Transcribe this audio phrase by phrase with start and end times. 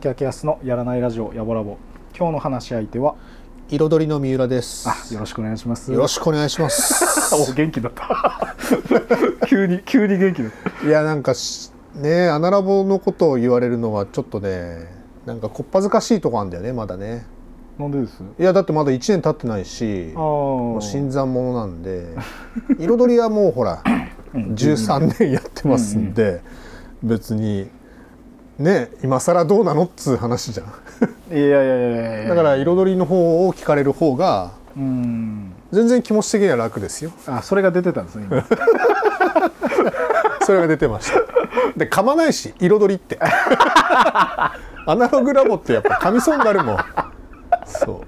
[0.00, 1.76] 山崎明康のやらないラジオやぼラボ
[2.16, 3.14] 今日の話し相手は？
[3.68, 4.88] 彩りの三浦です。
[4.88, 5.92] あよろしくお願いします。
[5.92, 7.34] よろしくお願いします。
[7.36, 8.56] お元気だった。
[9.46, 10.86] 急に急に元気だった。
[10.86, 14.88] いやなんかしねアナラボのことを言われるのはちょっとね
[15.26, 17.26] なんかこっぱずかしいとこあるんだよねまだね。
[17.78, 18.22] なんでです？
[18.38, 22.14] いやだってまだ1年経ってないしあもうあ新参者なんで
[22.78, 23.82] 彩りはもうほら
[24.34, 26.40] 13年やってますんで
[27.02, 27.68] 別に
[28.60, 30.66] ね今更どうなのっつう話じゃん。
[31.36, 35.52] いやいやいやいやだから彩りの方を聞かれる方がうん。
[35.72, 37.10] 全然気持ち的には楽ですよ。
[37.26, 38.44] あそれが出てたんですね今。
[40.44, 41.20] それが出てました。
[41.76, 43.18] で噛まないし彩りって。
[44.86, 46.78] アナログラボってやっぱ噛みそうになるもん。
[47.64, 48.00] そう。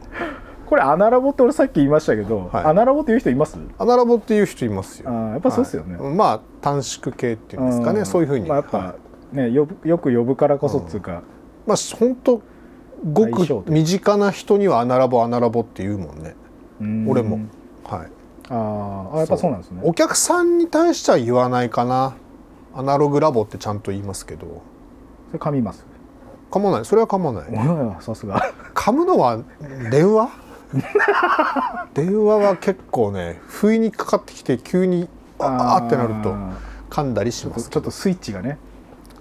[0.66, 2.64] これアナラボって俺さっき言いましたけど、はい。
[2.64, 3.56] アナラボっていう人います？
[3.78, 5.08] アナラボっていう人いますよ。
[5.08, 5.96] あーやっぱそうですよね。
[5.96, 8.94] はいまあ短縮系っていうんですかねそういうふうに、まあ、やっぱ、は
[9.32, 11.22] ねよぶよく呼ぶからこそっつうか、
[11.66, 12.42] まあ本当
[13.12, 16.34] ごく身近な人にはアナラボアナラボって言うもんね。
[16.80, 17.06] うん。
[17.08, 17.40] 俺も。
[17.84, 18.08] はい。
[18.48, 19.50] あーあやっぱそう。
[19.50, 19.80] なんですね。
[19.84, 22.14] お客さんに対しては言わないかな。
[22.74, 24.62] アナログラボってちゃんと言いますけど。
[25.30, 25.84] それ噛みます？
[26.50, 26.84] 噛まない。
[26.84, 27.44] それは噛まない。
[28.02, 28.52] さすが。
[28.74, 29.38] 噛むのは
[29.90, 30.28] 電話？
[31.94, 35.06] 電話は結構ね不意にかかってきて急に
[35.38, 36.34] あーってなると
[36.88, 38.56] 噛んだりしますちょっとスイッチがね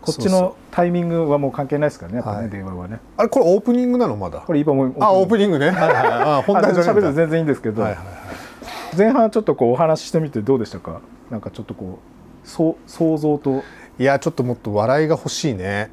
[0.02, 2.50] こっちのタイミングはもう関係ないですからねね、はい。
[2.50, 3.00] 電話はね。
[3.18, 4.40] あれこれオープニングなのまだ？
[4.40, 5.70] これ今もうあオープニニングね。
[5.70, 5.94] はいはい
[6.40, 8.96] あ本題じゃ喋ると全然いいんですけど、はいはいはい。
[8.98, 11.02] 前半ちょっとこうお話ししてみてどうでしたか？
[11.30, 12.00] なんかちょっとこ
[12.44, 13.64] うそう想像と。
[14.00, 15.92] いやちょっともっと笑いが欲しいね。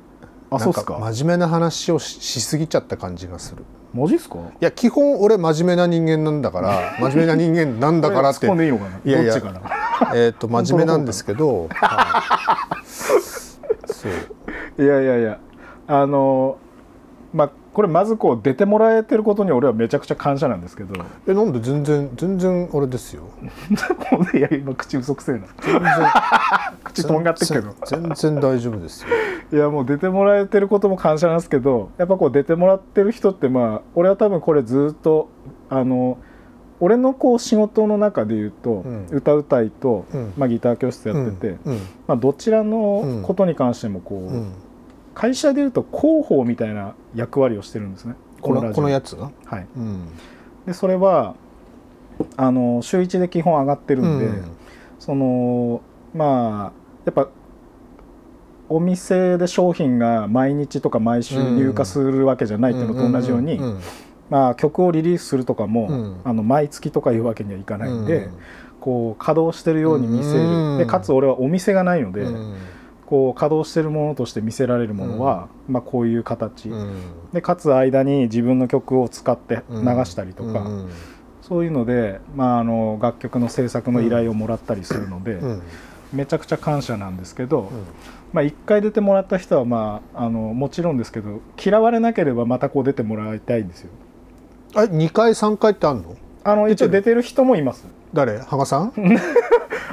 [0.50, 0.98] あそうっすか？
[0.98, 3.64] 真面目な話をししすぎちゃった感じがする。
[3.92, 4.38] マジっすか？
[4.38, 9.00] いや基本俺真面目な人間なんだから 真面目な人間なんだからっこてれ突っ込んでいいのかな？
[9.04, 10.12] いやいやどっちかな？
[10.14, 12.78] えっと真面目なんですけど、 はい
[13.98, 14.12] そう。
[14.82, 15.38] いやいやいや
[15.88, 16.59] あの
[17.32, 20.94] まあこれまずこう出てもらえてることに俺はめちゃくちゃ感謝なんですけど。
[21.26, 23.22] えなんで全然全然俺ですよ。
[24.34, 25.47] いや今口嘘くせえな。
[25.60, 25.82] 全然。
[26.82, 27.75] 口とんがってっけど。
[27.86, 29.09] 全全然大丈夫ですよ。
[29.53, 35.28] いやもう出てもらえてることも感謝なんですけどやっぱこう出てもらってる人ってまあ俺は多分これずっと
[35.70, 36.19] あの
[36.81, 39.06] 俺のこう仕事の中で言うと、うん。
[39.11, 40.33] 歌うたいと、うん。
[40.37, 41.78] まあ、ギター教室やってて、うん。
[42.06, 48.15] まあ、どちらのことに関してもこう、会社でいうと広報みたいな役割をしてるんですね。
[48.41, 50.09] このこのやつが、はい、うん。
[50.65, 51.34] でそれは
[52.37, 54.45] あの週1で基本上がってるんで、うん。
[55.00, 55.81] その
[56.15, 56.72] まあ
[57.05, 57.28] やっぱ
[58.69, 63.59] お店で商品が毎日とか毎週入荷するわけじゃないっていうのと同じように、
[64.31, 66.21] まあ、曲をリリースするとかも、うん。
[66.25, 68.33] あの毎月とかいうわけにはいかないんで、うん。
[68.81, 70.78] こう稼働してるように見せる、うん。
[70.78, 72.56] でかつ俺はお店がないので、うん。
[73.06, 77.03] こう稼働してるものとして見せられるものは、まあ、こういう形、うん。
[77.33, 80.91] でかつ間に自分の曲を使って流したりとか、うん。
[81.43, 85.62] そういうので、まあ、あの楽曲の制作の依頼をもらったりするので、うん。
[86.12, 87.71] めちゃくちゃ感謝なんですけど、
[88.33, 93.91] まあ、1回出てもらった人は、まあ、あのもちろんですけど嫌われなければまたこう出てもらいたいんですよ。
[94.74, 96.16] あれ2回3回ってあんの？
[96.44, 97.22] あの一応出てる。
[97.22, 97.86] 人もいます。
[98.14, 98.38] 誰？
[98.40, 98.92] 羽賀さん？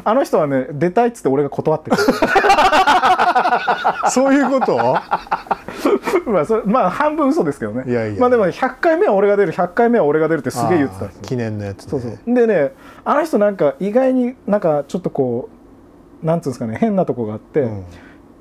[0.04, 2.04] あの人はね出たいっつって俺が断ってくる。
[4.12, 4.78] そういうこと？
[6.30, 7.84] まあそれまあ半分嘘ですけどね。
[7.88, 11.22] いやいやまあでも100回目は俺が出る100回目は俺が出るってすげえ言ってたんですよ。
[11.24, 11.90] 記念のやつね。
[11.90, 12.34] そうそう。
[12.34, 12.72] でね
[13.04, 15.50] あの人なんか意外になんかちょっとこ
[16.24, 17.84] うなんつうんですかね変なとこがあって、うん。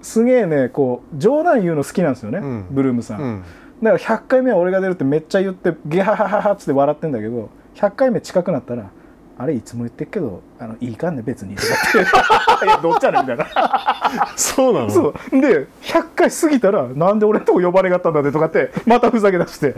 [0.03, 2.67] すげえねこう冗談言うの好きなんですよね、うん。
[2.71, 3.43] ブルームさん、うん
[3.85, 8.91] だから100回目は俺が出るってめっちゃ言ってゲハハハハっつって笑ってんだけど100回目近くなったら
[9.37, 13.47] 「あれいつも言ってっけどあのいいかんね別に」とかって「いやどっちやねん」みたいな。
[14.37, 14.91] そうなの？
[14.91, 15.41] そう。
[15.41, 19.75] で100回過ぎたら「なんで俺のとこ呼ばれがったんだね」とかってまたふざけ出して。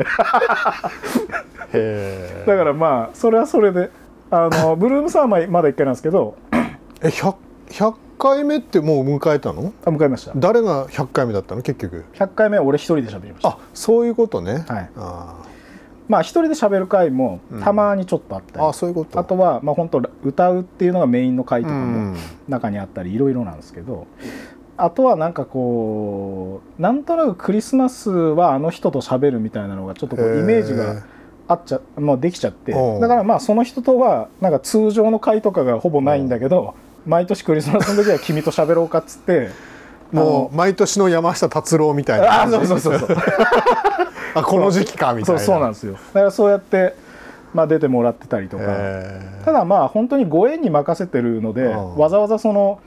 [1.72, 3.90] へ だからまあそれはそれで
[4.30, 6.36] あのブルームさんはまだ1回なんですけど
[7.02, 7.34] え 100,
[7.70, 9.72] 100回目ってもう迎えたの？
[9.84, 10.32] あ迎えました。
[10.36, 11.62] 誰が100回目だったの？
[11.62, 12.04] 結局。
[12.14, 13.48] 100回目は俺一人で喋りました。
[13.50, 14.90] あそういうことね、はい。
[14.96, 15.42] あ
[16.08, 19.18] まあ一人で喋る回もたまにちょっとあったり、ーあそういうこと。
[19.18, 22.16] あとはまあ本当歌うっていうのがメインの回とかうもん。
[22.48, 24.06] 中にあったりいろいろなんですけど。
[24.78, 31.02] あとはなんかこうなんとなくクリスマスはあの人と喋るみたいなのがちょっとこうイメージが
[31.48, 32.72] あっちゃ、まあ、できちゃって。
[32.72, 32.98] う。
[32.98, 36.74] んだからまあその人とはなんか通常の回とかがほぼないんだけど
[37.06, 39.50] 毎年クリスマスの時は君と喋ろうかっつって
[40.12, 43.16] もう毎年の山下達郎みたいなああそうそうそうそう。
[44.34, 45.44] あこの時期かみたそいうな。
[45.44, 45.94] そうなんですよ。
[45.94, 46.94] だからそうやって、
[47.54, 48.64] まあ、出てもらってたりとか。
[49.44, 52.80] ただまあ本当にご縁に任せてるのでうんわざわざその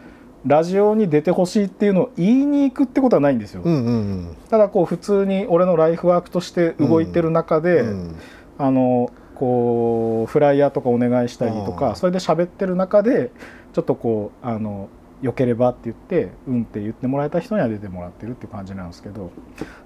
[0.46, 8.16] ラジオに出てほしいっていうのを言いに行くってことはないんですよ、うんうんただこう普通に俺のライフワークとして動いてる中で、うん
[8.58, 13.32] あのこうフライヤーとかお願いしたりとかそれで喋ってる中で
[13.80, 14.90] ちょっとこうあの
[15.22, 19.32] よければって言って「うん」って言ってもらえた人には出てもらってるっていう感じなんですけど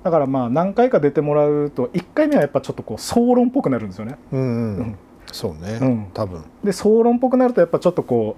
[0.03, 4.17] だからまあ何回か出てもらうと1回目はやっぱちょっとこう総論っぽくなるんですよね。
[4.31, 4.77] うんうん。
[4.77, 4.95] うん。
[5.31, 6.07] そうね、うん。
[6.13, 6.43] 多分。
[6.63, 8.35] で総論っぽくなるとやっぱちょっとこ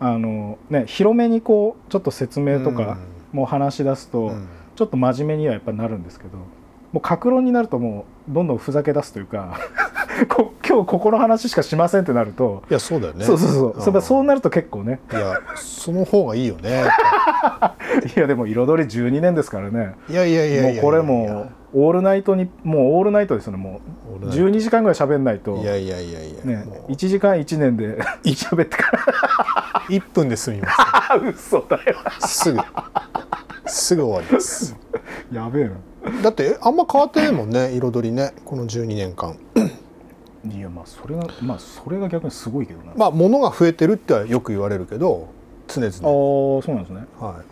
[0.00, 2.98] うあの、ね、広めにこうちょっと説明とか
[3.32, 4.48] もう話し出すと、うん。
[4.76, 6.36] ちょっと真面目にはやっぱなるんですけど
[6.92, 9.58] もう格論になるともうどんどんふざけ出すというか
[10.28, 13.24] こ今日ここの話しかしませんってなると、いやそうだよね。
[13.24, 13.80] そうそうそう、ん。
[13.82, 15.00] それそうなると結構ね。
[15.12, 16.84] いやその方がいいよね。
[18.16, 19.94] いやでも彩り12年ですからね。
[20.08, 23.58] いやいやいやもうこれもうオールナイトにもうオールナイトですよね。
[23.58, 23.80] も
[24.10, 24.44] うオールナイト。
[24.44, 25.56] 12時間ぐらい喋んないと。
[25.56, 29.02] いやいやいやいや、ねもう1時間1年で喋ってから。
[29.88, 30.76] 1分で済みます。
[30.78, 31.96] あ 嘘だよ。
[32.20, 32.60] すぐ。
[33.66, 34.76] すぐ終わります。
[35.32, 35.70] やべえ
[36.22, 38.32] だってあんま変わってないもんね彩りね。
[38.44, 39.36] この12年間。
[39.54, 39.64] な
[40.44, 45.28] いやまあそれがまあそれが逆にすごいけどな、まあ物が増えてるってはよく言われるけど
[45.68, 45.88] 常々。
[45.88, 47.06] ああそうなんですね。
[47.18, 47.42] は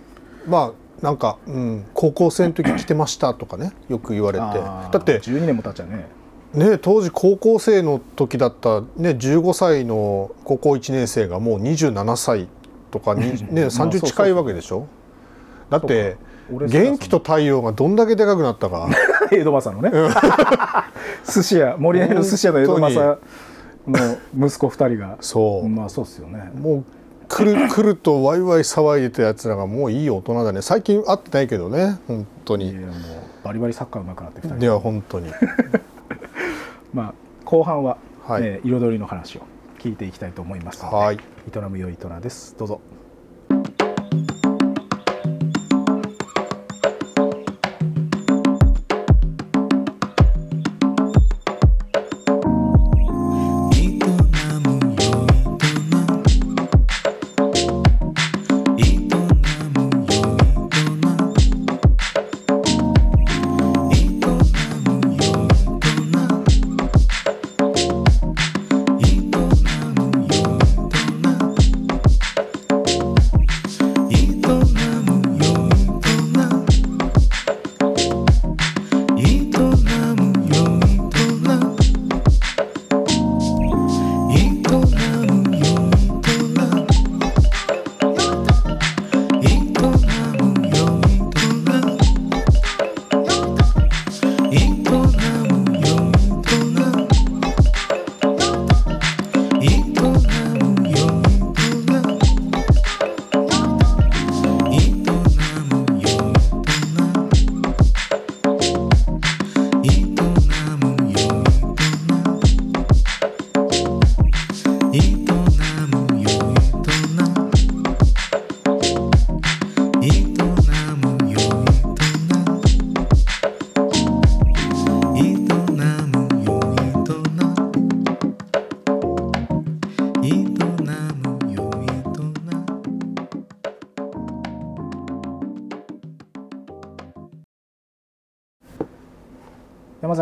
[0.47, 4.45] い、まあなんか、うん、高校生の時来てましたとかねよく言われて。
[4.45, 6.07] だって12年も経っちゃうね。
[6.55, 12.49] ね当時高校生の時だった、ね、15歳の高校1年生がもう27歳
[12.93, 14.87] とかに、 ね、まあそうそう30近いわけでしょ？
[15.69, 16.17] だって俺
[16.51, 18.89] 元気と太陽がどんだけでかくなったか。
[19.33, 19.91] 江戸正のね。
[21.25, 23.19] 寿司屋森根の寿司屋の江戸正
[23.87, 25.17] の息子2人が。
[25.21, 26.51] そう、まあそうっすよね。
[26.55, 26.85] もう
[27.29, 30.63] 来る 来るとワイワイ騒いでたやつらがもういい大人だね。
[30.63, 31.99] 最近会ってないけどね。
[32.07, 32.71] 本当に。
[32.71, 32.91] いやもう
[33.43, 34.65] バリバリサッカー上手くなって2人。
[34.65, 35.33] いや本当に。
[36.93, 37.15] まあ
[37.45, 38.43] 後半は、はい。
[38.45, 39.43] えー彩りの話を
[39.79, 40.97] 聞いていきたいと思いますので。
[40.97, 41.17] はい。
[41.17, 42.55] 営むよいとなです。
[42.59, 42.81] どうぞ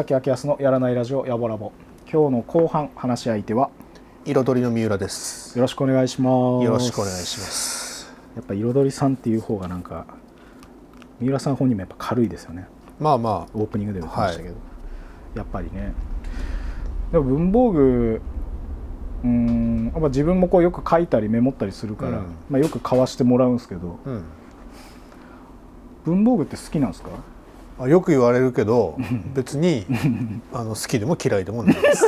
[0.02, 1.70] 崎明康のやらないラジオやぼラボ。
[2.12, 3.70] 今日の後半話し相手は
[4.24, 5.56] 彩りの三浦です。
[5.56, 6.64] よろしくお願いします。
[6.64, 8.12] よろしくお願いします。
[8.34, 10.06] やっぱ彩りさんっていう方がなんか
[11.20, 12.66] 三浦さん本人もやっぱ軽いですよね。
[12.98, 14.56] まあまオープニングでも言ってましたけど、
[15.36, 15.92] やっぱりね。
[17.12, 18.20] でも文房具
[19.22, 22.24] うーんやっぱ自分もこうよく書いたりメモったりするから、うん。
[22.50, 24.00] まあ、よく買わしてもらうんですけど。
[24.04, 24.24] あ、うん、
[26.04, 27.10] 文房具って好きなんですか？
[27.12, 27.31] あ
[27.88, 28.96] よく言われるけど
[29.34, 29.86] 別に
[30.52, 32.04] あの好きでも嫌いでもないです。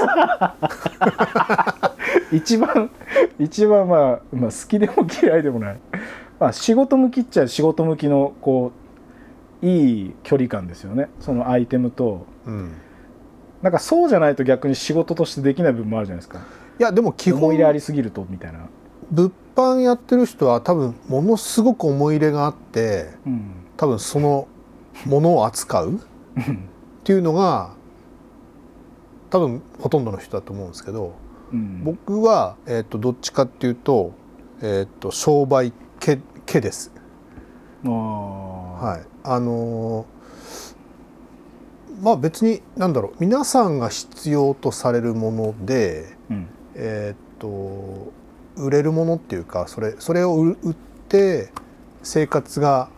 [2.33, 2.91] 一番
[3.39, 5.79] 一番まあ、まあ、好きでも嫌いでもない、
[6.41, 8.73] まあ、仕事向きっちゃ仕事向きのこ
[9.63, 11.09] ういい距離感ですよね。
[11.21, 12.27] そのアイテムと。
[12.47, 12.73] うん。
[13.63, 16.41] なんかそうじゃないと逆に仕事としてできない部分もあるじゃないですか。
[16.79, 18.59] いやでも基本思い入れありすぎるとみたいな、
[19.11, 24.49] 物販やってる人は多分ものすごく思い入れがあってうん、多分その
[25.07, 25.95] ものを扱う？
[25.95, 25.99] っ
[27.05, 27.75] ていうのが
[29.31, 31.15] 多分ほとんどの人だと思うんですけど
[31.53, 34.13] うん、僕は、えー、とどっちかっていうと,、
[34.61, 36.91] えー、と商売家家です。
[37.85, 40.15] はい、あのー
[42.03, 46.49] まあ別に何だろう皆さんが必要とされるもので、うん。
[46.75, 48.13] えーっと
[48.57, 50.75] 売れるものっていうかそれそれを売売っ
[51.09, 51.53] て
[52.03, 52.89] 生活が、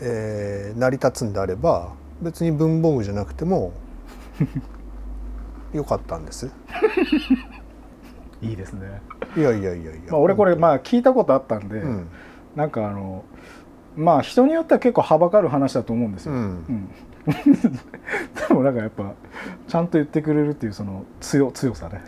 [0.00, 3.72] えー成り立つんであれば別に文房具じゃなくても
[5.72, 6.50] よかったんです。
[8.40, 9.00] いいですね、
[9.36, 12.08] いやいやいやいや、まあ、俺これまあ聞いたことあったんで、うん。
[12.54, 13.24] なんかあの
[13.96, 16.38] まあ人によっては結構はばかる話だと思うんですよ、うん。
[16.38, 16.88] うん
[18.48, 19.14] でもなんかやっぱ
[19.66, 22.02] ちゃんと言ってくれるっていうその強強さね。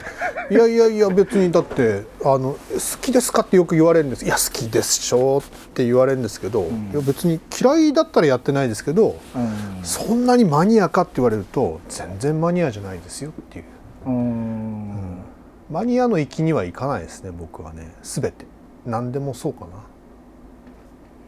[0.50, 2.58] いやいやいや別にだってあの好
[3.00, 4.24] きですかってよく言われるんです。
[4.24, 5.42] いや好きでしょっ
[5.74, 6.90] て言われるんですけど、ん。
[6.92, 13.64] いや別に嫌いだったらやってないですけどうんそんなにマニアかって言われると全然マニアじゃないですよっていう。
[14.06, 15.18] うん。
[15.70, 17.94] マニアの域にはいかないですね僕はね。
[18.02, 18.44] 全て。
[18.84, 19.66] 何でもそうかな。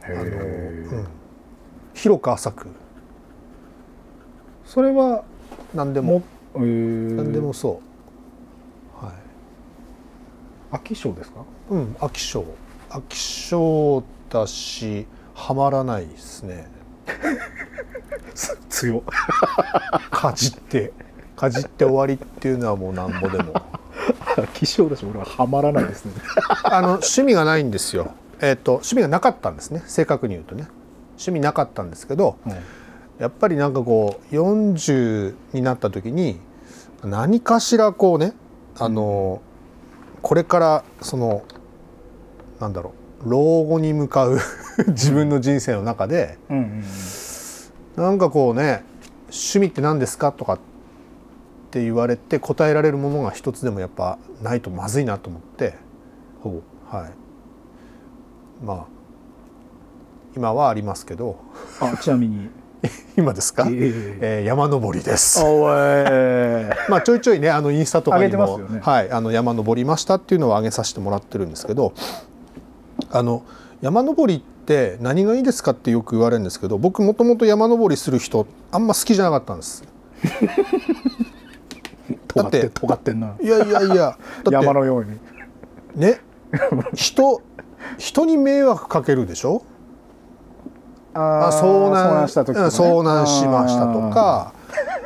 [0.05, 1.07] あの、へえうん、
[1.95, 2.69] 広く浅く
[4.69, 5.25] それは
[5.75, 6.19] 何でも。
[6.19, 6.23] も
[6.57, 7.15] えー。
[7.15, 7.81] 何でもそ
[9.03, 9.05] う。
[9.05, 9.15] はい。
[10.77, 11.41] 飽き性ですか？
[11.71, 12.45] うん飽き性
[12.91, 16.69] 飽き性だしハマらないですね。
[18.69, 19.03] 強
[20.11, 20.93] かじって
[21.35, 23.55] かじって終わりっていうのはもうなんぼでも。
[24.37, 26.13] 飽き性だし俺はハマらないですね。
[26.65, 28.13] あの趣味がないんですよ。
[28.41, 29.83] えっ、と趣味がなかったんですね。
[29.87, 30.69] 正確に言うとね。
[31.13, 32.37] 趣味なかったんですけど
[33.19, 36.39] やっぱりなんかこう40になった時に
[37.03, 38.33] 何かしらこうね
[38.79, 39.43] あの
[40.23, 41.43] これからその
[42.61, 42.93] なんだろ
[43.25, 44.39] う老後に向かう
[44.89, 46.85] 自分の人生の中でうんうん
[47.97, 48.85] なんかこうね
[49.25, 50.59] 趣味って何ですかとかっ
[51.71, 55.75] て言われて答えられるものが一つでもやっぱないとまずいなと思って
[56.43, 58.65] ほはい。
[58.65, 58.87] まあ
[60.37, 61.37] 今はありますけど。
[61.81, 62.49] うあちなみに
[63.17, 64.19] 今ですか、ええ。
[64.21, 65.43] えー山登りです。
[66.89, 68.79] まあちょいちょいねあのインスタとかにも、ね。
[68.81, 71.93] はいあの山登りましたっていうのを上げさせてもらってるんですけど
[73.11, 73.43] あの
[73.81, 79.83] 山登りって何がいいですかってよく言われるんですけど僕もともと山登りする人あんま好きじゃなかったんです。
[82.35, 83.35] だって尖ってんな。
[83.41, 84.17] いやいやいや
[84.51, 85.19] 山のように。
[85.97, 86.21] ね
[86.95, 87.41] 人
[87.97, 89.63] 人に迷惑かけるでしょ？
[91.15, 94.53] あ遭難した時とか、ね、うん遭難しましたとか。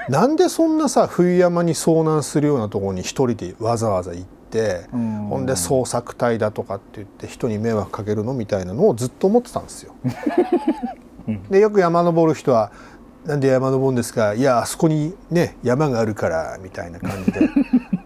[0.09, 5.27] なんでそんなさ冬山に遭難するようなところに一人でわざわざ行ってうん。
[5.31, 9.95] ほんで捜索隊だとかって言って人に迷惑かけるのみたいなのをずっと思ってたんですよ。
[11.51, 12.73] でよく山登る人は
[13.25, 14.35] 「なんで山登るんですか？
[14.35, 17.49] いやあそこにね山があるから」みたいな感じで。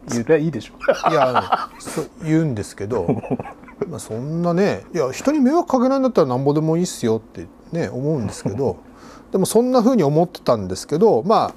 [0.09, 1.11] それはいいでしょ。
[1.11, 1.69] いや
[2.23, 3.09] 言うんですけど、
[3.89, 8.77] まあ、そんなねいや人に迷惑かけないんだったらなんぼでもいいっすよってね思うんですけど
[9.33, 11.55] でもそんな風に思ってたんですけどまあ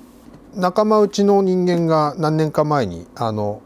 [0.56, 3.62] 仲間内の人間が何年か前にあの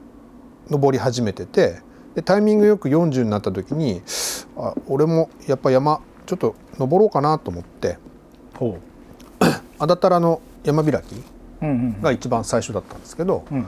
[0.69, 1.81] 登り始めてて
[2.15, 4.01] でタイミングよく40になった時に
[4.57, 7.97] あ俺もやっぱ山ちょっと登ろうかなと思って
[8.55, 8.77] ほ
[9.79, 11.23] 安達太良の山開き
[12.01, 13.65] が一番最初だったんですけど、うん。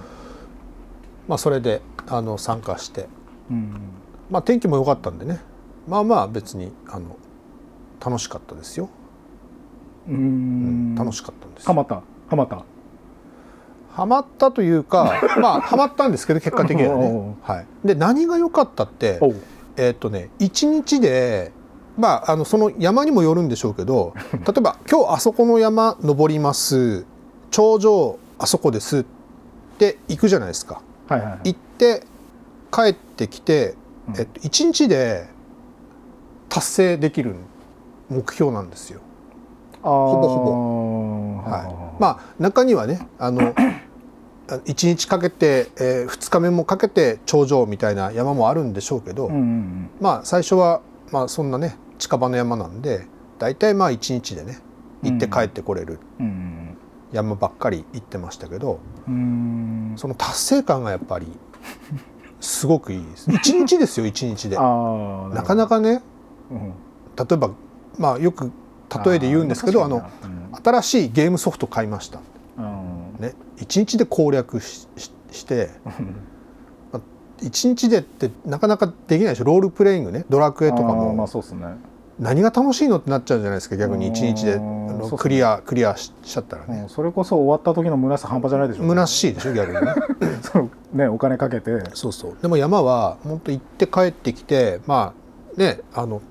[1.28, 3.08] まあ、それであの参加して
[3.50, 3.74] うん。
[4.30, 5.40] まあ天気も良かったんでね。
[5.88, 7.18] まあまあ別にあの
[8.06, 8.90] 楽しかったですよ、
[10.08, 11.68] ううんん楽しかったんです。
[11.68, 11.96] はまった？
[11.96, 12.04] は
[12.36, 12.64] まった？
[13.94, 19.20] ハマったというか まあハマったんですけど結果的にはね、はい、で何が良かったって
[19.78, 21.54] えーっとね一日で
[21.98, 24.14] まああのその山にもよるんでしょうけど
[24.46, 27.06] 例えば今日あそこの山登ります。
[27.52, 29.06] 頂上あそこですっ
[29.78, 30.82] て行くじゃないですか。
[31.08, 31.40] はいはいはい。
[31.54, 32.04] 行って
[32.70, 33.76] 帰ってきて、
[34.10, 34.16] うん。
[34.20, 35.30] えっと、1日で
[36.50, 37.36] 達成できる
[38.10, 39.02] 目標なんですよ。
[39.82, 41.50] ほぼほぼ。
[41.50, 43.54] はい、まあ中にはねあの
[44.48, 50.82] 1日かけて、え2日目もかけて頂上みたいな山もあるんでしょうけど、うんうんまあ最初は、
[51.12, 53.08] まあ、そんなね近場の山なんで
[53.40, 54.60] 大体まあ1日でね
[55.04, 56.78] 行って帰ってこれるうんうん
[57.12, 59.98] 山ばっかり行ってましたけどうんうん。
[59.98, 61.28] その達成感がやっぱり
[62.40, 63.30] すごくいいです。
[63.30, 64.58] 1日ですよ1日で。
[64.58, 66.04] なかなかね
[66.52, 66.74] うん。
[67.16, 67.52] 例えば
[67.98, 68.52] まあよく
[69.06, 70.08] 例えで言うんですけどあの
[70.64, 72.20] 新しいゲームソフト買いました、
[72.58, 73.16] うん。
[73.20, 75.70] ね、1日で攻略ししして
[77.42, 79.44] 1日でってなかなかできないでしょ。
[79.44, 80.26] ロールプレイングね。
[80.30, 81.68] ドラクエとかあーまあもそうですね。
[82.18, 84.60] 何が楽しいのってなっちゃうじゃないですか逆に1日で。
[85.18, 86.82] クリアクリアしちゃったらね。
[86.84, 86.90] うん。
[86.90, 89.94] それこそ終わった時の虚しさ半端じゃないでしょ虚しいでしょ逆にね。
[90.94, 91.84] ねお金かけて。
[91.94, 92.38] そうそう。
[92.42, 95.14] でも山は本当行って帰ってきてま
[95.58, 96.22] あねあの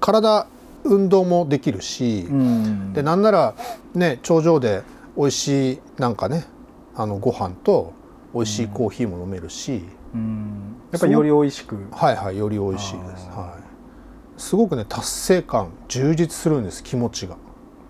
[0.00, 0.46] 体
[0.84, 2.92] 運動もできるし、うん。
[2.92, 3.54] でなんなら
[3.94, 4.82] ね頂上で
[5.16, 6.46] 美味しいなんかね
[6.94, 7.92] あのご飯と
[8.34, 10.76] 美味しいコーヒーも飲めるし、うん。
[10.90, 11.76] やっぱりより美味しく。
[11.92, 17.36] はいはいより美味しいです、はい、すごくね達成感充実するんです気持ちが。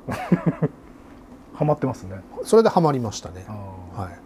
[1.55, 2.21] ハマってますね。
[2.43, 3.45] それでハマりましたね。
[3.49, 4.19] あはい。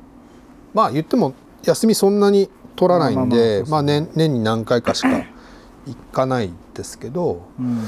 [0.72, 5.08] まあ言っても休みそんなに取らないんまあまあまあそうでまあ年年に何回かしか
[5.86, 7.78] 行かないですけど、ーうん。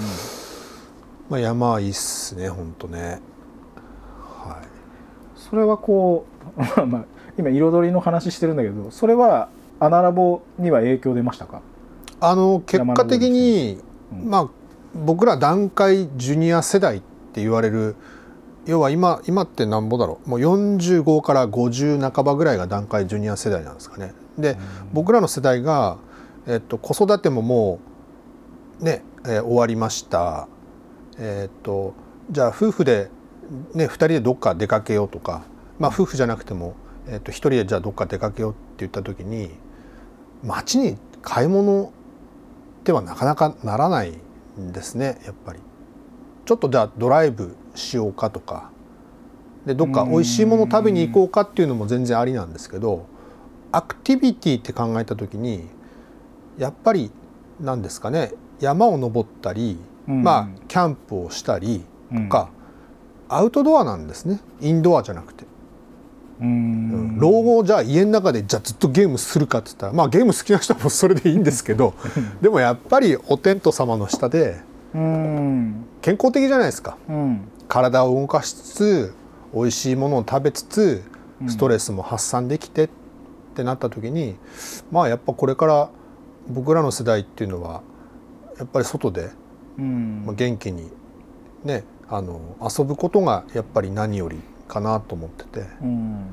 [1.28, 3.20] まあ、山はいいっすねほんとね。
[4.38, 4.66] はい。
[5.36, 6.24] それはこ
[6.56, 7.04] う まあまあ
[7.38, 11.60] 今彩りの話してるんだけどそれはアナラボには影響出ましたか、
[12.20, 13.78] あの結果的に、
[14.12, 14.30] うん。
[14.30, 14.48] まあ
[14.94, 17.96] 僕ら団塊ジュニア世代って言われる
[18.64, 20.30] 要は今今ってなんぼだろう？
[20.30, 24.14] もう45から50半ばぐらいが団塊ジュニア世代なんですかね。
[24.38, 24.56] で、
[24.92, 25.98] 僕らの世代が、
[26.46, 27.78] えっと、子育てももう
[28.80, 30.48] ね、えー終わりました。
[31.18, 31.94] えっと
[32.30, 33.10] じゃあ夫婦で、
[33.74, 35.44] ね、2人でどっか出かけようとか、
[35.78, 36.74] まあ、夫婦じゃなくても、
[37.08, 39.50] えっと、1人でじゃあどっか出かけようって言った時に
[40.42, 41.92] 街に買い物
[42.84, 44.12] ではなかなかならない
[44.58, 45.60] んですねやっぱり。
[46.46, 48.70] ちょっとじゃあドライブしようかとか
[49.66, 53.06] でどっか美味しいもの食べに行こうかっていうのも全然ありなんですけど
[53.72, 55.68] アクティビティって考えた時に
[56.56, 57.10] やっぱり
[57.60, 60.22] 何ですかね山を登ったり、うん。
[60.22, 62.48] まあキャンプをしたりととか、
[63.28, 64.40] アウトドアなんですね。
[64.60, 65.44] インドアじゃなくて。
[66.40, 67.18] うん。
[67.18, 71.94] 老後じゃあ家の中でじゃあずっとゲームするかって言ったらまあゲーム好きな人もそれでいいんですけど
[72.42, 74.60] でもやっぱりお天道様の下で
[74.94, 75.86] うん。
[76.02, 76.98] 健康的じゃないですか。
[77.08, 77.48] うん。
[77.68, 79.14] 体を動かしつつ
[79.54, 81.02] 美味しいものを食べつつ
[81.40, 81.50] うん。
[81.50, 82.88] ストレスも発散できてっ
[83.54, 84.36] てなった時に
[84.90, 85.90] まあやっぱこれから
[86.48, 87.82] 僕らの世代っていうのは
[88.58, 89.30] やっぱり外で
[89.78, 90.24] うん。
[90.26, 90.90] まあ元気に
[91.64, 95.66] ねあの遊ぶことがやっぱり何よりかなと思ってて。
[95.82, 96.26] うん。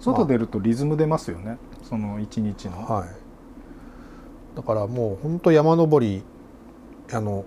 [0.00, 1.58] 外出るとリズム出ますよね。
[1.82, 3.08] その一日の、はい、
[4.56, 6.22] だからもう本当山登り
[7.12, 7.44] あの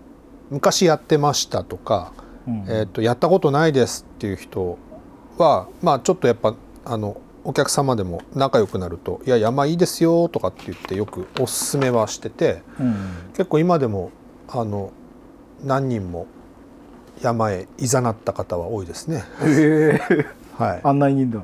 [0.49, 2.13] 昔やってましたとか、
[2.47, 2.65] うん。
[2.67, 4.77] えー、とやったことないですっていう人
[5.38, 12.95] はまあちょっとやっぱあのお客様でも仲良くなると「いや山いいですよ」とかって言ってよくおすすめはしててうん。
[13.34, 14.12] 結構今でも
[14.51, 14.91] あの
[15.63, 16.27] 何人も
[17.21, 19.23] 山へいざなった方は多いですね。
[19.43, 20.25] ええ。
[20.57, 21.43] はい、案内人だ。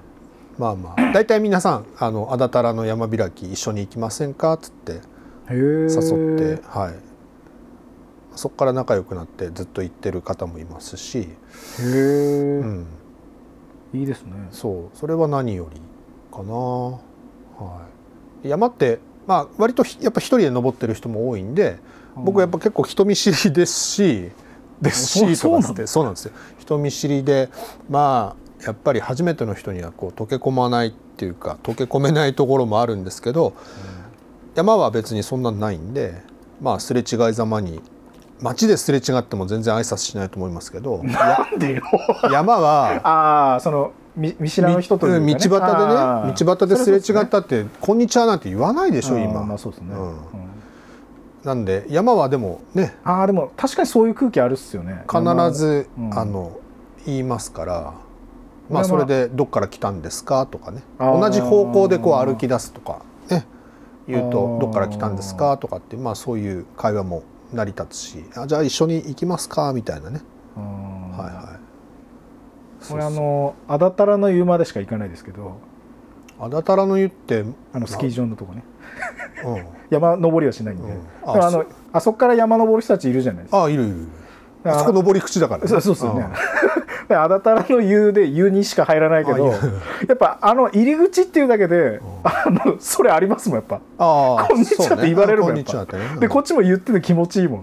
[0.57, 1.11] まあまあ。
[1.13, 4.53] 大体皆さんあの安達太良の山開き一緒に行きませんか？
[4.53, 5.01] っつって
[5.49, 6.93] 誘って、はい、
[8.35, 11.25] そこから仲良くなってずっと行ってる方もいますし、へ
[11.81, 12.87] え、うん、
[13.93, 14.31] いいですね。
[14.51, 14.97] そう。
[14.97, 15.79] それは何より
[16.35, 16.99] かな、は
[18.43, 21.77] い、山って、まあ、割とひやっぱ一人で登ってる人も多いんで
[22.15, 24.31] 僕やっぱ結構人見知りですし
[24.81, 26.31] ですしとかってそうなんですよ。
[26.59, 27.49] 人見知りで
[27.89, 33.53] まあやっぱり初めての人にはこう溶け込まないっていうか溶け込めないところもあるんですけど
[34.55, 36.21] 山は別にそんなんないんで
[36.61, 37.81] まあすれ違いざまに
[38.41, 41.83] 街ですれ違っても全然挨拶しないと思いますけどや なんでよ。
[42.31, 50.01] 山は ああそのみ見知らぬ人というか、ね、道端でね道端ですれ違ったって「こんにちは」なんて言わないでしょ今、まあそうですね、うん。
[50.01, 50.15] うん
[51.45, 52.97] なんで山はでもね。
[53.03, 55.05] ああでも確かにそういう空気あるっすよね。
[55.07, 56.19] 必ず、うん。
[56.19, 56.59] あの
[57.05, 57.93] 言いますから、ま
[58.71, 60.81] まああ、それで「どっから来たんですか?」とかね。
[60.99, 63.45] 同じ方向でこう歩き出すとかね。
[64.07, 67.21] 言うあとー「どっから来たんですか?」とかって、まあ、そういう会話も
[67.53, 70.21] 成り立つし「あじゃあ一緒に行きますか?」みたいなね、
[70.57, 71.11] うん。
[71.15, 72.89] はいはい。
[72.89, 75.57] これあのあだたらの湯までしか行かないですけど。
[76.39, 78.63] あだたらの湯ってあのスキー場のとこね。
[78.74, 78.74] うん、
[79.89, 80.83] 山登りはしないんで、
[81.23, 83.63] あのあそこから山登る人たちいるじゃないですか。
[83.63, 83.95] あいるいる。
[83.95, 84.07] いる
[84.65, 86.27] ああそこ登り口だから、そうそうですよね。
[87.07, 89.53] であだたらの湯で湯にしか入らないけどや。
[90.07, 93.75] やっぱあの入り口っていうだけで、あのそれありますもんやっぱ。
[93.99, 96.01] ああこんにちはって言われるもんっこんにちはってね。
[96.19, 97.59] でこっちも言ってて気持ちいいもん、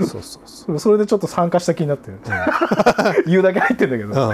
[0.00, 0.06] うん。
[0.06, 0.78] そうそうそう。
[0.80, 2.18] それでちょっと参加した気になってる、
[3.30, 4.32] 湯だけ入ってんだけど、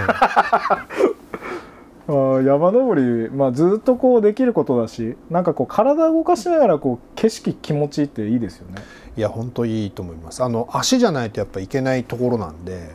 [2.09, 8.77] 山登り、まあ、ずっとこうできることだしなんかこう体を動かしながらこう景色気持ちいいっていいですよね。
[9.17, 10.43] いや本当いいと思います。
[10.45, 12.91] あの足じゃないとやっぱ行けないところなんで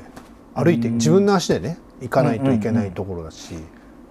[0.53, 0.93] 歩いてうん。
[0.95, 3.55] 自分の足でね行かないといけないところだし、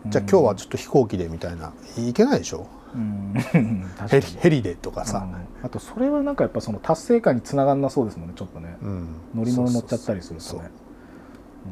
[0.06, 2.66] じゃあ今日はちょっと飛行機でみたいな行けないでしょ？
[2.94, 3.34] うん。
[4.10, 5.66] ヘリヘリでとかさ、うん。
[5.66, 8.76] あとそれはなんかやっぱその達成感につながんなそうですもんねちょっとね。
[8.82, 9.08] うん。
[9.34, 10.89] 乗り物乗っちゃったりするそうそうとねそう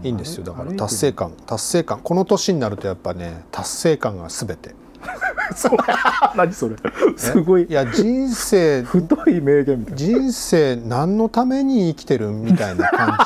[0.03, 0.45] いいんですよ。
[0.45, 2.01] だから達成感達成感。
[2.01, 4.75] この年になるとやっぱね達成感が全て。
[5.55, 5.79] そう。
[6.37, 6.77] 何それ。
[7.17, 7.65] すごい。
[7.65, 9.97] いや人生 太い名言みたいな。
[9.97, 13.19] 人生何のために生きてるみたいな感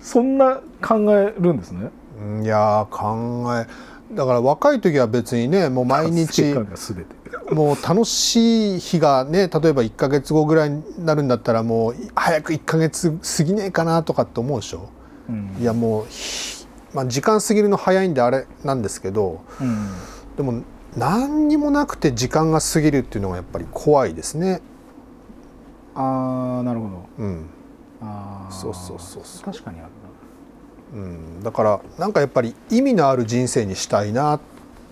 [0.00, 1.90] そんな考えるんですね。
[2.42, 3.66] いやー考え
[4.14, 7.19] だから若い時は別にねもう毎達成日感が全て
[7.50, 14.88] もう楽しい日がね例えば1ヶ月後ぐらいになるんだったらもう早く1ヶ月過ぎねえかなとかって思うでしょ、
[15.28, 15.56] うん。
[15.60, 19.88] いやもうひ、まあ、時間過ぎるの早いんであれなんですけどうん。
[20.36, 20.62] でも
[20.96, 24.60] 何にもなくて時間が過ぎるっていうのがやっぱり怖いですね。
[25.94, 27.08] ああなるほど。
[27.18, 27.46] うん。
[28.00, 29.90] あーそうそうそうそ確かにある
[30.92, 34.40] うん、だからなんかやっぱり意味のある人生にしたいなっ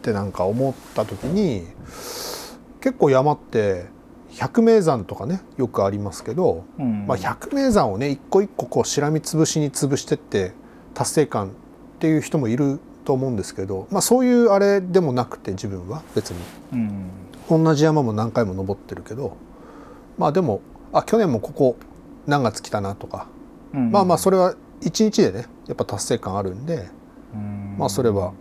[0.09, 1.66] てなんか思った時に
[2.81, 3.87] 結構山って
[4.31, 7.07] 百名山とかねよくありますけど、な、うん。
[7.07, 10.53] まあ、百名山をね一個一個こうしらみつぶしに潰してって
[10.94, 11.51] 達成感っ
[11.99, 16.38] ていう人もいると思うんですけど、まあ、そういうあれでもなくて自分は別に。
[16.73, 17.11] うん。
[17.51, 19.35] 同じ山も何回も登ってるけど
[20.18, 20.61] まあでも
[20.92, 21.77] あ去年もここ
[22.27, 23.27] 何月来たなとか、
[23.75, 23.90] うん。
[23.90, 26.88] まあまあそれは一日でねやっぱ達成感あるんで。
[27.35, 27.77] うん。
[27.77, 28.33] まあそれは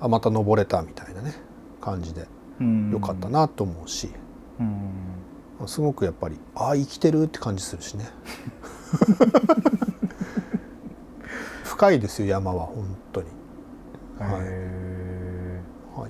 [0.00, 1.34] あまた登れたみたいなね
[1.80, 2.26] 感じで。
[2.90, 4.08] よかったなと思うし、
[4.58, 4.62] う
[5.64, 5.68] ん。
[5.68, 8.06] すごくやっぱりああ生きてるって感じするしね。
[11.64, 13.26] 深いですよ山は本当に、
[14.18, 14.38] は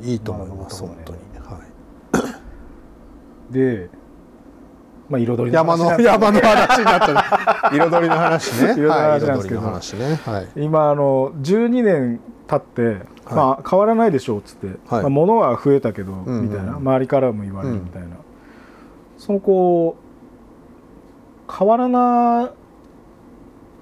[0.03, 0.07] い。
[0.07, 1.19] い、いいと思います、まあ登本当に。
[1.45, 3.91] はーで
[5.09, 7.15] まあ彩りい、山の 山の話になったね
[7.73, 8.75] 彩りの話ね。
[8.75, 9.21] 彩りのはい、
[9.61, 10.49] 話はい。
[10.57, 13.05] 今あの12年経って、
[13.35, 15.03] まあ変わらないでしょうっつって、はい。
[15.03, 16.77] まあ、物は増えたけど、んうんみたいな。
[16.77, 18.09] 周りからも言われるみたいな、
[19.19, 19.97] そのこ
[21.49, 22.51] う変わらな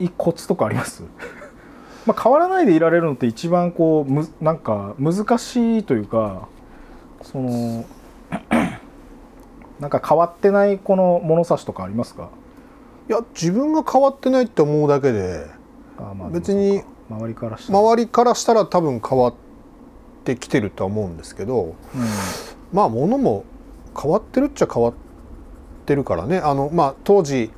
[0.01, 1.03] いコツとかあります？
[2.07, 6.49] まあ変わらないでいられるのって一番こうむなんか難しいというか
[7.23, 7.85] その
[9.81, 12.29] なんか変わってないこの物差しとかありますか？
[13.09, 15.47] いや自分が変わってないって思うだけで
[15.99, 19.35] あーまあ別に周りからしたら、周りからしたら多分変わっ
[20.25, 21.75] てきてるとは思うんですけど、
[22.73, 23.45] まあ物も
[24.01, 24.95] 変わってるっちゃ変わっ
[25.87, 26.39] てるからね。
[26.39, 27.51] あの、まあ、当時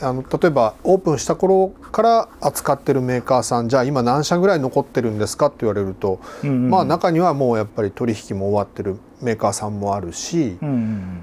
[0.00, 11.20] あの例えばオープンした頃から扱ってるメーカーさんじゃあ今何社ぐらい残ってるんですかって言われると、うんうんまあ中にはもうやっぱり取引も終わってるメーカーさんもあるし、うんうん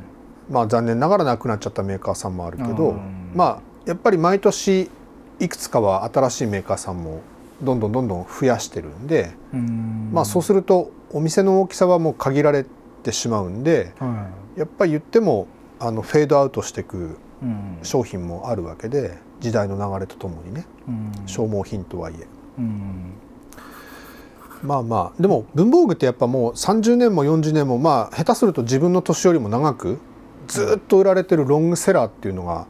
[0.49, 3.32] まあ残念ながらなくなっちゃったメーカーさんもあるけど、うん。
[3.34, 4.89] まあやっぱり毎年
[5.39, 7.21] いくつかは新しいメーカーさんも
[7.63, 10.10] どんどんどんどん増やしてるんで、うん。
[10.12, 12.65] まあそうするとお店の大きさはもう限られ
[13.04, 15.47] てしまうんではやっぱり言っても
[15.80, 17.17] あのフェードアウトしていく
[17.82, 21.12] 商品もあるわけで時代の流れとともにねうん。
[21.28, 22.28] 消耗品とはいえ。
[22.58, 23.13] うん。
[24.62, 29.99] まあまあでも文房具ってやっぱもう30年も40年もまあ下手すると自分の年よりも長く
[30.47, 32.65] ずっと売られてるロングセラーっていうのが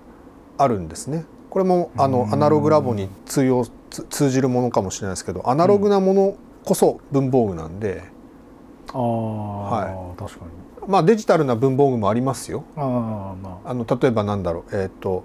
[0.58, 1.26] あるんですね。
[1.50, 2.34] これもあのうん。
[2.34, 3.72] アナログラボに通用つ
[4.10, 8.04] 通じるものかもしれないですけどアナログなものこそ文房具なんで、
[8.94, 10.52] ああ、確かに。
[10.88, 12.64] まあデジタルな文房具もありますよ。
[12.76, 13.70] ああまあ。
[13.70, 15.24] あの例えばなんだろうえっ、と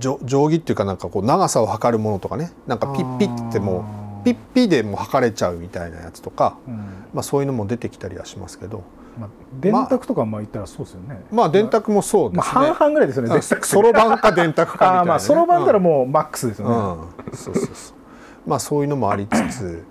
[0.00, 2.52] 定定規っていうかなんかこう長さを測るものとかね。
[2.66, 3.84] なんかピッピッっても
[4.22, 6.74] うピッピでもう測れちゃうみたいなやつとか、うん。
[7.12, 8.84] まあ、そういうのも出てきたりはしますけど
[9.18, 12.66] まあ、電卓とかまあ言ったらそうですよね、まあ電卓もそうでまあ、すね。
[12.66, 14.98] 半々ぐらいですよねそろばんか電卓かみたいな、ね。
[14.98, 18.48] ああまあそろばんったらもうマックスですよね、うん、そうそうそう。
[18.48, 19.84] まあそういうのもありつつ、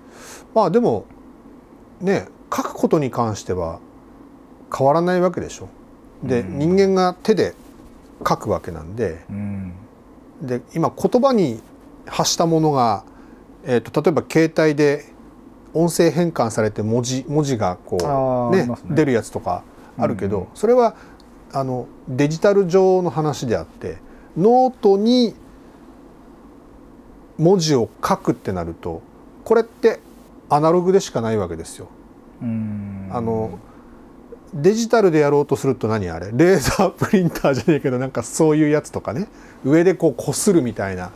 [0.53, 1.05] まあでも
[1.99, 3.79] ね書くことに関しては
[4.75, 5.69] 変わらないわけでしょ。
[6.23, 6.59] で、うん。
[6.59, 7.53] 人間が手で
[8.27, 9.73] 書くわけなんで、うん。
[10.41, 11.61] で今言葉に
[12.07, 13.03] 発したものが、
[13.63, 15.05] えー、と例えば携帯で
[15.73, 17.97] 音声変換されて文字文字がこ
[18.51, 18.65] う、ね。
[18.65, 19.63] ね出るやつとか
[19.97, 20.47] あるけど、うん。
[20.53, 20.95] それは
[21.53, 23.97] あのデジタル上の話であって
[24.37, 25.35] ノートに
[27.37, 29.01] 文字を書くってなると
[29.43, 29.99] これって
[30.49, 31.87] アナログでしかないわけですよ。
[32.41, 33.09] うん。
[33.11, 33.59] あの
[34.53, 36.31] デジタルでやろうとすると何あれ？
[36.33, 39.27] レーザープリンターじゃねえけどなんかそういうやつとかね。
[39.63, 41.11] 上でこうこするみたいな。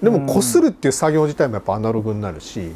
[0.00, 0.26] でうん。
[0.26, 2.70] もこするっていう作業自体もやっぱアナログになるし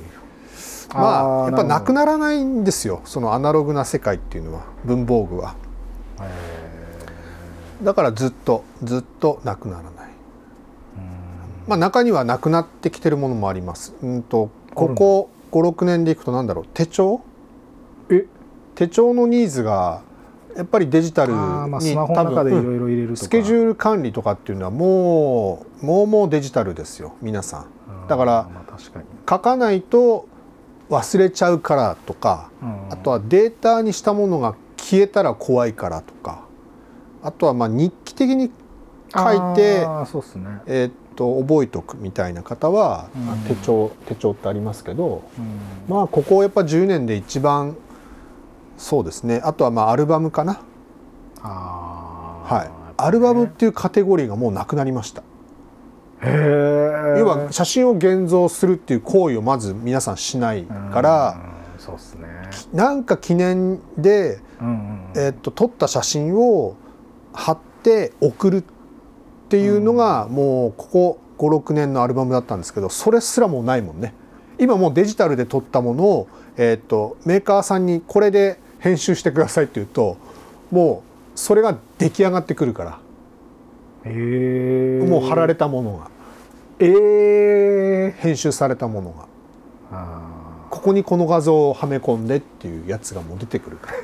[0.93, 3.01] まあやっぱなくならないんですよ。
[3.05, 5.55] そのアナログな世界っていうのは文房具は。
[7.83, 9.93] だからずっとずっとなくならない。
[11.67, 13.95] まあ中にはなくなってきてるものもあります。
[14.03, 16.67] うんとここ56年でいくとなんだろう。
[16.75, 17.21] 手帳？
[18.11, 18.27] え？
[18.75, 20.03] 手帳のニーズが
[20.57, 27.15] やっぱりデジタルにあーまあスケジュール管理とかっていうのはもうもうもうデジタルですよ。
[27.23, 27.67] 皆さん。
[28.09, 28.49] だから
[29.29, 30.27] 書かないと
[30.91, 32.93] 忘れちゃうからとかうん。
[32.93, 36.45] あとはデータにしたものが消えたら怖いからとか
[37.23, 38.51] あとはまあ日記的に
[39.15, 43.39] 書いてね、えーっと覚えとくみたいな方は、うん。
[43.49, 45.95] 手帳手帳ってありますけどうん。
[45.95, 47.77] まあここやっぱ10年で一番
[48.77, 49.41] そうですね。
[49.45, 50.61] あとはまあアルバムかな。
[51.41, 52.71] はい。
[52.97, 55.23] アルバムっていうカテゴリーがもうなくなりました
[57.19, 62.27] 要は写真を現像するっていう行為をまず皆さんしないからうんそうっすね。
[62.73, 66.77] なんか記念で、うんうんえっと撮った写真を
[67.33, 68.65] 貼って送るっ
[69.49, 74.15] ていうのがもうここ56年のアルバムだったんですけどそれすらもうないもんね。
[74.59, 80.17] 今もうデジタルで撮ったものを、えっとメーカーさんにこれで編集してくださいって言うと
[80.71, 81.03] も
[81.35, 82.99] うそれが出来上がってくるから。
[84.07, 86.11] もう貼られたものが
[86.79, 89.27] ええ編集されたものが。
[89.93, 93.97] あここにこの画像をはめ込んでっていうやつがもう出てくるから。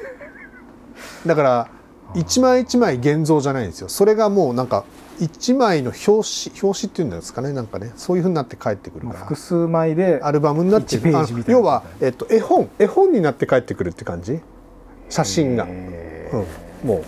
[1.27, 1.69] だから
[2.15, 3.89] 一枚一枚現像じゃないんですよ。
[3.89, 4.85] それがもうなんか
[5.19, 7.53] 一枚の表紙表紙っていうんですかね。
[7.53, 9.21] なんかねそういうふうになって帰ってくるから。
[9.21, 14.41] 複数枚でアルバムになって一ページみたいなあの要は、えっと、絵本絵本になって帰ってくるって感じ？
[15.09, 16.31] 写真が、へ
[16.85, 17.05] うん、もう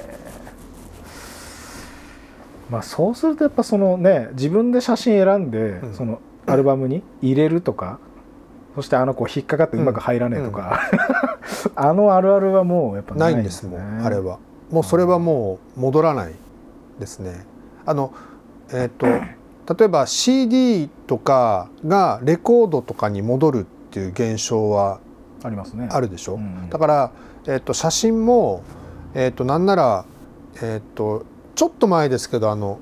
[2.72, 5.94] まあそうするとやっぱそのね自分で写真選んで、うん。
[5.94, 8.00] そのアルバムに入れるとか
[8.74, 10.80] そしてあの子引っかかってうまく入らねえとか、
[11.76, 13.76] あのあるあるはもうやっぱないんでですね。
[13.76, 14.38] んあれは。
[14.70, 16.32] もうそれはもう戻らない
[16.98, 17.44] ですね。
[17.84, 18.14] あの
[18.72, 19.06] えっ、と
[19.78, 25.00] 例えば CD とかがレコードとかに戻るっていう現象は
[25.44, 25.88] ありますね。
[25.90, 26.70] あるでしょ、うん。
[26.70, 27.10] だから、
[27.46, 28.62] えっと写真も、
[29.14, 30.06] えっとなんなら、
[30.62, 31.26] えっと
[31.62, 32.80] ちょっと前ですけどあの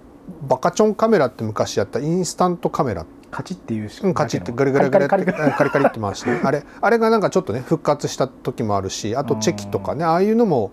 [0.49, 3.05] バカチョンカメラって昔やったインスタントカメラ。
[3.31, 5.25] カチっていうしうん、カチってガリガリガリカリ。
[5.27, 6.31] カリカリって回して。
[6.31, 10.71] ね あれあれがなんかちょっとね復活した時もあるしあとチェキとかねああいうのも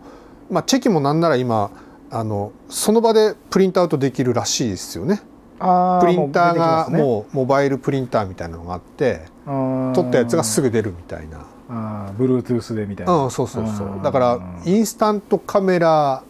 [0.49, 1.69] まあチェキもなんなら今
[2.09, 5.21] あのその場でプリントアウトできるらしいですよね。
[5.59, 11.39] あプリンターがうもうモバイルプリンターみたいなのがあって撮ったやつがすぐぐ出るみたいな。
[11.69, 13.13] あー Bluetooth でみたいな。
[13.23, 13.87] うんそうそうそう。
[13.87, 14.01] うん。
[14.01, 16.23] だからインスタントカメラ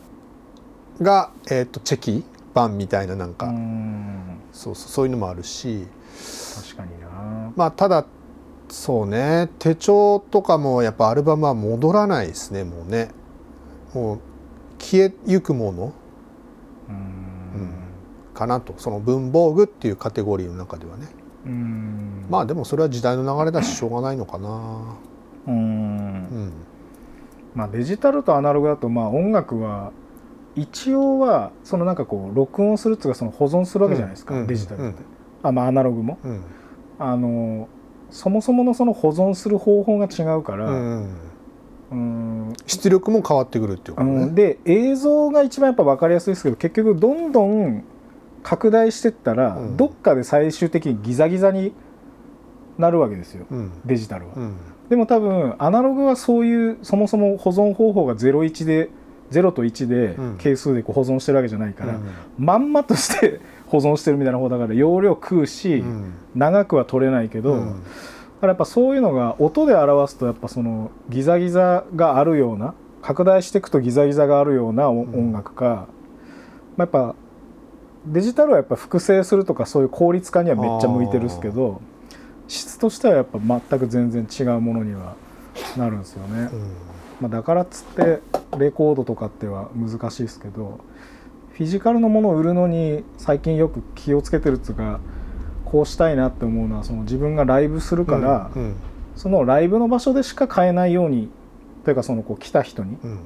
[1.01, 4.39] が、えー、とチェキ版みたいななんか、うん。
[4.51, 5.87] そうそうそういうのもあるし。
[6.55, 7.51] 確かにな。
[7.55, 8.05] まあただ
[8.69, 13.09] そうね手帳とかもやっぱアルバムは戻らないですねもうね。
[13.93, 14.19] もう
[14.79, 15.93] 消えゆくもの。
[16.89, 17.71] うん。
[18.33, 18.73] かなと。
[18.77, 21.07] その文房具っていうカテゴリーの中ではね。
[21.45, 22.25] うん。
[22.29, 24.97] まあでもそれは時代の流れだししょうがないのかな。
[25.47, 25.53] うん。
[25.53, 26.53] うん。
[27.55, 29.91] まあデジタルとアナログだとまあ音楽は
[30.57, 34.47] 一応はそのなんかこう録音するっていうかその保存するわけじゃないですか、うん。
[34.47, 34.95] デジタルって、うん。
[35.43, 36.17] あまあアナログも。
[36.23, 36.41] うん。
[36.99, 37.69] あの
[38.09, 41.09] そもそものその保存する方法が違うから、うん
[41.91, 42.53] うん。
[42.65, 44.35] 出力も変わってくるっていうことね、うん。
[44.35, 47.83] で映像が一番やっぱ分かりやすいですけど結局どんどん
[48.41, 49.77] 拡大してったら、うん。
[49.77, 51.73] どっかで最終的にギザギザに
[52.79, 53.71] なるわけですようん。
[53.85, 54.33] デジタルは。
[54.35, 54.55] うん。
[54.89, 58.89] でも多分アナログはそういうそもそも保存方法が01で
[59.31, 60.37] 0と1でうん。
[60.37, 62.03] 係数でこう保存してるわけじゃないから、うん。
[62.37, 66.13] まんまとして 保存してるみたいな方だから容量食うし、うん。
[66.35, 67.65] 長くは取れないけど、うん。
[67.67, 67.77] だか
[68.41, 77.15] らやっぱそういうのが音で表すとやっぱそのギザギザがあるような拡大していくとギザギザがあるような音楽か、まあ、やっぱ
[78.05, 81.81] デジタルはやっぱ複製するとかそういう効率化にはめっちゃ向いてるんですけど
[82.47, 85.15] 質としてはやっぱ全く全然違うものには
[85.75, 86.49] なるんですよね。
[86.53, 86.86] うん
[87.19, 88.19] まあ、だからっつって
[88.57, 90.79] レコードとかっては難しいですけど
[91.53, 94.99] フィジカルのものを売るのに最近よく気をつけてるっつうか
[95.65, 98.75] こうしたいなって思うのはその自分がライブするから、うん
[99.17, 101.29] そのライブの場所でしか買えないように
[101.83, 103.19] というかそのこう来た人にうん。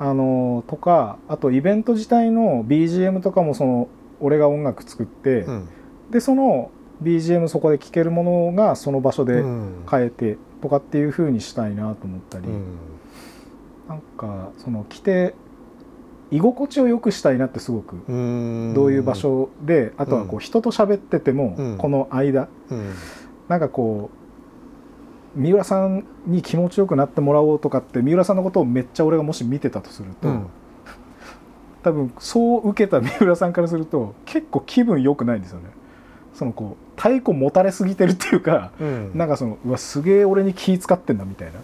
[0.00, 3.88] あのとかあとイベント自体の BGM とかもその
[4.18, 5.68] 俺が音楽作って、うん。
[6.10, 9.86] でその BGM そこで聴けるものがその場所でうん。
[9.88, 12.48] 変えてとかっていう風にしたいなと思ったり、
[14.20, 15.34] かその来て
[16.30, 18.72] 居心地を良くしたいなってすごくうん。
[18.74, 20.40] どういう場所で、あとはこううん。
[20.40, 21.78] 人と喋ってても、うん。
[21.78, 22.92] この間うん。
[23.48, 24.10] なんかこ
[25.36, 30.46] う三浦さんに気持ちよくなってもらおうとかって三浦さんのことをめっちゃ俺がもし見てたとすると、うん。
[31.82, 35.70] 多分そう受けた三浦さんからすると結構気分良くないんですよね。
[36.34, 39.10] そのこう太鼓持たれすぎてるっていうか、うん。
[39.14, 41.54] なんかそのうわすげえ俺に気使ってんだみたいな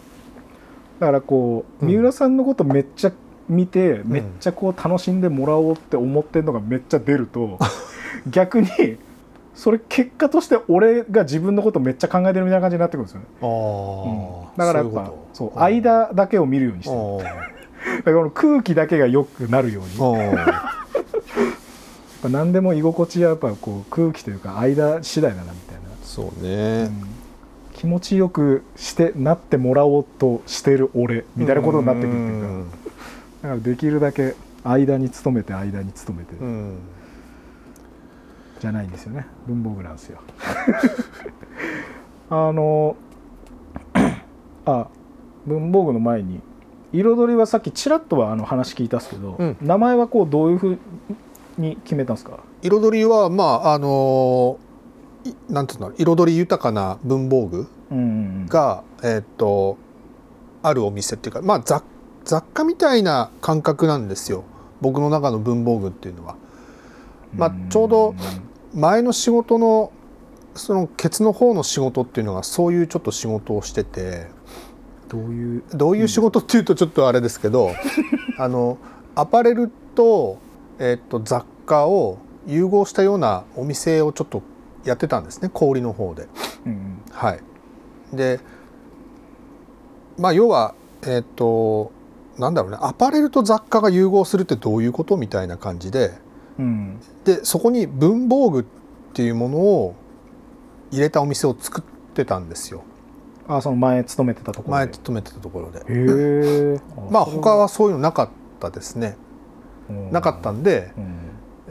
[1.00, 3.12] だからこううん三浦さんのことめっちゃ
[3.48, 7.58] 見て、めっちゃこう楽しんでもらおうって思ってんのがめっちゃ出ると
[8.28, 8.68] 逆に
[9.54, 13.50] それ結果として俺が自分のことめっちゃ考えてるみたいな感じになってくるんですよね、あうん。
[13.50, 19.90] ーだからやっぱそう間だけを見るようにして だからこの空気だけが良くなるように。
[22.32, 25.82] 何でも居心地はやっぱこう空気というか間次第だなみたいな。
[25.82, 26.90] ーそうね、
[27.76, 32.48] 気持ちよくしてなってもらおうとしてる俺みたいなことになってくるっていうか。
[32.48, 32.70] ん。
[32.70, 34.34] だからできるだけ
[34.64, 36.34] 間に努めて間に努めて。
[36.36, 36.78] うん。
[38.60, 39.26] じゃないんですよね。
[39.46, 40.20] 文房具なんですよ。
[42.30, 42.96] あの
[44.64, 44.88] あ
[45.46, 46.40] 文房具の前に
[46.92, 49.56] 彩りはさっきちらっとはあの話聞いたんですけど、うん。
[49.60, 50.78] 名前はこうどういうふう
[51.58, 52.38] に決めたんですか？
[52.62, 54.65] 彩りはまああのい
[55.48, 58.00] なんていうの彩り豊かな文房具うんう
[58.44, 59.78] んが、えーっと
[60.62, 61.82] あるお店っていうかまあ雑
[62.24, 64.42] 雑貨みたいな感覚なんですよ。
[64.80, 66.34] 僕の中の文房具っていうのは。
[67.34, 68.14] まあちょうど
[68.74, 69.92] 前の仕事の
[70.54, 74.26] そのケツの方の仕事っていうのがそういうちょっと仕事をしてて。
[75.08, 75.62] どういう？
[75.72, 77.70] どういう仕事っていうとちょっとあれですけど
[78.38, 78.78] あの
[79.14, 80.38] アパレルと,、
[80.80, 84.42] えーっと雑貨を融合したようなお店をちょっと
[84.86, 86.28] やってたんですね小売りの方で。
[86.64, 87.02] うんうん。
[87.10, 87.40] はい、
[88.16, 88.40] で
[90.18, 91.92] まあ要はえっ、と
[92.38, 96.12] なんだろうねアパレルと雑貨が融合するってどういうことみたいな感じで。
[96.58, 97.00] うん。
[97.24, 98.64] でそこに文房具っ
[99.12, 99.94] ていうものを
[100.90, 102.82] 入れたお店を作ってたんですよ。
[103.48, 105.80] あその前勤めてたところ前で勤めてたところで。
[105.80, 108.28] へえまあ他はそういうのなかっ
[108.60, 109.16] たですね。
[110.10, 111.00] なかったんでう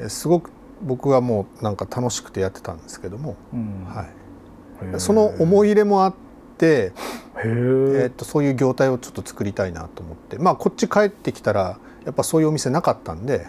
[0.02, 0.06] ん。
[0.06, 3.86] えすごく僕はもうなんか楽しくてやってたんですけども、うん。
[3.86, 6.14] はい、その思い入れもあっ
[6.58, 6.92] てへ
[7.38, 10.38] えーえっとそういう業態をちょっと作りたいなと思って。
[10.38, 13.48] まあこっち帰ってきたらやっぱそういうお店なかったんで、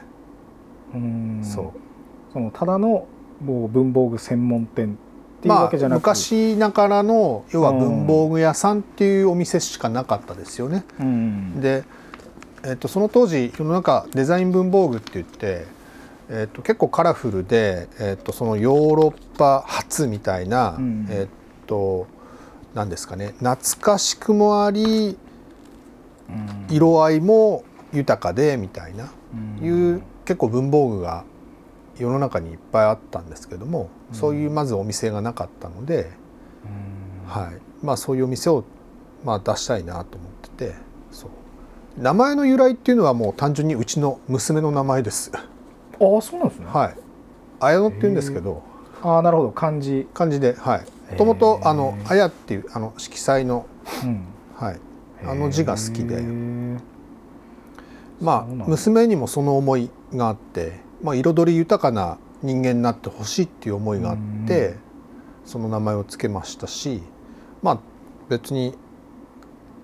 [0.94, 1.40] うん。
[1.42, 1.72] そう。
[2.32, 3.06] そのただの
[3.40, 4.94] もう文房具専門店
[5.38, 5.98] っていうまあわけじゃなく。
[6.00, 10.84] 昔ながらの要は文房具屋さんっていうお店しかなかったですよね。
[10.98, 11.60] うん。
[11.60, 11.84] で、
[12.64, 15.66] えっとその当時世の中デザイン文房具って言って、
[16.28, 22.06] えっと結構カラフルで、えっとそのヨーロッパ初みたいな、うんえっと
[22.74, 25.16] 何ですかね懐かしくもあり
[26.28, 26.74] うん。
[26.74, 29.10] 色合いも豊かでみたいな。
[29.60, 29.64] うん。
[29.64, 31.24] いう結構文房具が
[31.98, 34.14] 世の中にいっぱいあったんですけども、うん。
[34.14, 36.10] そういうまずお店がなかったので、
[37.24, 37.28] うん。
[37.28, 37.60] はい。
[37.82, 38.64] まあ、そういうお店を
[39.24, 40.74] まあ出したいなと思ってて
[41.98, 45.30] 名前の由来っていうのはもう単純にうちの娘の名前です。
[46.00, 46.66] ああそうなんですね。
[46.66, 46.94] はい。
[47.61, 48.62] 綾乃って言うんですけど。
[49.02, 49.50] ああなるほど。
[49.50, 50.09] 漢字。
[50.14, 51.12] 漢字ではい。
[51.12, 53.66] もともとあの「綾」っていうあの色彩の、
[54.04, 54.24] うん。
[54.56, 54.80] はい、
[55.24, 56.22] あの字が好きで。
[58.20, 64.76] まあ娘にもその思いがあって、まあ、彩り豊かな人間になってほしいっていう思いがあって、うん。
[65.46, 67.00] その名前を付けましたし
[67.62, 67.78] まあ
[68.28, 68.74] 別に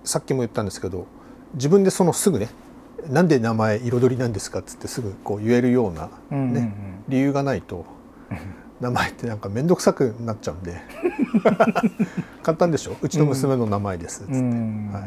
[0.03, 1.07] さっきも言ったんですけど
[1.53, 2.49] 自分でそのすぐね
[3.09, 6.53] 「なんで名前彩りなんですか?」っつってすぐこう言えるようなうんうんうん。
[6.53, 6.73] ね
[7.09, 7.85] 理由がないと
[8.79, 10.77] 名前ってなんか面倒くさくなっちゃうんで。
[12.43, 14.89] 簡単でしょうちの娘の名前ですっつって、うん。
[14.91, 15.03] はい、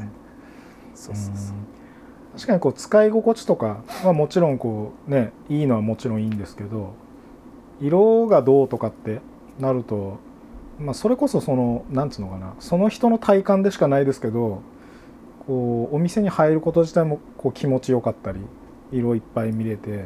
[0.94, 1.56] そうそうそう。
[2.36, 6.92] 確かにこう使い心地とかはもちろんこうねいいのはもちろんいいんですけど
[7.80, 9.20] 色がどうとかって
[9.58, 10.18] なると、
[10.78, 14.60] まあ、それこそそのなんつうのかなその人の体感でしかないですけど
[15.46, 18.40] こうお店に入ること自体もこう気持ちよかったり
[18.92, 20.04] 色いっぱい見れて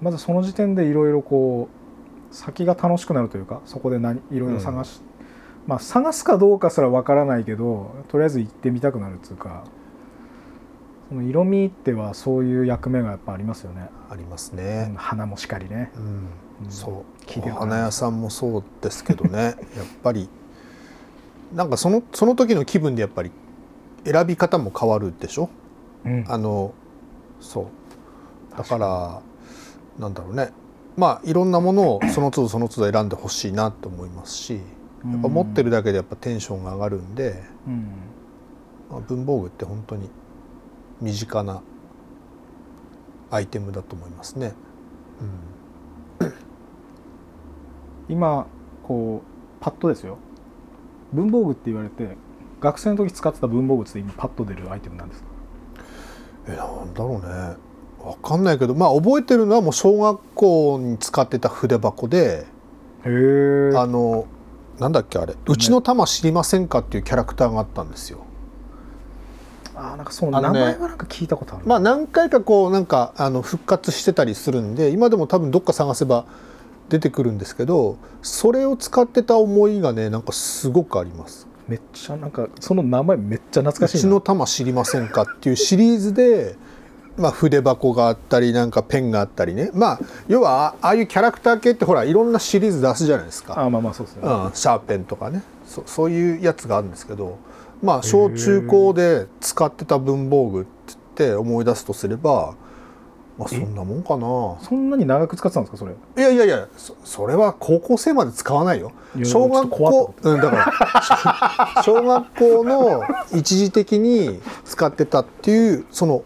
[0.00, 1.68] まずその時点でいろいろこ
[2.30, 5.00] う先が楽しくなるというかそこで何いろいろ探し、
[5.66, 9.64] まあ探すかどうかすらわからないけどとりあえず行ってみたくなるっていうか
[11.08, 14.92] その色味ってはそういう役目がやっぱありますよね、ありますうんね。
[14.96, 16.02] 花もしかりね、うん。
[16.64, 16.70] うん。
[16.70, 17.04] そ
[17.36, 17.50] う。
[17.50, 19.40] 花屋さんもそうですけどね。
[19.40, 19.54] やっ
[20.02, 20.30] ぱり
[21.54, 23.30] なんかそのその時の気分でやっぱり
[24.04, 25.48] 選び方も変わるでしょ？
[26.04, 26.24] うん。
[26.28, 26.74] あの
[27.40, 28.56] そう。
[28.56, 29.22] だから
[29.98, 30.50] なんだろうね。
[30.96, 34.60] まあいろんなものをその都度その都度選んでほしいなと思いますしや
[35.16, 37.86] っぱ持ってるだけでやっぱテンションが上がるんで、うん。
[38.90, 40.10] まあ、文房具って本当に
[41.00, 41.62] 身近な
[43.30, 44.52] アイテムだと思いますね。
[48.08, 48.46] 今
[48.82, 50.18] こうパッとですよ。
[51.14, 52.16] 文房具って言われて
[52.62, 55.26] 学生の時使ってた文房具って今パッと出るアイテムなんですか？
[56.48, 57.56] うん、えなんだろうね
[58.02, 62.46] わかんないけどまあ覚えてるのはもう小学校に使ってた筆箱で
[63.04, 63.08] あ
[63.86, 64.26] の
[64.78, 68.18] なんだっけあれ「うちの玉知りませんか?」っていうキャラクターがあったんですよ。
[69.74, 76.26] あなんかその名あのね前はなんか聞いたことあるまあ何回かこうなんかあの復活してたりするんで今でも多分どっか探せば
[76.88, 81.46] 出てくるんですけどそれを使ってた思いがねなんかすごくあります。
[81.72, 84.00] めっちゃなんかその名前めっちゃ懐かしいな。
[84.00, 86.54] うちの玉知りませんかっていうシリーズで
[87.16, 89.70] まあ、筆箱があったりなんかペンがあったりね。
[89.74, 95.42] まあ要はあああいうキャラクター系ってほらいろんなシリーズ出すじゃないですか、あまあまあそうですね、うん、シャーペンとかね。
[95.66, 97.38] そそういうやつがあるんですけど
[97.82, 100.66] まあ小中高で使ってた文房具っ
[101.14, 102.54] て思い出すとすれば、
[103.42, 104.66] まあ、そんなもんかな？
[104.68, 105.92] そんなに長く使ってたんですかそれ？
[105.92, 108.92] いやいやいやそそれは高校生まで使わないよ。
[109.24, 110.72] 小学校うんだか
[111.76, 113.02] ら 小学校の
[113.34, 116.22] 一時的に使ってたっていうその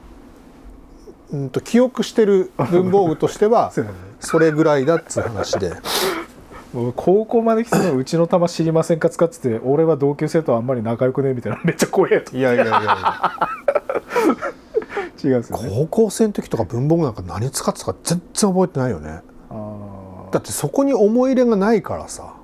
[1.32, 3.72] うんと記憶してる文房具としては
[4.20, 5.72] それぐらいだっつう話で。
[6.74, 12.36] もう高校まで来てうちの玉知りませんか使ってて俺は同級生とあんまり仲良くねみたいなめっちゃ怖えと。
[12.36, 13.32] いやいやいやいや
[15.22, 15.70] 違うんですよね。
[15.70, 19.20] 高校生の時とか文房具なんか何使ってたか全然覚えてないよね。
[20.32, 22.34] だってそこに思い入れがないからさ。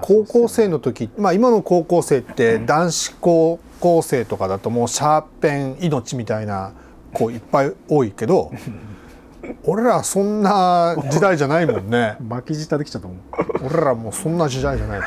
[0.00, 6.72] 高校生のの時まあ今の高校生って男子高校生とかだともうシャーペン命みたいな
[7.12, 8.52] 子いっぱい多いけど
[9.64, 12.16] 俺らそんな時代じゃないもんね。
[12.28, 13.20] 巻き舌できちゃったもん。
[13.64, 15.06] 俺らもうそんな時代じゃないし。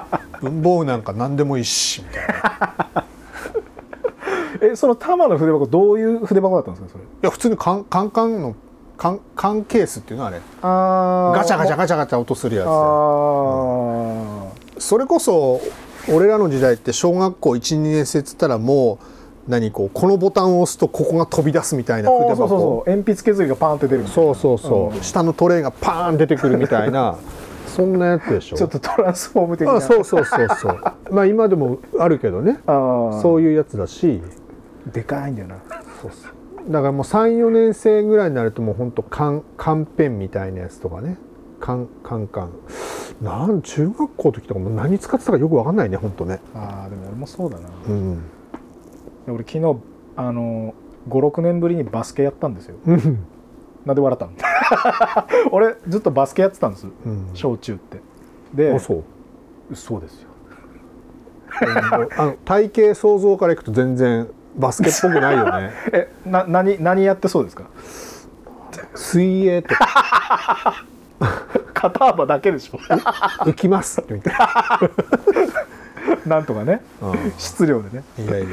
[0.40, 3.04] 文房具なんか何でもいいしみたいな。
[3.04, 3.13] い
[4.72, 7.04] えその玉の筆箱どういう筆箱だったんですかそれ？
[7.22, 8.54] や普通にカンカンカンの
[8.96, 10.40] カンカンケースっていうのあれ。
[10.62, 14.80] あガチャガチャャガチャガチャ音するやつあでー。
[14.80, 15.60] それこそ
[16.12, 18.98] 俺らの時代って小学校12年生っつったらも
[19.48, 22.36] う何こうこのボタンを押すとここが飛び出すみたいな筆箱。
[22.36, 27.16] そうそうそう鉛筆削りがパーンって出るそうそうそう、下のトレイがパーン出てくるみたいな。
[27.66, 28.56] そんなやつでしょ。
[28.56, 29.74] ちょっとトランスフォーム的な。
[29.74, 30.80] あそうそうそうそう。
[31.10, 32.60] まあ今でもあるけどね。
[32.66, 34.22] そういうやつだし
[34.92, 35.56] でかいんだよな。
[36.00, 36.32] そうそう
[36.70, 41.18] だからもう34年生ぐらいになるともうほんと缶缶ペンみたいなやつとかね。
[41.60, 42.50] 缶缶缶
[43.22, 46.40] なん中学校の時とかも何使ってたかよく分かんないねほんとね。
[46.54, 47.68] あーでも俺もそうだな。
[47.88, 48.22] うん。
[49.26, 49.76] で俺昨日
[50.16, 50.74] あの
[51.08, 52.76] 56年ぶりにバスケやったんですよ。
[52.86, 53.26] うん。
[53.84, 54.32] なんで笑ったの？
[55.52, 56.86] 俺ずっとバスケやってたんです。
[56.86, 57.28] うん。
[57.34, 58.00] 小中って。
[58.54, 59.02] であそ
[59.70, 59.76] う。
[59.76, 60.28] そうですよ。
[62.16, 65.72] あの体型想像からいくと全然バスケっぽくないよね。
[65.92, 67.64] えな何何やってそうですか？
[68.94, 70.84] 水泳とか。
[71.74, 72.78] 肩幅だけでしょ。
[73.44, 74.02] 浮きます。
[74.08, 74.34] みたい
[76.26, 76.80] なんとかね。
[77.00, 78.04] な、質量でね。
[78.18, 78.52] いやいやい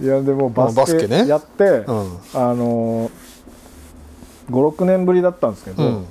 [0.00, 1.26] いやでもバスケね。
[1.26, 2.18] やって、うん。
[2.34, 3.10] あの
[4.50, 6.06] 56年ぶりだったんですけど、うん。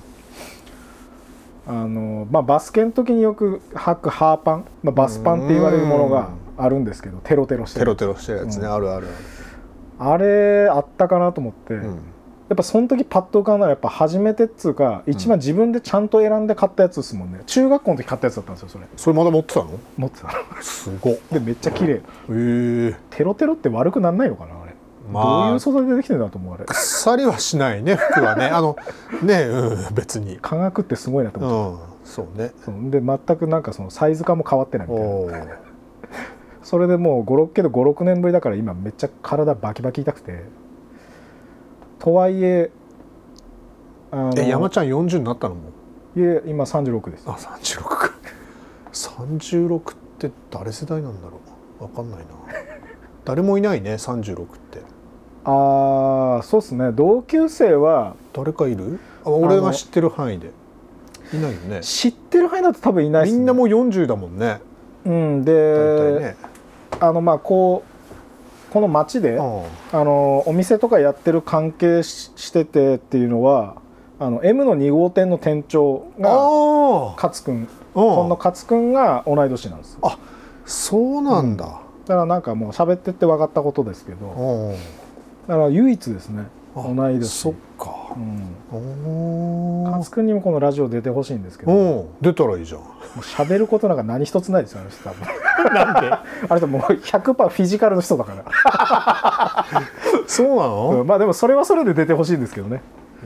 [1.67, 8.73] あのまあ、バスケの時によく履くハーパン、まあ、バスパンって言われるものがあるんですけどテロテロしてるテロテロしてるやつね、うん。
[8.73, 9.07] あるある
[9.99, 11.83] あれあったかなと思って、うん。
[12.47, 17.41] やっぱその時パッと浮かんだのはやっぱ初めてっつうか一番自分でちゃんと選んで買ったやつですもんね。
[17.47, 18.85] 中学校の時買ったやつだったんですよそれ。
[18.95, 19.69] それまだ持ってたの？
[19.97, 20.27] 持ってた。
[20.27, 22.01] のすご でめっちゃ綺麗。
[22.29, 22.95] え。
[23.09, 24.75] テロテロって悪くなんないのかなあれ、
[25.11, 25.45] まあ。
[25.45, 26.65] どういう素材でできてるんだと思うあれ。
[26.65, 28.45] 腐りはしないね服はね。
[28.45, 28.75] あの
[29.23, 30.37] ねうん別に。
[30.39, 31.87] 科学ってすごいなとう思って、ん。
[32.05, 32.51] そうね。
[32.91, 35.47] で全くなんかそのサイズ感も変わってないみたいな
[36.65, 40.45] それでもう56けど56年ぶりだから今めっちゃ体バキバキ痛くて。
[41.99, 42.71] とはいえ
[44.11, 45.69] あのえ山ちゃん40になったのも？
[46.15, 47.25] いえ今36です。
[47.27, 48.11] あ36か。
[48.91, 51.39] 36って誰世代なんだろ
[51.79, 51.83] う？
[51.83, 52.25] わかんないな。
[53.25, 54.79] 誰もいないね36って。
[55.43, 56.91] ああそうですね。
[56.93, 58.99] 同級生は誰かいる？
[59.23, 60.49] あ俺が知ってる範囲で。
[61.31, 61.81] いないよね。
[61.81, 64.61] 知ってる範囲だと多分いないっす、ね、みんなもう40だもんね。
[65.05, 66.54] うん大で、体ね
[66.99, 67.83] あのまあこ
[68.69, 69.43] うこの町で、あ
[69.93, 73.77] のお店とかやってる関係ししててっていうのは
[74.19, 77.67] あの M の2号店の店長が勝君。
[77.71, 79.97] あこの勝君が同い年なんです。
[80.01, 80.17] あ
[80.65, 84.25] そうなんだ、だからなんかもう喋ってって分かったことですけど。
[84.27, 84.75] うん。
[85.47, 86.47] だから唯一ですね。
[86.75, 87.29] あ同い年。
[87.29, 87.59] そっか
[88.15, 88.55] うん。
[88.71, 92.09] お勝君にもこのラジオ出てほしいんですけど。
[92.21, 92.81] 出たらいいじゃん。
[92.81, 92.83] う
[93.19, 95.25] 喋ることなんか何一つないですよあの人多分。
[95.73, 96.11] なんで？
[96.49, 99.65] あれともう100%フィジカルの人だから。
[100.27, 102.81] そうなの、うんまあでもそれはそれで出てほしいんですけどね。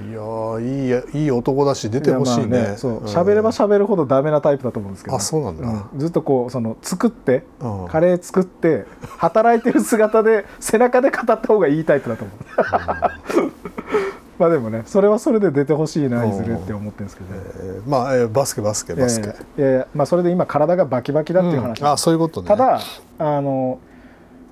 [0.08, 2.58] いやーいいやいい男だし出てほしいね。
[2.58, 3.06] やまあそううん。
[3.06, 6.00] 喋れば喋るほどダメなタイプだと思うんですけど、あそうなんだ、うん。
[6.00, 7.88] ずっとこうその作ってうん。
[7.88, 8.86] カレー作って
[9.18, 13.52] 働いてる姿で背中で語った方がいいタイプだと思う
[14.40, 17.36] まあでもねそれはそれで出てほしいないずれって思ってるんですけど。
[17.36, 21.88] ねえーまあ、えーバスケバスケバスケ、いやまあそれで今体がバキバキだっていう話、うん。
[21.88, 22.48] あそういうことね。
[22.48, 22.80] ただ
[23.20, 23.80] あの、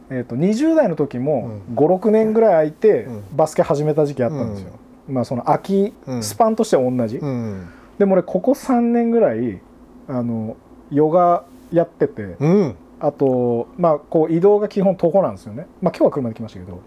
[0.10, 3.24] えー、と20代の時もう56年ぐらい空いてうん。
[3.36, 4.72] バスケ始めた時期あったんですよ、
[5.08, 6.24] まあその秋うん。
[6.24, 7.70] スパンとしては同じ、うん。
[7.98, 9.62] でも俺ここ3年ぐらい
[10.10, 10.58] あの
[10.92, 12.76] ヨガやってて、うん。
[13.00, 15.68] あとまあこう移動が基本徒歩なんですよね。
[15.82, 16.82] まあ今日は車で来ましたけど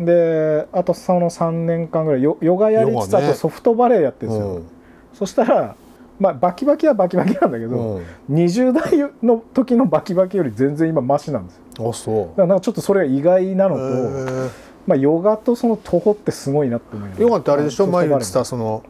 [0.00, 4.66] であとその3年間ぐらいヨヨガやりつつ、あとソフトバレーやってるんですよ、うん。
[5.12, 5.76] そしたら、
[6.18, 8.04] まあ、バキバキはバキバキなんだけど、うん。
[8.34, 11.90] 20代の時のバキバキより全然今マシなんですよ。
[11.90, 12.16] あそう。
[12.16, 14.50] だからなんかちょっとそれが意外なのと、
[14.86, 17.22] まあ、ヨガとその徒歩ってすごいなって思います。
[17.22, 17.86] ヨガってあれでしょ？
[17.86, 18.82] 前言ってたその、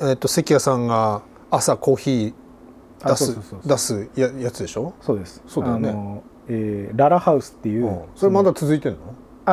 [0.00, 2.34] えっと関谷さんが朝コーヒー
[3.02, 5.42] あ出す出すややつでしょ、そうです。
[5.46, 5.90] そうだよね。
[5.90, 8.00] あの、えーララハウスっていう、うん。
[8.16, 8.98] それまだ続いてんの？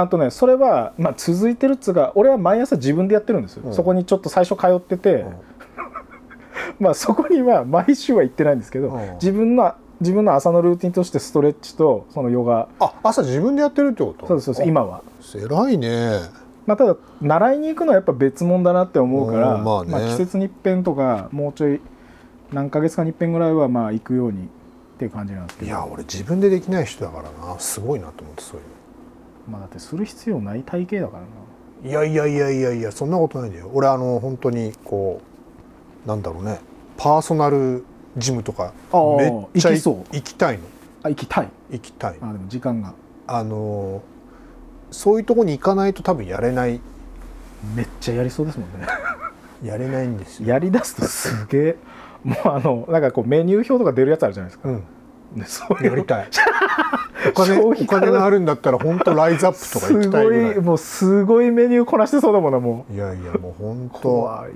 [0.01, 3.73] あとねそれは、まあ、続いてるっつうか俺は毎朝自分でやってるんですよ、うん。
[3.73, 5.35] そこにちょっと最初通ってて、うん。
[6.79, 9.13] まあそこには毎週は行ってないんですけど、うん。
[9.13, 12.67] 自分の自分の朝のルーティンとしてストレッチとそのヨガ。
[12.79, 14.27] あ朝自分でやってるってこと？
[14.27, 15.01] そうですそうです今は、
[15.33, 16.19] 偉いね。
[16.65, 20.09] まあ、ただ習いに行くのはやっぱ別物だなって思うから、うんまあね。
[20.09, 21.79] 季節に一遍とかもうちょい
[22.51, 24.47] 何ヶ月かに一遍ぐらいはまあ行くようにっ
[24.97, 25.67] ていう感じなんですけど。
[25.67, 27.59] いや俺自分でできない人だからな。
[27.59, 28.65] すごいなと思ってそういう
[29.47, 31.27] まあ、だってする必要ない体型だからな。
[31.27, 31.45] の
[31.83, 33.69] いやいやいやいやいやそんなことないんだよ。
[33.73, 35.21] 俺あの本当にこ
[36.05, 36.59] うなんだろうね。
[36.97, 37.83] パーソナル
[38.17, 38.73] ジムとか
[39.17, 40.15] めっちゃ行きそう。
[40.15, 40.63] 行きたいの。
[41.03, 41.49] あ行きたい。
[41.71, 42.17] 行きたい。
[42.21, 42.93] あでも時間が。
[43.27, 44.01] あの
[44.91, 46.81] そういうとこに行かないと多分やれない。
[47.75, 48.87] めっちゃやりそうですもんね。
[49.63, 50.49] やれないんですよ。
[50.49, 51.77] やりだすとすげえ。
[52.23, 54.83] もうあのなんかこうメニュー表とか出るやつあるじゃないですか、うん
[55.35, 56.29] ねそういうやりたい。
[57.29, 60.53] お金お金があるんだったら本当ライズアップとか行きたいぐらい。
[60.53, 63.99] すごいもうすごいメニューこなしてそうだもんなもいやいやもう本う当。
[63.99, 64.51] 怖い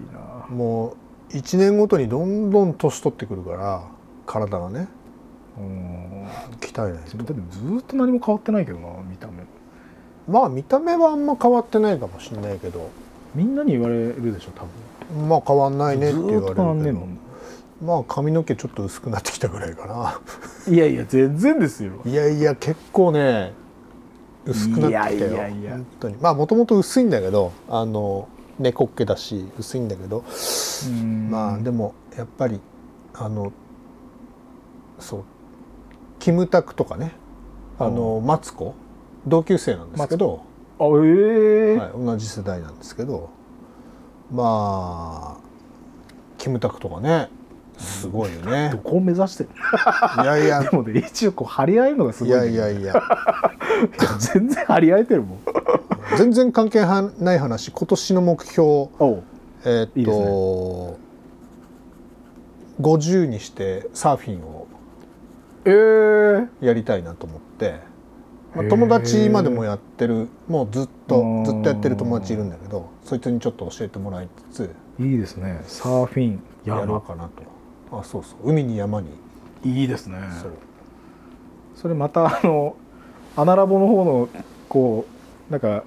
[0.49, 0.55] な。
[0.55, 0.95] も
[1.31, 3.81] う1年ごとにどんどん年取ってくるから
[4.25, 4.87] 体がね。
[5.57, 6.25] うん。
[6.59, 9.33] 鍛えない自分だってずっと何も変わってないけどな見た目。
[10.27, 12.89] まあ見た目はあんま変わってないかもしれないけど。
[13.35, 14.63] みんなに言われるでしょ多
[15.15, 15.27] 分。
[15.29, 17.07] まあ変わんないねってず言われるけど
[17.81, 20.19] まあ髪の毛ちょっと薄くなってきたぐらいかな。
[20.73, 22.01] いやいや全然ですよ。
[22.05, 23.53] いやいや結構ね
[24.45, 25.31] 薄くなってきたよ。
[25.31, 26.17] いやいや本当に。
[26.17, 28.27] まあもともと薄いんだけどあの
[28.59, 30.23] 猫っ毛だし薄いんだけど。
[30.87, 31.29] うん。
[31.29, 32.59] まあでもやっぱり
[33.13, 33.53] あの
[34.99, 35.23] そう
[36.19, 37.13] キムタクとかね
[37.77, 38.75] あのマツコ？
[39.25, 40.43] 同級生なんですけど、
[40.79, 41.77] あええ。
[41.77, 43.29] はい、同じ世代なんですけど。
[44.31, 45.41] まあ
[46.37, 47.29] キムタクとかね
[47.79, 48.69] すごいよね。
[48.71, 49.49] どこを目指してる
[50.21, 50.61] いやいや。
[50.61, 53.01] でもね一応こう張り合えるのがすごいいんだけどやいやいや。
[54.33, 55.39] 全然張り合えてるもん。
[56.17, 58.89] 全然関係はない話今年の目標
[59.65, 60.25] えーっといいですね。
[62.81, 64.67] 50にしてサーフィンを
[65.65, 67.75] ええやりたいなと思って、
[68.55, 71.45] まあ友達今でもやってるもうずっとうん。
[71.45, 74.69] ずっとやってる友達いるんだけどそいつにちょっと教えてもらいつつ
[74.99, 75.61] いいですね。
[75.65, 76.87] サーフィンやろう。
[76.87, 77.43] 山かなと
[77.91, 78.49] あそうそう。
[78.49, 79.09] 海に山に。
[79.63, 80.19] いいですね。
[80.41, 80.51] そう。
[81.75, 82.75] それまたあの
[83.35, 84.29] アナラボの方の
[84.67, 85.05] こ
[85.49, 85.83] うなんか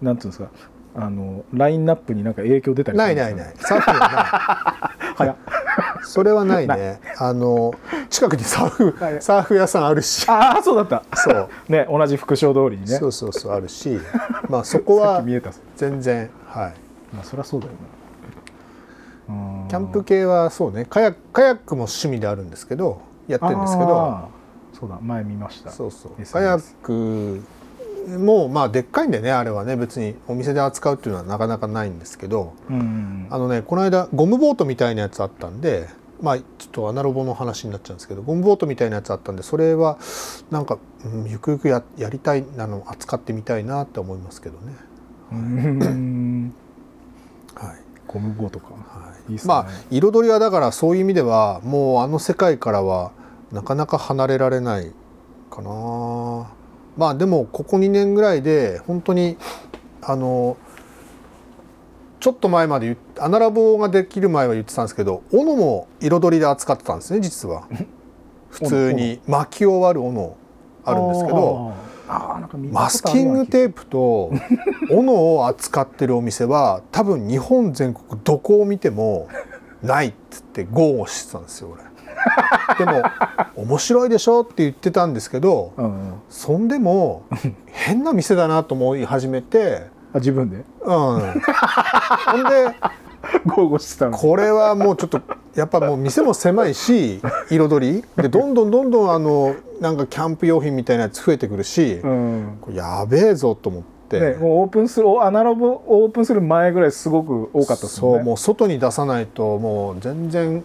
[0.00, 0.48] なんていうんですか
[0.94, 3.54] あのラインナップになんか影響出たりないないない。
[3.56, 5.36] サーフィンは早っ。
[5.36, 6.04] ない。
[6.04, 7.00] それはないね。
[7.18, 7.74] あの
[8.08, 9.22] 近くにサーフはい。
[9.22, 10.26] サーフ屋さんあるし。
[10.28, 11.02] ああそうだった。
[11.16, 11.48] そう。
[11.68, 12.96] ね同じ副将通りにね。
[12.98, 13.98] そうそうそうあるし。
[14.48, 15.22] まあそこは
[15.76, 16.74] 全然はい。
[17.14, 17.78] まあそりゃそうだよな。
[17.78, 18.05] うん
[19.26, 20.84] キャンプ系はそうね。
[20.84, 24.28] カヤックカヤックも趣味であるんですけどやってるんですけど。
[24.72, 24.98] そうだ。
[25.00, 25.70] 前見ました。
[25.70, 26.12] そうそう。
[26.20, 27.42] SNS カヤック
[28.18, 29.76] もまあでっかいんでねあれはね。
[29.76, 32.52] 別にお店で扱うっていうのはなかなかないんですけど。
[32.70, 35.88] うんあのねこの間ゴムボートみたいなやつあったんで
[36.20, 39.98] まあちょっとアナロボの話になっちゃうんですけどゴムボートみたいなやつあったんでそれは
[40.50, 44.72] なんか、うんゆくゆくややりたいあの扱ってみたいなって思いますけどね。
[48.06, 48.68] ゴムボートか。
[48.74, 49.32] はい。
[49.32, 49.42] いいね。
[49.44, 53.12] まあ彩りはだからそういう意味ではもうあの世界からは
[53.52, 54.92] なかなか離れられない
[55.50, 56.50] かな。
[56.96, 59.36] まあでもここ2年ぐらいで本当に
[60.02, 60.56] あの
[62.20, 67.68] ちょっと前までアナラボができる前は言ってたんですけど斧も彩りで扱ってたんですね実は。
[68.50, 70.36] 普通に巻き終わる斧
[70.84, 71.74] あるんですけど
[72.72, 74.32] マスキングテープと
[74.90, 79.28] 斧を扱ってるお店は多分日本全国どこを見ても
[79.82, 81.82] ないっつって豪語してたんですよ俺。
[82.78, 83.02] でも
[83.56, 87.24] 面白いでしょって言ってたんですけどうんうんそんでも
[87.66, 89.86] 変な店だなと思い始めて。
[90.12, 90.56] あ自分で？
[90.56, 90.64] うん。
[90.84, 91.22] ほん
[92.44, 92.74] で
[93.46, 94.16] 豪語してたの。
[94.16, 95.20] これはもうちょっと
[95.54, 97.20] やっぱもう店も狭いし
[97.50, 98.04] 彩り。
[98.16, 102.58] でどんどんどんどんあのなんかキャンプ用品みたいなやつ増えてくるし、うん。
[102.72, 107.88] やべえぞと思って、ね、もうオープンするおアナログオープンする前ぐらいすごく多かったね。
[107.88, 110.64] そうもう外に出さないともう全然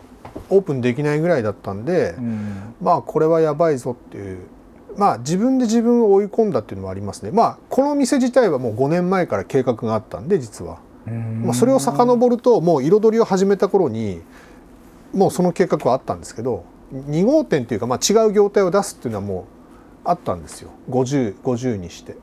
[0.49, 2.73] オープンできないぐらいだったんで、うん。
[2.81, 4.39] まあこれはやばいぞっていう。
[4.97, 7.31] まあ自分で自分を追い込んだっていうのもありますね。
[7.31, 14.21] まあこの店自体はもう5年前から計画があったんで実は、まあ、それを遡るともう彩りを始めた頃に
[15.13, 19.45] もうその計画はあったんですけど2号店っていうかまあ違う業態を出すっていうのはもう
[20.03, 20.71] あったんですよ。
[20.89, 22.17] 50, 50にして。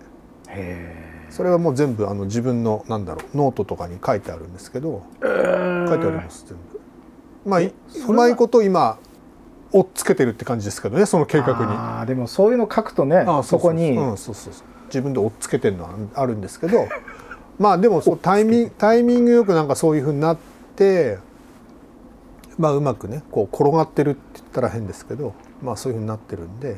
[1.30, 6.80] それはもう全部あの自分のなんだろうノートとかに書いてあるんですけど、書いてあります全部。
[7.48, 8.98] まあうまいこと今
[9.70, 11.56] 追っつけてるって感じですけどねその計画に。
[11.68, 14.52] あでもそういうの書くとねそこにそうそうそう。
[14.86, 16.88] 自分で追っつけてるのはあるんですけど
[17.58, 20.38] まあでもそうタイミングタイミングよくなんかそういうふうになっ
[20.76, 21.18] て
[22.58, 26.76] まあうまくねこう転がってるって言ったら変ですけどまあそういうふうになってるんで。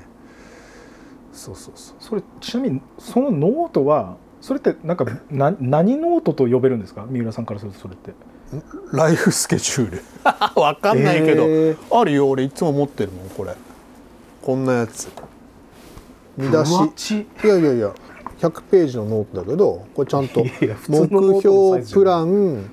[1.33, 1.97] そうそうそう。
[2.01, 7.07] それちなみにそのノートはそれってなんかな何ノートと呼べるんですか？
[7.09, 8.13] 三浦さんからするとそれって。
[8.93, 10.03] ライフスケジュール。
[10.61, 12.29] わかんないけど、えー、あるよ。
[12.29, 13.55] 俺いつも持ってるもんこれ。
[14.43, 15.09] こんなやつ。
[16.37, 16.65] 見出
[16.97, 17.27] し。
[17.45, 17.93] いやいやいや
[18.41, 20.45] 100ページのノートだけどこれちゃんと
[20.89, 21.07] 目
[21.41, 22.71] 標プラン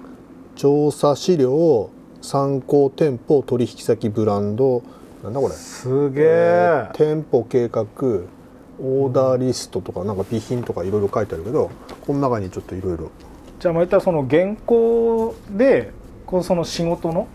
[0.56, 1.90] 調査資料
[2.22, 4.82] 参考店舗取引先ブランド
[5.24, 5.54] なんだこれ。
[5.54, 6.90] すげえ。
[6.94, 7.84] 店舗計画
[8.80, 13.12] オーダーリストとかなんか備品とかいろいろ書いてあるけどこの中にちょっといろいろ。
[13.60, 15.92] じゃあまったらその原稿で
[16.26, 17.28] こうその仕事の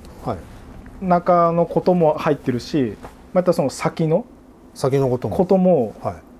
[1.01, 2.95] 中のことも入ってるし
[3.33, 4.25] またその先の
[4.75, 5.37] 先のことも。
[5.37, 5.95] ことも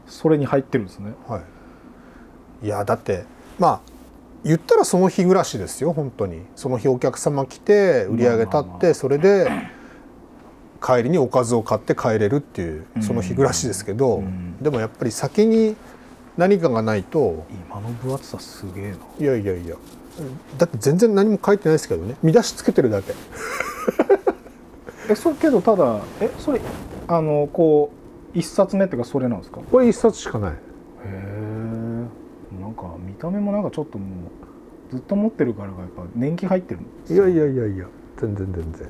[0.07, 1.13] それに入ってるんですね。
[1.27, 1.43] はい、い
[2.69, 3.25] やだって
[3.59, 3.81] まあ
[4.45, 6.43] 言ったらその日暮らしですよ本当に。
[6.57, 9.49] その日お客様来て売り上げ立ってそれで
[10.85, 14.23] 帰りにおかずを買って帰れるっていうその日暮らしですけど
[14.61, 15.77] でもやっぱり先に
[16.37, 17.45] 何かがないと。
[17.69, 18.97] 今の分厚さすげえな。
[19.21, 19.77] いやいやいや。
[20.59, 22.17] だって全然何も書いてないですけどね。
[22.23, 23.13] 見出しつけてるだけ。
[25.11, 26.61] えそうけどただえそれ
[27.07, 27.91] あのこ
[28.35, 29.61] う一冊目っていうかそれなんですか？
[29.71, 30.53] これ一冊しかない。
[30.53, 30.55] へ
[31.05, 31.32] え
[33.29, 34.07] んか見た目もなんかちょっとも
[34.91, 36.81] うずっと持ってるからがやっぱ年季入ってる。
[36.81, 37.87] んいやいやいやいや
[38.19, 38.89] 全然全然。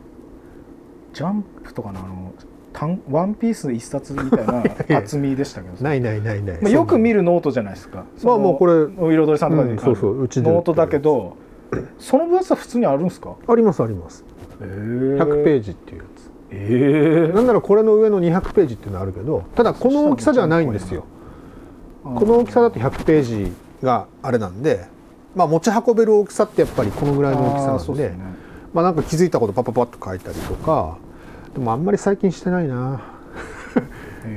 [1.13, 2.03] ジャンプとかのあ
[2.87, 4.65] のワンピース一冊みたいな
[4.99, 8.05] 厚みでしたけどないないないない、まあ、よく見るノートじゃないですか。
[8.25, 8.73] まあもうこれ
[9.15, 11.37] 彩りさんとかで、うん、そうそううちノートだけど
[11.99, 13.35] その分厚さ普通にあるんですか？
[13.47, 14.25] ありますあります。
[14.61, 16.31] 100ページっていうやつ。
[16.51, 21.05] ええなんならこれの上の200ページっていうのはあるけどただこの大きさじゃないんですよ。
[22.03, 23.53] この大きさだと100ページ
[23.85, 24.87] があれなんで
[25.35, 28.17] まあ持ち運べる大きさってやっぱりこのぐらいの大きさなんで、ね、
[28.73, 30.99] まあなんか気づいたことパパパッと書いたりとか
[31.55, 33.03] でもあんまり最近してないな。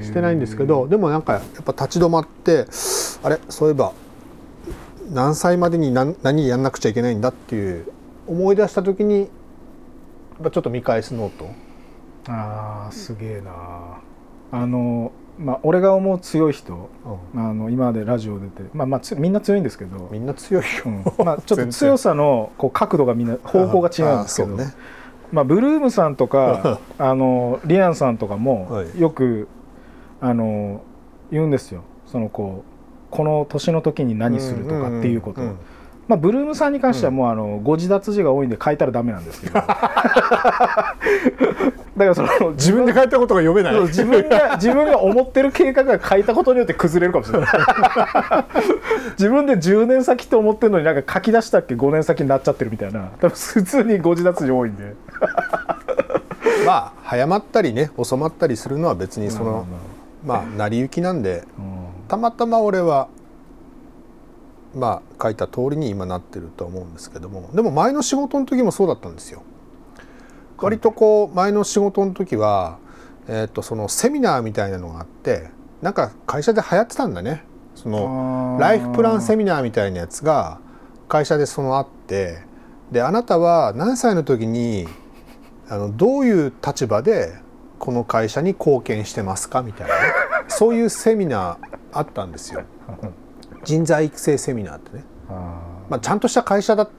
[0.01, 2.65] してないんですけどでもなんかやっぱ立ち止まって
[3.23, 3.93] あれそういえば
[5.11, 7.91] 何歳までに何何やんなくちゃいけないんだっていう
[8.27, 9.29] 思い出した時に
[10.41, 11.49] ちょっと見返すノート。
[12.27, 13.99] あーすげえな
[14.51, 16.89] あのまあ俺が思う強い人、
[17.33, 20.09] うん、あの今までラジオ出てまあまあみんな強いんですけど。
[20.11, 24.73] みんな強いよ、うん、まあ ちょっと強さのこう角度がみんな方向が違うんですけど、ね、
[25.31, 29.47] まあ、ブルームさんとか あのリアンさんとかもよく、
[30.21, 30.81] はい、あの
[31.31, 31.81] 言うんですよ。
[32.05, 32.75] そのこう
[33.11, 35.45] この年の時に何するとかっていうことを。
[36.07, 39.53] まあ、ブルームさんに関してはもうあのご自立字が多いんで書いたらダメなんですけど。
[41.95, 43.81] だからその自分で書いたことが読めない。
[43.83, 47.49] 自分が自分が思ってる計画が書いたことによって崩れるかもしれない。
[49.17, 53.11] 自分で10年先って思ってるのになんか書き出したっけ？5年先になっちゃってるみたいな。
[53.21, 54.93] 多分普通にご自立字多いんで。
[56.67, 59.65] まあ早まったりね遅まったりするのは別にその、
[60.25, 61.43] まあ成り行きなんで、
[62.09, 63.07] たまたま俺は
[64.75, 67.49] まあ書いた通りに今なってると思うんですけども。
[67.53, 69.41] でも前の仕事の時もそうだったんですよ。
[70.57, 72.77] 割とこう前の仕事の時は、
[73.27, 75.49] えー、とそのセミナーみたいなのがあって
[75.81, 77.43] なんか会社で流行ってたんだね。
[77.75, 80.59] そのライフプランセミナーみたいなやつが
[81.09, 82.39] 会社でそのあって
[82.91, 84.87] であなたは何歳の時に
[85.67, 87.35] あのどういう立場で
[87.79, 89.61] この会社に貢献してますか？
[89.61, 90.01] みたいな、ね、
[90.47, 92.63] そういうセミナーあったんですよ
[93.65, 95.03] 人材育成セミナーってね。
[95.89, 96.89] まあ、ちゃんとした会社だっ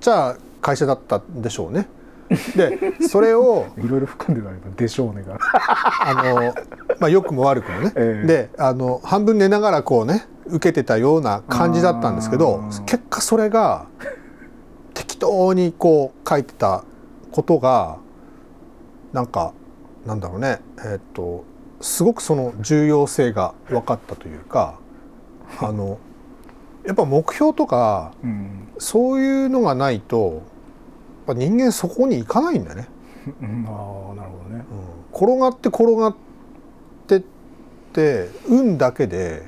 [0.00, 1.88] ちゃ会社だったんでしょうね。
[2.56, 5.38] でそれをいろいろ含んでないでしょうねが
[6.00, 6.54] あの、
[7.00, 13.86] まあ、良くも悪くもね、えー、であの半分寝ながらこうね受けてたような感じだったんですけど結果それが
[14.92, 16.84] 適当にこう書いてた
[17.32, 17.96] ことが
[19.14, 19.54] なんか
[20.04, 20.60] なんだろうね。
[20.84, 21.44] えっと
[21.80, 24.78] すごくその重要性が分かったというか
[25.60, 25.98] あの
[26.84, 30.42] やっぱ目標とか、うん、そういうのがないと
[31.26, 32.88] やっぱ人間そこに行かないんだね。
[33.42, 34.64] うん、あなるほどね、
[35.12, 36.16] うん、転がって転がっ
[37.06, 37.22] てっ
[37.92, 39.42] て運だけで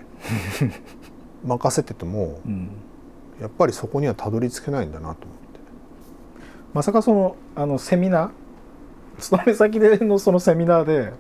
[1.45, 2.71] 任せててもうん。
[3.41, 5.61] やっぱりそこにはたどり着けないんだなと思って。
[6.75, 8.31] まさかそのあのセミナー
[9.21, 11.12] 勤め先でのそのセミナーで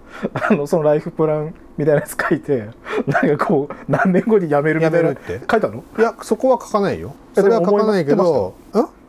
[0.50, 2.68] あのそのライフプランみたいなやつ書いて
[3.06, 4.98] なんかこう何年後に辞めるみたいな。
[4.98, 5.40] 辞めるって？
[5.50, 5.84] 書いたの？
[5.98, 7.14] いやそこは書かないよ。
[7.36, 8.54] えそれは書かないけど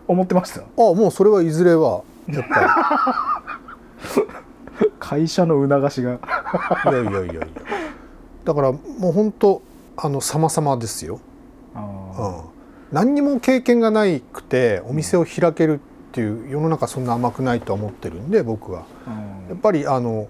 [0.07, 3.43] 思ってましたもうそれはいずれはやっぱ
[4.99, 6.19] 会社の促しが。
[6.85, 7.41] りいやいやいやいや。
[8.45, 9.61] だからもう本当
[9.97, 11.19] あの様々ですよ、
[11.75, 12.35] あうん、
[12.91, 18.85] 何にも経験がないくてお店を開けるっていう世の中そんな甘くないと思ってるんで僕は。
[19.07, 20.27] ーやっぱりあの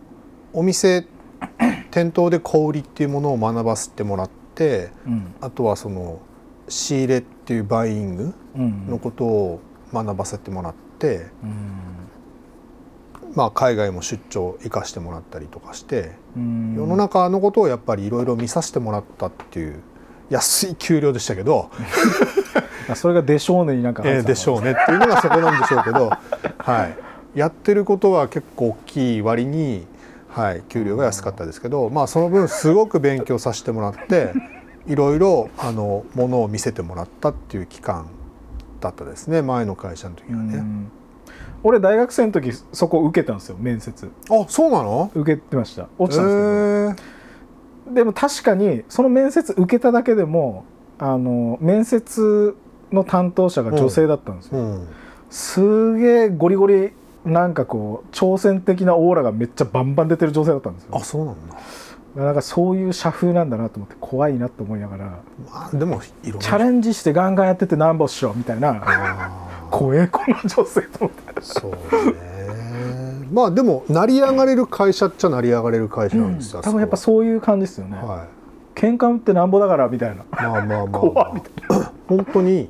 [0.54, 1.06] お店
[1.92, 5.36] 店頭で小売りっていうものを学ばせてもらってうん。
[5.42, 6.22] あとはその
[6.68, 8.88] 仕入れっていうバイイングうん。
[8.88, 9.60] のことを
[9.94, 11.72] 学ばせてもらって、うん。
[13.36, 16.76] まあ、海外も出張行かしてもらったりとかしてうん。
[16.76, 19.82] 世の中のことをやっぱりいろいろ見させてもらったっていう
[20.30, 22.64] 安い給料でしたけど、あ
[22.96, 26.10] それがでしょうねになんかえーでしょうねっていうのがそこなんでしょうけど、
[26.58, 29.86] はい、やってることは結構大きい割に、
[30.30, 34.34] はい、給料が安かったですけど、まあ、その分すごく勉強させてもらって
[34.88, 38.08] いろいろあのものを見せてもらったっていう期間
[38.80, 40.58] だったですね前の会社の時はね。
[40.58, 40.92] うん。
[41.64, 44.10] 俺大学生の時そこ受けたんですよ面接。
[44.30, 45.12] あそうなの？
[45.14, 45.88] 受けてました。
[45.98, 47.94] 落ちたんですけど、えー。
[47.94, 50.66] でも確かにその面接受けただけでも
[50.98, 52.56] あの面接
[52.92, 54.88] の担当者が女性だったんですよ、うん。
[55.30, 56.92] すげえゴリゴリ
[57.26, 60.90] なんかこう挑戦的なオーラがめっちゃバンバン出てる女性だったんですよ。
[60.96, 61.36] あそうなん
[62.16, 65.06] だ、なんかそういう社風なんだなと思って怖いなと思いながら。
[65.52, 66.40] まあ、でもいろんな。
[66.40, 68.82] チャレンジしてガンガンやっててなんぼっしょみたいな。
[68.84, 71.34] あ怖えこの女性と思って。
[71.34, 72.32] ーそうね。
[73.32, 78.28] まあでも成り上がれる会社っちゃ成り上がれる会社なんですよ、多分やっぱそういう感じですよね、は
[78.76, 80.24] 喧嘩売ってなんぼだからみたいな。
[80.24, 82.70] いまあまあまあ、ま 怖いみあ、 本当に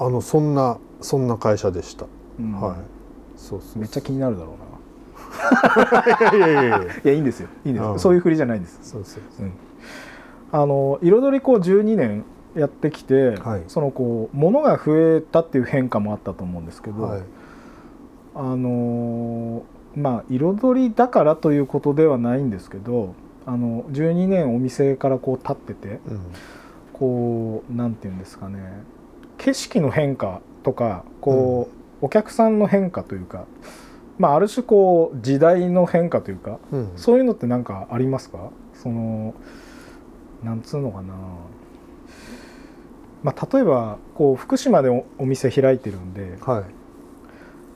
[0.00, 2.06] あのそんなそんな会社でした、
[2.38, 2.52] うん。
[2.60, 2.76] はい。
[3.36, 7.48] そうそうめっちゃ気になるだろういやいやいやいやないや いいんですよ。
[7.64, 7.98] いいんですよ、うん。
[7.98, 8.78] そういうふりじゃないんです。
[8.82, 9.42] そうそうう。
[9.44, 9.52] ん。
[10.52, 12.24] あの彩りこう12年
[12.54, 13.62] やってきて、はい。
[13.68, 17.22] そのこう物が増えたっていう変化もあったと思うんですけど、はい。
[18.34, 19.62] あのー
[19.96, 26.20] まあ彩りだからということではないんですけどあの12年お店からこう立っててうん。
[26.92, 28.60] こうなんていうんですかね
[29.42, 31.70] 景色の変化とかこ
[32.02, 33.46] う、お客さんの変化というか、
[34.18, 36.92] まあ、ある種こう時代の変化というかうん。
[36.96, 38.50] そういうのって何かありますか？
[38.74, 39.32] その
[40.44, 41.14] なんつうのかな、
[43.22, 46.64] まあ、例えばこう福島でおお店開いてるんではい。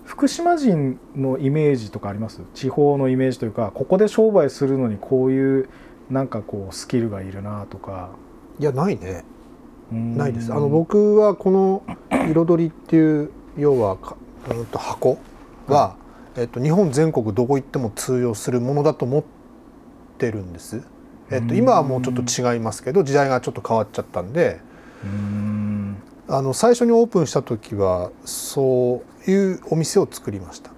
[0.04, 2.42] 福島人のイメージとかあります？
[2.52, 5.68] 地方のイメージというかここで商売するのにこういう
[6.10, 8.10] なんかこうスキルがいるなとか。
[8.60, 9.24] いやないね。
[9.28, 9.34] うん
[9.94, 10.52] ないです。
[10.52, 14.16] あの僕はこの彩りっていう要はか
[14.50, 15.18] うんと箱
[15.66, 15.96] は、
[16.36, 19.24] えっと、日本全国どこ行っても通用するものだと思っ
[20.18, 20.82] てるんです、
[21.30, 21.56] えっと、うん。
[21.56, 24.60] 今はもうちょっと違いますけど時代がちょっと変わっちゃったんで。
[25.04, 25.96] うん。
[26.26, 30.70] あの最初にオープンした時はそういうお店を作りました。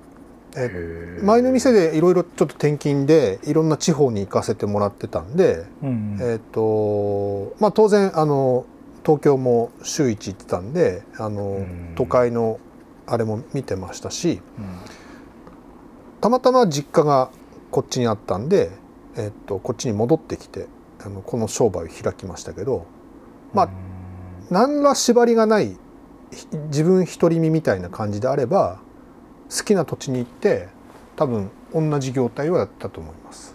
[0.56, 6.18] え前の店でいろいろちょっと転勤でいろんな地方に行かせてもらってたんで、うん。
[6.20, 8.66] えっとまあ、当然あの
[9.06, 11.92] 東京も週一行ってたんであのうん。
[11.94, 12.58] 都会の
[13.06, 14.80] あれも見てましたしうん。
[16.20, 17.30] たまたま実家が
[17.70, 18.70] こっちにあったんで、
[19.16, 20.66] えっとこっちに戻ってきて
[21.04, 22.86] あのこの商売を開きましたけど
[23.54, 23.68] まあ
[24.50, 25.76] 何ら縛りがない
[26.32, 28.80] ひ自分独り身みたいな感じであれば
[29.56, 30.68] 好きな土地に行って
[31.14, 33.54] 多分同じ業態をやったと思います。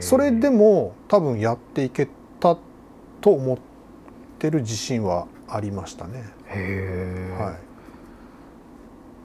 [0.00, 2.08] それでも多分やっていけ
[2.40, 2.56] た
[3.20, 3.71] と思って
[4.50, 6.24] る自信はありましたね。
[6.46, 7.54] へーはい。
[7.54, 7.56] っ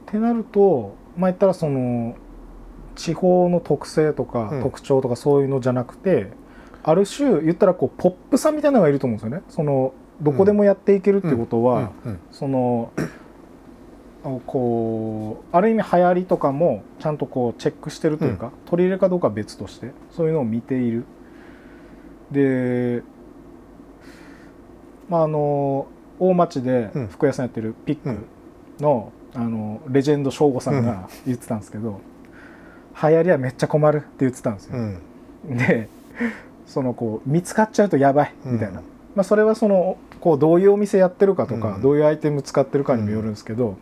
[0.08, 2.16] てなるとまあ言ったらその
[2.96, 6.32] 地方の特性とかうん特徴とかそういうのじゃなくて、
[6.84, 9.44] ある種言ったらこうポップさみたいなのがいると思うんですよね。
[9.50, 12.92] そのどこでもやっていけるってことは、うんうんその
[14.24, 21.06] あこうある意味流行りとかもちゃんとこうチェックしてるというか、取り入れるかどうかは別としてそういうのを見ている。
[22.32, 23.04] で
[25.10, 25.88] まああの
[26.20, 27.08] 大町でうん。
[27.08, 28.16] 服屋さんやってるピッうん。
[28.18, 32.02] クの,、あのレジェンド省吾さんが言ってたんですけど、
[33.02, 34.78] 流行りはめっちゃ困るって言ってたんですよ。
[34.78, 35.58] うん。
[35.58, 35.90] で
[36.66, 38.86] そのこう見つかっちゃうとやばいみたいな、うん
[39.16, 41.82] まあ、それはそのこうどういうお店やってるかとか、うん。
[41.82, 43.78] どういうアイテム使ってるかにもよるんですけど、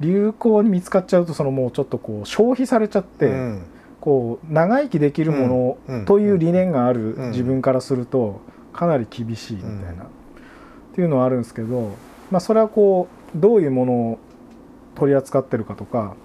[0.00, 3.62] 流行に見つかっちゃうとそのもうちょっとこう消費されちゃって、うん。
[4.00, 7.30] ここう長生きできるものという理念があるうん。
[7.30, 8.40] 自分からすると
[8.72, 10.06] かなり厳しいみたいな、
[10.98, 11.92] っていうのはあるんですけど、
[12.28, 14.18] まあ、それはこうどういうものを
[14.96, 16.16] 取り扱ってるかとか、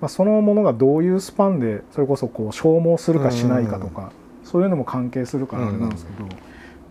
[0.00, 4.12] まあ、そのものがどういうスパンでそれこそこう消耗するかしないかとか、
[4.44, 6.28] そういうのも関係するからあれなんですけど、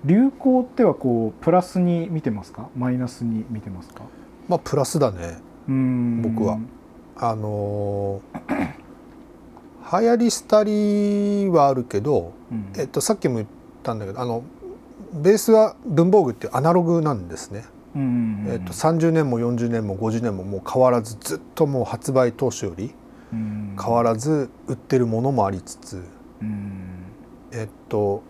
[0.04, 2.68] 流行ってはこうプラスに見てますか？
[2.76, 4.02] マイナスに見てますか？
[4.50, 5.38] まあプラスだね。
[5.70, 6.22] うん。
[6.22, 6.60] 僕は。
[7.16, 8.74] あのー
[10.02, 12.74] 流行り廃りはあるけど、うん。
[12.76, 13.48] えっと、さっきも言っ
[13.84, 14.44] たんだけどあの
[15.16, 22.94] ベースは文房具ってアナログなんですね、うんえっと、30年も40年も50年ももう変わらずずっともう発売当初より
[23.34, 23.76] うん。
[23.82, 26.04] 変わらず売ってるものもありつつ、
[26.42, 27.06] うん。
[27.52, 28.24] えっと、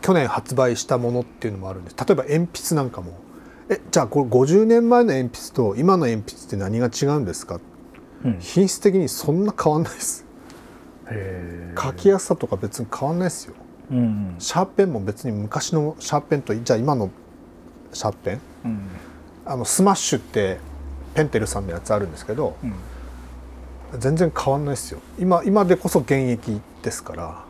[0.00, 1.96] 去年発売したものっていうのもあるんです。
[1.96, 3.12] 例えば鉛筆なんかも。
[3.68, 7.60] えじゃあこれ50年前の鉛筆と今の鉛筆って何が違うんですか？
[8.24, 8.36] うん。
[8.40, 10.26] 品質的にそんな変わんないです。
[11.78, 13.54] 書きやすさとか別に変わんないですよ
[13.92, 17.10] うんシャーペンも別に昔のシャーペンとじゃあ今の
[17.92, 18.40] シャーペン？
[18.64, 18.88] うん。
[19.44, 20.58] あのスマッシュって
[21.14, 25.00] ぺんてるさんのやつあるんですけどうん全然変わんないですよ。
[25.18, 27.44] 今今でこそ現役ですから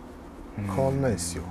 [0.56, 1.44] 変わんないですよ。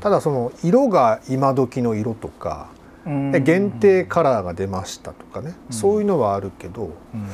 [0.00, 2.68] ただその色が今時の色とか
[3.06, 5.72] う限定カラーが出ましたとかね、うん。
[5.72, 7.28] そういうのはあるけどうん。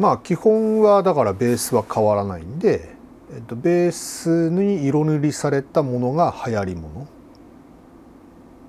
[0.00, 2.94] まあ基本はだからベースは変わらないんで、
[3.32, 7.06] えっと、ベースに色塗りされたものが流行りも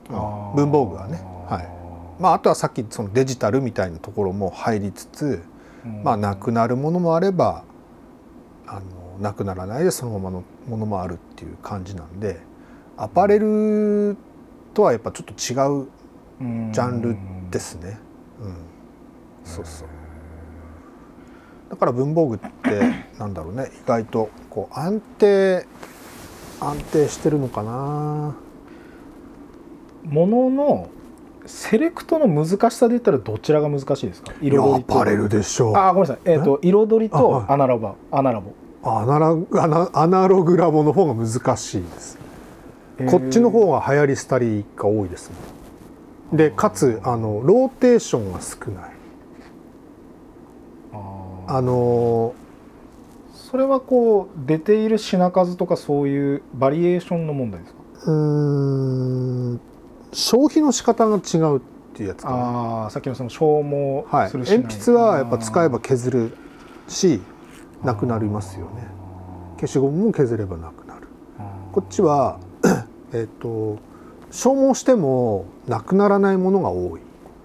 [0.09, 0.55] の、あー。
[0.55, 1.21] 文房具はね。
[1.49, 2.21] はい。
[2.21, 5.41] まあ、あとはさっきそのデジタルみたいなところも入りつつ、
[5.83, 6.03] うん。
[6.03, 7.63] まあ、なくなるものもあれば
[8.67, 12.39] あのなくならないでそのままのものもあるっていう感じなんで
[12.97, 14.15] アパレル
[14.73, 15.87] とはやっぱちょっと違う
[16.39, 16.71] うん。
[16.71, 17.17] ジャンル
[17.49, 17.97] ですね。
[18.39, 18.55] うん、
[19.43, 19.87] そうそう。
[21.69, 22.49] だから文房具って
[23.17, 23.71] なんだろうね。
[23.73, 25.65] 意外とこう安定
[26.59, 28.35] 安定してるのかな。
[30.05, 30.89] ものの
[31.45, 34.33] セレクトの難しさで言ったらどちらが難しいですか？
[34.41, 35.75] 彩りとアパレルでしょう。
[35.75, 38.51] あーごめんなさいえっ、と彩りとアナロバアナラボ、
[38.83, 42.19] アナラアナアナログラボの方が難しいです。
[43.09, 46.37] こっちの方が流行り廃りが多いですもん。
[46.37, 48.91] でかつあのローテーションが少ない。
[51.47, 52.33] あの
[53.51, 57.79] それはこう出ている品数とかそういうバリエーションの問題ですか？
[58.05, 59.61] うーん
[60.13, 61.61] 消費の仕方が違うっ
[61.93, 62.35] ていうやつかな。
[62.37, 66.37] ああさっきのその消耗はい、するしない、鉛筆はやっぱ使えば削る
[66.87, 67.21] し
[67.83, 68.87] なくなりますよね。
[69.55, 71.07] 消しゴムも削ればなくなる。
[71.73, 72.39] こっちは
[73.13, 73.77] えっと
[74.31, 77.01] 消耗してもなくならないものが多い、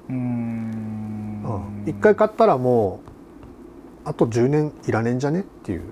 [0.09, 1.43] うーん。
[1.45, 1.91] うん。
[1.91, 3.06] 一回買ったらもう
[4.07, 5.41] あと10年いらねえんじゃね？
[5.41, 5.83] っていう。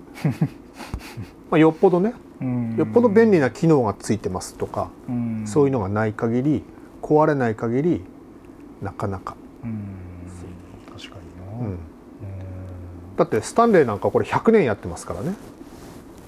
[1.50, 2.14] まあよっぽどね。
[2.76, 5.42] よっぽど便利な機能がついてますとか、うん。
[5.46, 6.62] そういうのがない限り
[7.02, 8.04] 壊れない限り
[8.82, 9.88] なかなか、うん。
[10.96, 11.16] 確か
[11.56, 11.78] にな、うん。
[13.16, 15.34] だってスタンレーなんかこれ100年やってますからね。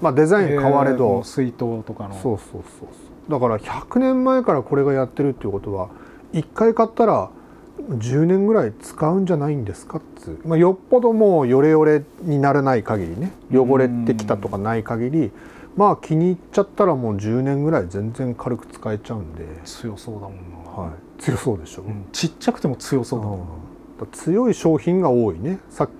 [0.02, 2.14] まあデザイン変われど、えー水筒とかの。
[2.14, 2.86] そうそうそうそ
[3.28, 3.30] う。
[3.30, 5.88] だから100年前からこれがやってるっていうことは
[6.32, 7.30] 1回買ったら
[7.88, 15.30] 10年ぐらい使うんじゃないんですかっつう、まあ、よっぽどもうヨレヨレにならない限りね汚れてきたとかない限り
[15.76, 20.34] まあ気に入っちゃったらもう10年ぐらい全然軽く使えちゃうんで、強そうだもん
[20.64, 22.06] な、はい、強そうでしょ、うん。
[22.12, 23.38] ちっちゃくても強そうだもん
[24.00, 25.58] な、強い商品が多いね。
[25.68, 25.90] さっ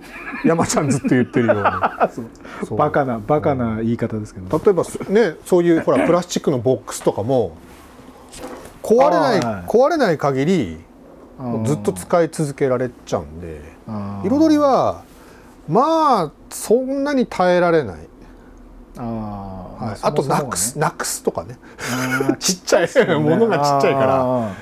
[0.43, 1.63] き山ちゃんずっと言ってるように。
[2.79, 7.53] バカなバカな言い方ですけど、例えばねそういうほらプラスチックのボックスとかも
[8.83, 10.79] 壊れない、はい壊れない限り
[11.65, 13.61] ずっと使い続けられちゃうんで
[14.25, 15.03] 彩りは
[15.69, 18.09] まあそんなに耐えられない、
[18.97, 19.03] あ
[19.79, 21.59] はい、あとなくすなくすとかね。
[22.39, 23.21] ちっちゃい。
[23.21, 24.21] ものがちっちゃいから。
[24.23, 24.53] あ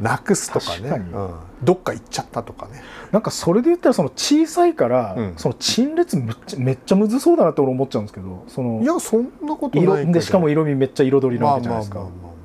[0.00, 0.90] なくすとかね。
[0.90, 1.30] うん、
[1.62, 2.82] どっか行っちゃったとかね。
[3.10, 5.32] ーなんかそれで言ったらその小さいから、うん。
[5.36, 12.37] その陳列めっちゃめっちゃむずそうだなって俺思っちゃうんですけどそのいやそんなことないしかも色味めっちゃ彩りなまあわけじゃないですか、まあまあまあちょっと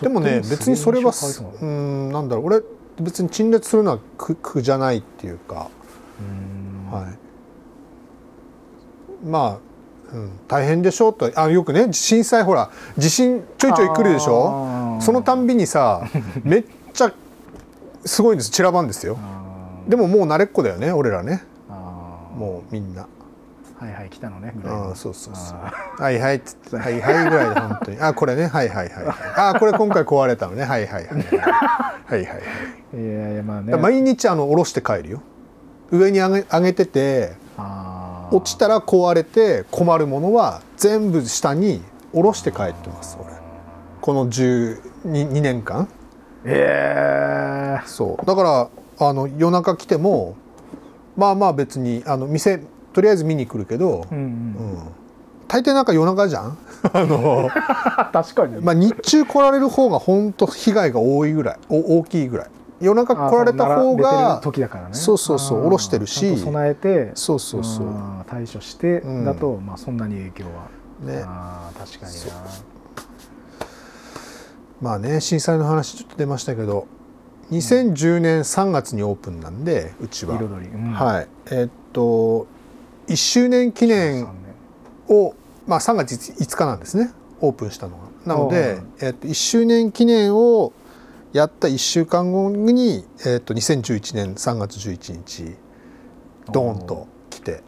[0.00, 1.12] でもね別にそれは
[1.60, 2.46] うんなんだろう。
[2.46, 2.60] 俺
[3.00, 5.68] 別に陳列するのは苦苦じゃないっていうか、
[6.90, 7.08] は
[9.24, 9.58] い、ま
[10.12, 11.30] あ、うん、大変でしょうと。
[11.34, 14.98] あよくね震災ほら地震ちょいちょい来るでしょ？
[15.00, 16.02] そのたんびにさ
[16.44, 17.12] めっちゃ
[18.04, 18.50] すごいんです。
[18.50, 19.16] 散らばんですよ。
[19.88, 21.44] でももう慣れっこだよね俺らね。
[22.36, 23.06] もうみんな
[23.82, 24.84] はいはい来たのねぐらいの。
[24.88, 25.58] ああそうそうそう。
[25.58, 28.46] あはいはいっつってはいはいぐらいで本当にあこれね？
[28.46, 29.04] はいはいはい。
[29.04, 30.62] はいあこれ今回壊れたのね。
[30.64, 31.24] はいはいはいはい。
[31.24, 31.28] はい
[32.10, 32.42] はいはい。
[32.94, 33.76] ーいやいやまあね。
[33.76, 35.22] 毎日あの下ろして帰るよ。
[35.90, 43.32] 上に上げ上げててあ落ちたら壊れて困るものは全部下に下ろして帰ってます俺。
[44.00, 44.80] この12
[45.10, 45.88] 2年間。
[46.44, 48.26] ええそう。
[48.26, 48.68] だから
[49.08, 50.36] あの夜中来ても
[51.16, 52.62] まあまあ別にあの店
[52.92, 54.28] とりあえず見に来るけど、うんううん。
[54.28, 54.78] ん
[55.48, 56.56] 大抵なんか夜中じゃん？
[56.92, 57.50] あの、
[58.12, 62.50] 確かに、まあ、日中来られる方が本当被害が多いぐらいお大きいぐらい。
[62.80, 64.94] 夜中来られた方がる時だからね。
[64.94, 66.36] そうそうそう下ろしてるし。
[66.38, 67.86] 備えてそうそうそう。
[68.26, 69.24] 対処してうん。
[69.24, 70.50] だと、まあそんなに影響は。
[71.06, 71.22] ね。
[71.26, 72.12] あー確かに
[74.80, 76.86] まあね震災の話ちょっと出ましたけど
[77.52, 80.92] 2010年3月にオープンなんでうちは、彩り、うん。
[80.92, 81.28] はい。
[81.50, 82.46] えっと
[83.08, 84.34] 1周年記念三
[85.08, 85.34] を、
[85.66, 87.12] まあ、3月5日なんですね。
[87.40, 88.02] オープンしたのが。
[88.24, 90.72] なのであ、えっと、1周年記念を
[91.32, 95.56] やった1週間後に、えっと、2011年3月11日
[96.52, 97.62] ドーンと来て。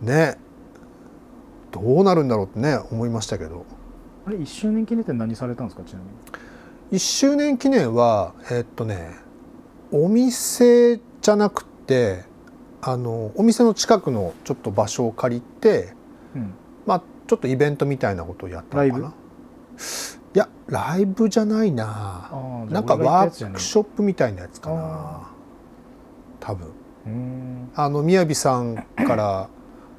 [0.00, 0.38] ね。
[1.72, 3.64] どうなるんだろうってね思いましたけど。
[4.26, 6.10] あれ1周年記念って何されたんですかちなみに
[6.92, 9.14] ？1周年記念はえっとね
[9.92, 12.24] お店じゃなくて
[12.82, 15.92] あのお店の近くのちょっと場所を借りて
[16.34, 16.54] うん。
[16.86, 19.14] まあちょっとイベントみたいなことをやったのかな。
[20.34, 22.30] いやライブじゃないな。
[22.70, 24.76] なんかワークショップみたいなやつかな。
[24.78, 25.30] あ
[26.40, 26.68] 多分。
[27.74, 29.48] あの雅さんから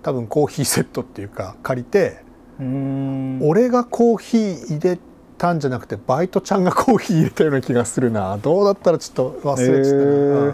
[0.04, 2.24] 多分コーヒーセットっていうか借りて
[2.60, 5.00] 俺がコーヒー入れ
[5.38, 8.38] たんじゃなくてバイトちゃんがコーヒー入れたような気がするな。
[8.38, 10.46] どうだったらちょっと忘れてたな、へー。
[10.46, 10.54] うん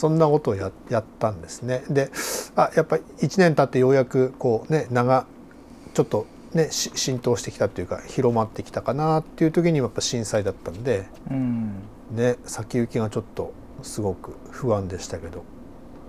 [0.00, 1.84] そんなことをややったんですね。
[1.90, 2.10] で
[2.56, 5.26] あやっぱり1年経ってようやくこうね長
[5.92, 6.24] ちょっと
[6.54, 11.82] ねし浸透してきたっていうか広まってきたかなっていう時にやっぱ震災だったんでうん。
[12.12, 15.44] ね先行きがちょっとすごく不安でしたけど。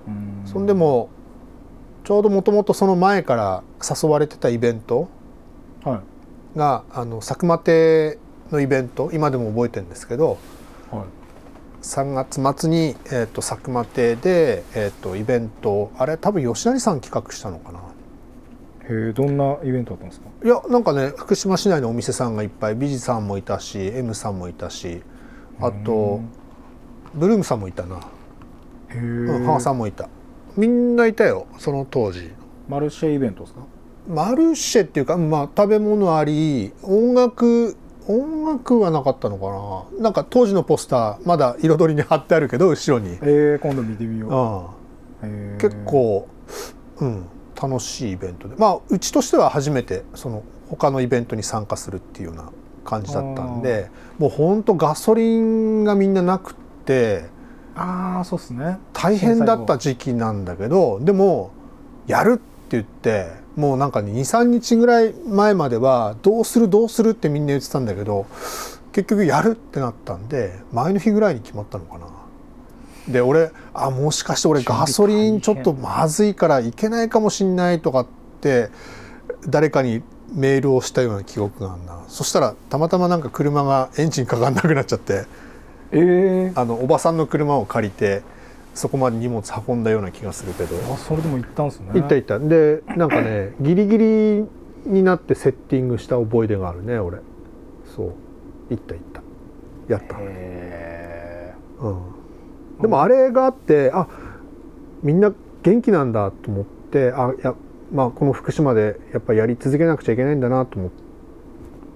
[0.08, 0.44] うん。
[0.46, 1.10] そんでも
[2.06, 3.62] ちょうどもともとその前から
[4.02, 5.10] 誘われてたイベント
[5.84, 6.02] は
[6.56, 6.58] い。
[6.58, 8.18] があの佐久間亭
[8.52, 10.38] のイベント今でも覚えてるんですけど
[10.90, 11.21] はい
[11.82, 17.80] 3月末に、えー、と佐久間亭で、えー、とイベントあれ多分吉成さん企画したのかな。
[17.80, 20.28] へえどんなイベントだったんですか？
[20.44, 25.02] いやなんかね福島市内のお店さんがいっぱい美人さんもいたし M さんもいたし
[25.60, 26.22] あと
[27.14, 28.00] ブルームさんもいたな、へ
[28.96, 30.10] え、うん、ハーさんもいた。
[30.58, 32.32] みんないたよその当時。
[32.68, 33.62] マルシェイベントですか？
[34.08, 37.78] マルシェっていうか、まあ、食べ物あり音楽
[38.08, 40.04] 音楽はなかったのかな？
[40.04, 44.74] なんか当時のポスターまだ彩りに貼ってあるけど後ろに、えー、今度見てみよ
[45.24, 46.28] う、うん、結構、
[46.98, 47.26] うん、
[47.62, 48.56] 楽しいイベントで。
[48.56, 52.52] まあうちとしては初めてその他のイベントに参加するっていうような
[52.86, 57.26] 感じだったんでもうほんとガソリンがみんななくって
[57.76, 58.80] ああそうっすね。
[58.94, 61.52] 大変だった時期なんだけどでも
[62.08, 62.42] やるって
[62.72, 68.26] 言ってもうなんか23日ぐらい前まではどうするどうするってみんな言ってたんだけど
[68.92, 72.08] 結局やるってなったんで前の日ぐらいに決まったのかな。
[73.08, 78.08] で俺あもしかして俺ガソリンちょっとまずいからいけないかもしんないとかっ
[78.42, 78.70] て
[79.48, 82.04] 誰かにメールをしたような記憶があるな。
[82.08, 85.26] そしたらたまたまなんか車がエンジンかかんなくなっちゃって
[85.92, 88.22] ええあのおばさんの車を借りて
[88.74, 90.76] そこまで荷物運んだような気がするけど。
[90.94, 91.92] あそれでも行ったんですね。
[91.94, 92.40] 行った行った。
[92.40, 94.46] でなんかね ギリギリ
[94.86, 97.20] になってセッティングした覚え出があるね俺。
[97.96, 98.12] そう。
[98.70, 99.22] 行った行った。
[99.92, 102.02] やった、へうん、
[102.82, 104.08] でもあれがあってあ
[105.04, 107.56] みんな元気なんだと思ってあいや
[107.92, 110.92] まあこの福島でやっぱりやり続けなくちゃいけないんだなと思っ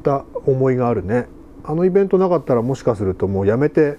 [0.03, 1.27] た思いがあるね。
[1.63, 3.97] あのイベントなかったらもしかするともうやめて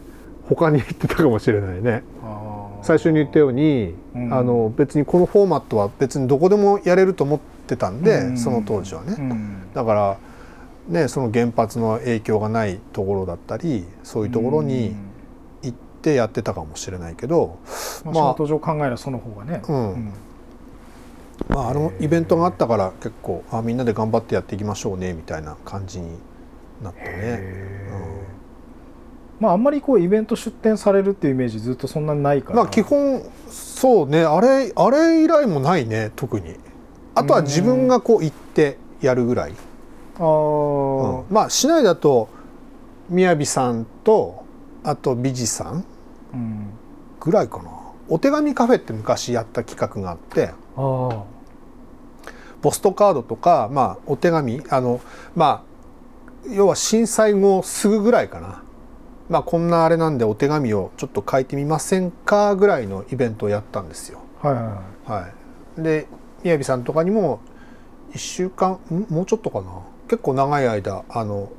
[0.48, 2.04] 他に行ってたかもしれないね。
[2.22, 2.55] あー
[2.86, 4.32] 最初に言ったように、うん。
[4.32, 8.38] あの別にこのフォーマットは別にどこでもやれると思ってたんで、うん。
[8.38, 9.72] その当時はね、うん。
[9.74, 10.18] だから
[10.88, 14.94] ねその原発の影響がないところだったりそういうところに
[15.62, 17.58] 行ってやってたかもしれないけど、
[18.06, 20.12] うんまあまあ、仕事上考えればその方がね、うん。
[21.48, 26.18] まあ、あのイベントがあったから結構あみんなで頑張ってやっていきましょうねみたいな感じに
[26.82, 27.76] なってね。
[29.38, 32.56] まああんまりこうイベント出店されるっていうイメージずっとそんなにないから。
[32.56, 34.24] まあ基本そうね。
[34.24, 36.56] あれあれ以来もないね特に。
[37.14, 39.52] あとは自分がこう行ってやるぐらい、
[40.16, 41.34] あー、うん。
[41.34, 42.28] まあ市内だと
[43.10, 44.44] 雅さんと
[44.82, 45.84] あと美地さん
[46.32, 46.70] うん。
[47.20, 47.70] ぐらいかな。
[48.08, 50.52] お手紙カフェって昔やった企画があって。
[50.76, 51.24] あ
[52.62, 55.00] ポストカードとか、まあ、お手紙あの
[55.36, 55.64] ま
[56.48, 58.62] あ要は震災後すぐぐらいかな、
[59.28, 64.20] まあ、こんなあれなんでお手紙をちょっと書いてみませんかぐらいのイベントをやったんですよ。
[64.42, 64.64] あはいはい
[65.10, 65.22] はい。
[65.22, 65.28] は
[65.78, 66.06] い、で
[66.44, 67.40] 雅さんとかにも
[68.12, 69.06] 1週間ん？
[69.12, 69.82] もうちょっとかな？
[70.08, 71.50] 結構長い間あの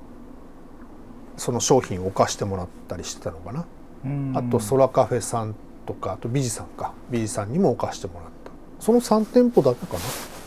[1.36, 3.66] その商品を置かしてもらったりしてたのかな、
[4.06, 4.34] うん。
[4.36, 5.54] あとソラカフェさん
[5.86, 6.94] とかあとビジさんか。
[7.10, 8.52] ビジさんにも置かしてもらった。
[8.80, 10.00] その3店舗だけかな？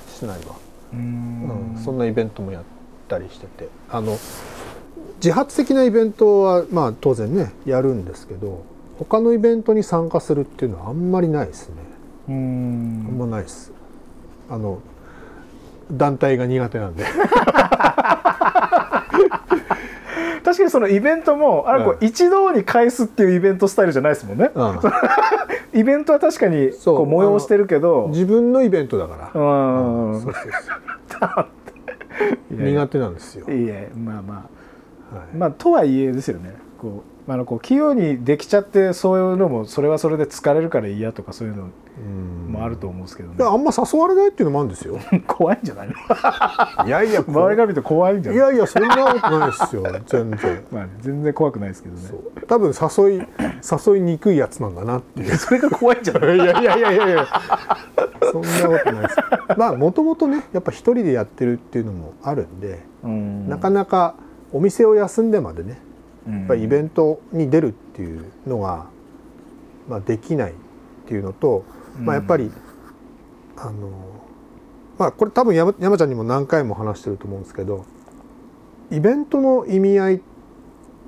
[0.08, 0.56] 市内は、
[0.94, 2.64] ううんんそんなイベントもやっ
[3.08, 3.68] たりしてて。
[3.90, 4.16] あの
[5.22, 8.64] 自発的なイベントはまあ当然ねやるんですけど
[8.98, 11.74] 他のイベントに参加するっていうのはあんまりないですね。
[12.28, 13.72] うあんんまないです。
[14.48, 14.80] あの
[15.92, 17.04] 団体が苦手なんで。
[20.42, 24.50] 確かにそのイベントもあれこうう一堂に返すっていうイベントスタイルじゃないですもんね。
[24.54, 24.78] うん
[25.78, 26.96] イベントは確かにそう。
[26.96, 28.08] こう催してるけど。
[28.08, 30.20] 自分のイベントだから、うん。
[30.20, 30.42] そうそう
[31.08, 31.46] そう。
[32.56, 34.46] いや苦手なんですよ、いやまあま
[35.12, 35.22] はい。
[35.34, 36.54] あまあとはいえですよね。
[36.78, 41.66] こうあのこう器用にできちゃってそういうのもそれはそれで疲れるから嫌とかそういうのう
[42.48, 42.52] ん。
[42.52, 43.36] もあると思うんですけどね。
[43.38, 44.98] いやあんま誘われないっていうのもあるんですよ。
[45.28, 45.88] 怖いんじゃない？
[45.88, 48.38] のいやいや周りから見て怖いんじゃない？
[48.38, 50.64] いやいやそんなことないですよ全然。
[50.72, 52.00] まあね、全然怖くないですけどね。
[52.48, 53.22] 多分誘い
[53.92, 55.34] 誘いにくいやつなんだなっていう。
[55.36, 56.36] それが怖いんじゃない？
[56.36, 57.08] いやいやいやいや。
[57.08, 57.26] いや
[58.32, 59.16] そんなことないです。
[59.56, 63.48] まあもともとねやっぱ一人でやってるっていうのもあるんで、うん。
[63.48, 64.14] なかなか
[64.52, 65.78] お店を休んでまでね
[66.28, 68.86] ややっぱりイベントに出るっていうのが、
[69.88, 70.54] まあ、できないっ
[71.06, 71.64] ていうのと、
[71.98, 72.50] まあ、やっぱり、
[73.56, 73.90] あの
[74.98, 77.84] まあこれ多分山山ちゃんにも何回も話してると思うんですけど
[78.90, 80.20] イベントの意味合いっ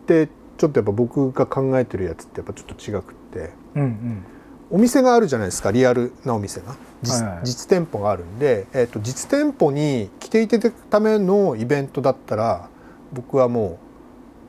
[0.07, 4.25] てちょっとやっぱ僕が考えてるやつってやっぱちょっと違くってうんうん。
[4.71, 6.75] お店があるじゃないですかリアルなお店が。
[7.03, 7.45] 実,、はいはい。
[7.45, 12.69] 実店舗があるんで、えー、と実店舗に来ていただくためのイベントだったら
[13.13, 13.79] 僕はも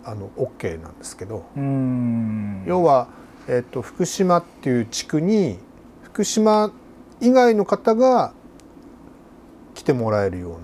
[0.05, 1.45] うあの OK なんですけど。
[1.55, 2.63] うん。
[2.65, 3.07] 要は、
[3.47, 5.59] えっと福島っていう地区に
[6.03, 6.71] 福島
[7.19, 8.33] 以外の方が
[9.73, 10.57] 来てもらえるよ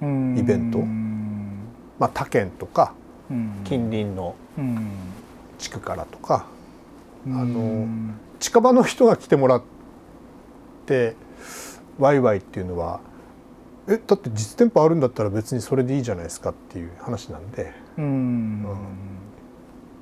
[0.00, 0.78] うな、イベント。
[0.78, 2.94] うんまあ、他県とか
[3.30, 3.60] うん。
[3.64, 4.90] 近隣のうん。
[5.62, 6.46] 地区からとか
[7.24, 7.86] あの
[8.40, 9.62] 近場の人が来てもらっ
[10.86, 11.14] て
[11.98, 13.00] ワイワイっていうのは
[13.88, 17.72] えだって実店舗あるんだったら別にそれでいいじゃないですかっていう話なんで。
[17.98, 18.66] うん。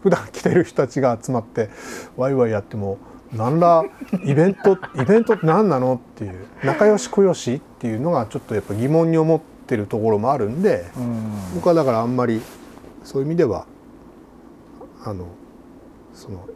[0.03, 1.69] 普段来てる人たちが集まって
[2.17, 2.99] ワイワイやっても
[3.35, 3.85] 何ら
[4.25, 11.33] イベントイベントって何なのっていう仲良しこよしっていうのがちょっとやっぱ疑問に思ってるところもあるんでうん。
[11.55, 12.41] 僕はだからあんまり
[13.05, 13.67] そういう意味では
[15.05, 15.27] あの
[16.15, 16.47] その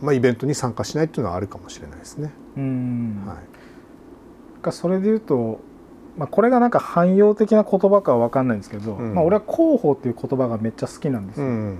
[0.00, 2.32] まあイベントに参加しないっていうのはあるかもしれないですね。
[2.56, 3.22] うん。
[3.26, 3.36] はい。
[4.64, 5.60] かそれで言うと、
[6.16, 9.14] まあ、これがなんか汎用的な言葉かは分かんないんですけど、うん。
[9.14, 11.78] まあ、俺は広報っていう言葉がめっちゃ好きなんですよ、うん。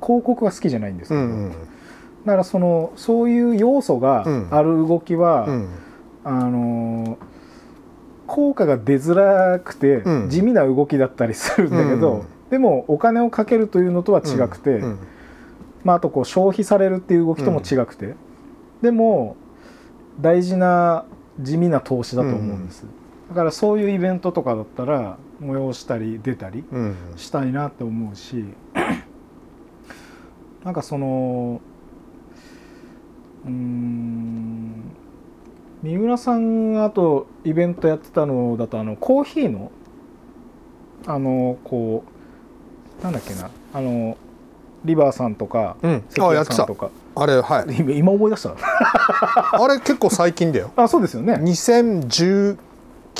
[0.00, 1.52] 広告が好きじゃないんですけど、うんうん
[2.26, 5.68] だからそのそういう要素がある動きは、うん。
[6.24, 7.16] あのー
[8.26, 10.28] 効果が出づらくてうん。
[10.28, 12.26] 地味な動きだったりするんだけど、うん。
[12.50, 14.98] でもお金をかけるというのとは違くて、うん。
[15.84, 18.16] まあ、あとこう消費されるっていう動きとも違くて、
[18.82, 19.36] でも
[20.20, 21.04] 大事な
[21.38, 22.84] 地味な投資だと思うんです、
[23.28, 28.44] だからそういうイベントとかだったら催したり出たりうんしたいなって思うし
[30.64, 31.60] なんかその
[33.44, 34.96] うーん
[35.82, 39.70] 三浦さんがあとイベントやってたのだとあのコーヒーの
[41.06, 42.04] あのこ
[43.00, 44.16] うなんだっけなあの
[44.84, 46.04] リバーさんとかうん。
[46.08, 46.56] 関谷あやってた。
[46.56, 47.76] さんとかあれはい。
[47.76, 48.54] 今今思い出した。
[48.56, 50.70] あれ結構最近だよ。
[50.76, 52.56] あそうですよね、2019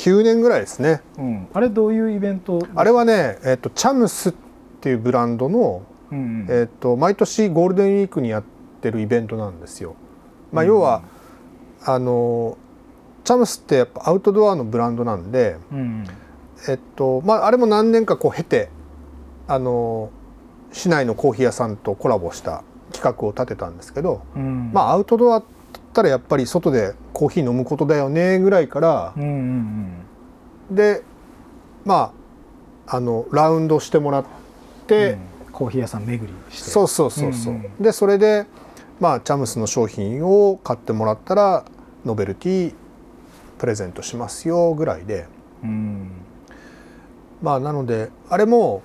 [0.05, 1.01] 年ぐらいですね。
[1.17, 2.65] うん、あれどういうイベント？
[2.75, 4.33] あれはね、えっとチャムスっ
[4.81, 6.47] ていうブランドの、うんうん。
[6.49, 8.43] えっと毎年ゴールデンウィークにやっ
[8.81, 9.95] てるイベントなんですよ。
[10.51, 11.01] まあ、要は、
[11.83, 12.57] あの
[13.23, 16.05] チャムスってやっぱアウトドアのブランドなんで、うん
[16.69, 18.69] えっとまあ、あれも何年かこう経て
[19.47, 20.09] あの
[20.71, 22.63] 市内のコーヒー屋さんとコラボした
[22.93, 24.71] 企画を立てたんですけど、うん。
[24.73, 25.45] まあ、アウトドアだ
[25.97, 29.23] ったらやっぱり外でコーヒー飲むことだよねぐらいからうん
[30.69, 31.01] うんで
[31.85, 32.13] ま
[32.87, 34.25] ああのラウンドしてもらっ
[34.85, 35.19] て、うん。
[35.51, 36.69] コーヒー屋さん巡りして。
[36.69, 37.83] そうそうそうそう、うんうん。
[37.83, 38.45] でそれで
[38.99, 41.65] まあチャムスの商品を買ってもらったら
[42.05, 42.73] ノベルティ
[43.57, 45.25] プレゼントしますよぐらいで。
[45.63, 46.11] うん。
[47.41, 48.83] まあなのであれも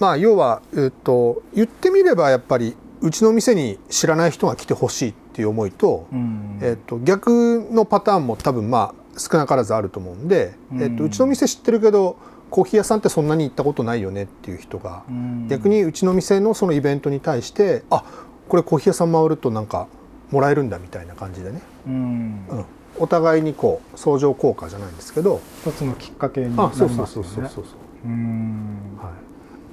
[0.00, 6.58] まあ要は、えっと、言ってみればやっぱりうちの店に知らない人が来てほしいっていう思いと、うん。
[6.62, 10.82] えっと、逆のパターンも多分まあ少なからずあると思うんで、うん。
[10.82, 12.16] えっと、うちの店知ってるけど
[12.50, 15.48] コーヒー屋さんってそんなに行ったことないよねっていう人が、うん。
[15.48, 18.04] 逆にうちの店のそのイベントに対してあ
[18.48, 19.86] これコーヒー屋さん回るとなんか
[20.30, 22.46] もらえるんだみたいな感じでね、うん。
[22.48, 22.64] うん、
[22.98, 25.42] お互いにこう相乗効果じゃないんですけど。
[25.60, 27.28] 一つのきっかけになりあそうますよね。
[27.28, 27.74] そうそうそうそうそう
[28.06, 28.08] う。
[28.08, 28.96] ーん。
[28.96, 29.12] はい、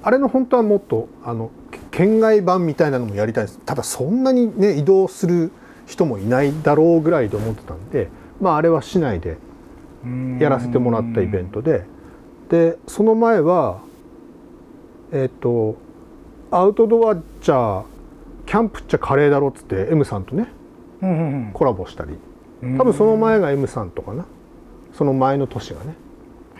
[0.02, 1.50] あれの本当はもっとあの
[1.90, 3.58] 県外版みたいなのもやりたいです。
[3.64, 5.52] ただそんなにね移動する
[5.86, 8.08] 人もいないだろうぐらいで思ってたんで
[8.40, 9.36] まああれは市内で
[10.40, 11.84] やらせてもらったイベントで。
[12.48, 13.80] でその前は
[15.10, 15.76] えっ、と
[16.50, 17.84] アウトドアっちゃ
[18.44, 20.48] キャンプっちゃカレーだろっつって M さんとね
[21.00, 22.12] うんうんコラボしたり。
[22.62, 22.78] うん。
[22.78, 24.26] 多分その前が M さんとかな。
[24.92, 25.94] その前の年がね。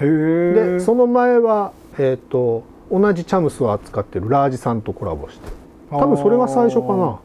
[0.01, 5.49] へえでその前はえっ、と同じチャムスを扱ってるラージさんとコラボして
[5.91, 7.21] 多分それが最初かな。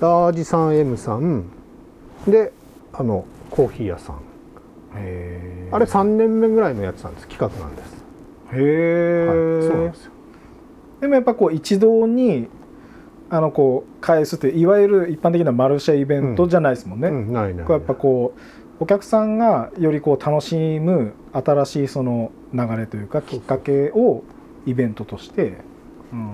[0.00, 1.44] ラージさん M さん。
[2.26, 2.52] で
[2.92, 4.16] あのコーヒー屋さん。
[4.96, 7.28] あれ3年目ぐらいのやつなんです。
[7.28, 7.92] 企画なんです、
[8.52, 10.12] へえ、はい、そうなんですよ。
[11.00, 12.48] でもやっぱこう一堂に
[13.28, 18.32] あのこう返すっていわゆる一般的なマルシェイベントじゃないですもんね、うん、ないないこうやっぱこ
[18.80, 24.22] うお客さんがよりこう楽しむ新しいその流れというかきっかけを
[24.66, 25.54] イベントとして
[26.12, 26.30] うん。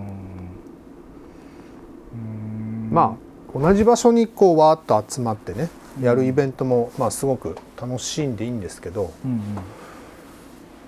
[2.12, 2.88] うん。
[2.90, 3.16] ま
[3.54, 5.68] あ同じ場所にこうわーっと集まってね
[6.00, 9.40] やるイベントもまあすごく楽しんでいいんですけどうんうん。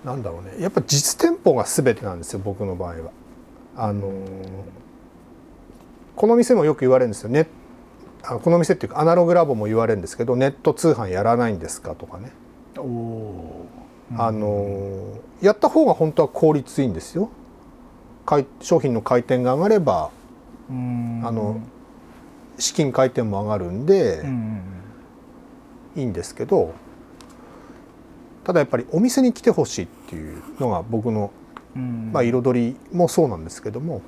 [0.05, 0.63] なんだろうね。
[0.63, 3.11] やっぱ実店舗が全てなんですよ僕の場合は。
[3.77, 4.15] あのー
[6.17, 7.29] この店もよく言われるんですよ。
[7.29, 7.49] ね
[8.23, 12.31] あこの店っていうかアナログラボも言われるんですけどネット通販やらないんですかとかね、
[12.79, 12.81] お
[14.17, 17.31] あのーやった方が本当は効率いいんですよ。
[18.25, 20.11] 回商品の回転が上がれば
[20.71, 21.23] うん。
[21.23, 21.61] あの
[22.59, 24.25] 資金回転も上がるんで
[25.97, 26.73] いいんですけど
[28.45, 31.33] ただやっぱりお店に来てほしいっていうのが僕の、
[31.75, 34.03] うんまあ、彩りもそうなんですけども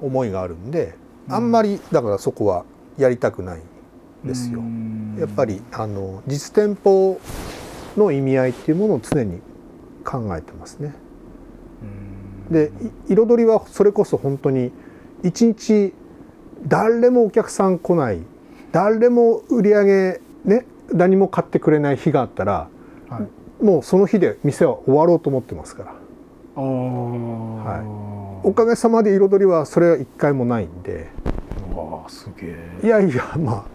[0.00, 0.94] 思いがあるんで
[1.28, 2.64] あんまりだからそこは
[2.96, 3.60] やりたくない
[4.24, 4.60] んですよ。
[4.60, 5.16] うん。
[5.18, 7.20] やっぱりあの実店舗
[7.96, 9.40] の意味合いっていうものを常に
[10.04, 10.94] 考えてますね。
[12.48, 12.52] うん。
[12.52, 12.70] で
[13.08, 14.72] い彩りはそれこそ本当に
[15.22, 15.94] 一日
[16.66, 18.20] 誰もお客さん来ない
[18.72, 22.68] 誰も売り上げね何も買ってくれない日があったら
[23.08, 23.64] はい。
[23.64, 25.94] もうその日で店は終わろうと思ってますから。
[26.56, 26.62] あー。
[28.44, 31.08] おかげさまで彩りはそれは一回もないんで。
[32.08, 32.80] すげえ。
[32.82, 33.66] いやいやま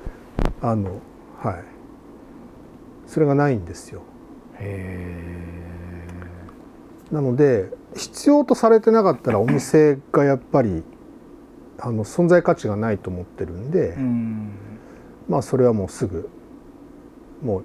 [0.62, 1.00] ああの
[1.40, 1.64] はい。
[3.08, 4.02] それがないんですよ。
[4.02, 4.04] へ
[7.12, 10.84] なので必要とされてなかったらお店がやっぱり
[11.80, 14.50] あの存在価値がないと思ってるんで、ん。
[15.30, 16.28] まあそれはもうすぐ
[17.44, 17.62] も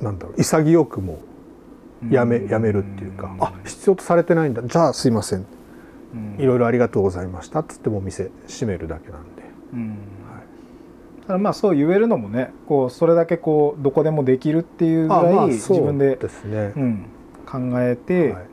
[0.00, 1.18] うなんだろう潔くも
[2.08, 4.62] うやめやめるっていうか、あ必要とされてないんだ。
[4.62, 5.44] じゃあすいません。
[6.38, 9.42] いろいろありがとうございましたっつってもう店閉めるだけなんで、
[11.28, 16.16] ただまあそう言えるのもねこうそれだけこうどこでもできるっていうぐらい自分で
[17.46, 18.44] 考えて、はい。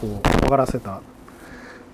[0.00, 1.00] こう終わらせた。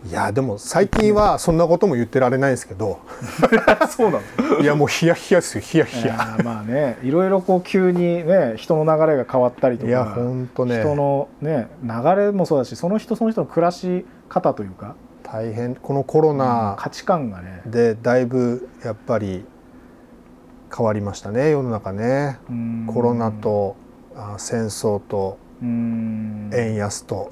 [0.08, 3.00] いやでも最近はそんなことも言ってられないですけど。
[3.90, 6.14] そうなのいやもうヒヤヒヤですよヒヤヒいヤ。
[6.14, 10.80] やまあねいろいろこう急にね人の流れが変わったりとかいやほんとね。
[10.80, 14.94] 人のね流れもそうだしその人その人の暮らし方というか、
[15.24, 15.74] 大変。
[15.74, 17.62] このコロナ価値観がね。
[17.66, 19.44] でだいぶやっぱり
[20.74, 22.38] 変わりましたね世の中ね。
[22.48, 22.86] うん。
[22.86, 23.76] コロナと
[24.14, 26.50] あ戦争とうん。
[26.52, 27.30] 円安と。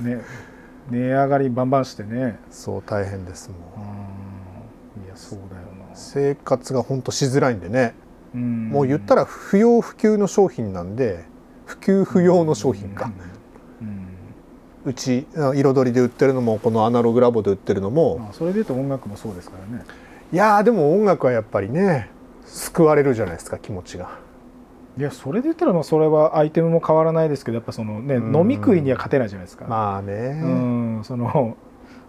[0.00, 0.06] うん。
[0.06, 0.20] ね
[0.90, 2.38] 値上がりバンバンしてね。
[2.50, 5.00] そう大変ですもう。
[5.00, 5.94] んいやそうだよな。
[5.94, 7.94] 生活が本当しづらいんでね。
[8.34, 8.68] うん。
[8.70, 11.24] もう言ったら不要不急の商品なんで
[11.66, 13.10] 普及不要の商品か。
[14.84, 18.18] うちあ彩りで売ってるのもこのアナログラボで売ってるのも。
[18.18, 19.84] まあそれでいうと音楽もそうですからね
[20.32, 22.10] いやーでも音楽はやっぱりね
[22.44, 24.10] 救われるじゃないですか気持ちが。
[24.98, 28.36] いやそれで言ったらまあそれはアイテムも変わらないですけどやっぱそのねうん。
[28.36, 30.12] 飲み食いには勝てないじゃないですか、まあね。
[30.42, 31.56] うんその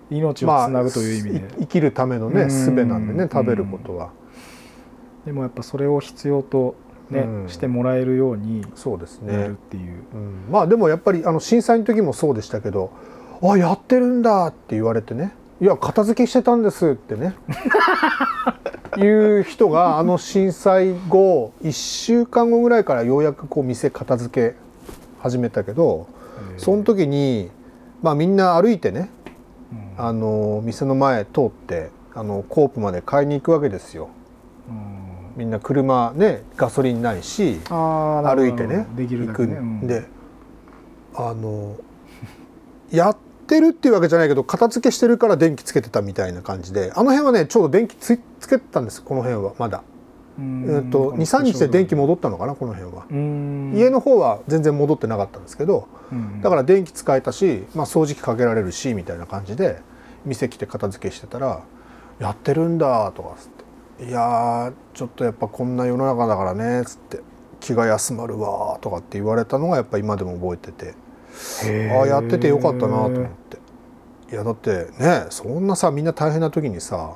[0.09, 2.49] 命をつなぐという意味で、まあい生きるためのねうん。
[2.49, 4.09] 術なんでね食べることは。
[5.25, 6.75] でもやっぱそれを必要と
[7.09, 7.49] ね、うん。
[7.49, 10.51] してもらえるようにそうですやるっねていう、うん。
[10.51, 12.91] まあでもやっぱりあの震災の時もそうでしたけど
[13.41, 17.35] 「あやってるんだ」って言われてね「いや片付けしてたんです」ってね。
[18.97, 24.55] いう人があの震災後1週間後ぐらいからようやくこう店片付け
[25.19, 26.07] 始めたけど
[26.57, 27.51] その時に
[28.01, 29.09] まあみんな歩いてね
[29.97, 30.05] うん。
[30.05, 34.09] あの店の前通ってあのコープまで買いに行くわけですよ。
[34.67, 35.09] うん。
[35.37, 39.65] みんな車ねガソリンないし歩いてねできるだ行くけね、うん。
[39.81, 40.03] んで、
[41.15, 41.75] あの
[42.91, 43.17] やっ
[43.49, 49.83] てるっていうわけじゃないけど片付けしてるから電気つけてたみたいな感じであの辺はねちょうど電気つつけてたんですこの辺はまだ。
[50.39, 50.41] え
[50.87, 53.73] っと23日で電気戻ったのかなこの辺は、うん。
[53.75, 56.41] 家の方は全然戻ってなかったんですけどうん。
[56.41, 59.81] だから電気使えたし、まあ、掃除機かけられるしみたいな感じで
[60.25, 61.63] 店来て片付けしてたら
[62.19, 63.49] 「やってるんだ」とかつっ
[63.97, 67.19] て「いやーちょっとやっぱこんな世の中だからね」つって
[67.59, 70.93] 「気が休まるわ」とかって言われたのがやっぱ今でも覚えてて
[71.91, 73.57] ああやっててよかったなと思って。
[74.31, 77.15] いやだってねそんなさみんな大変な時にさ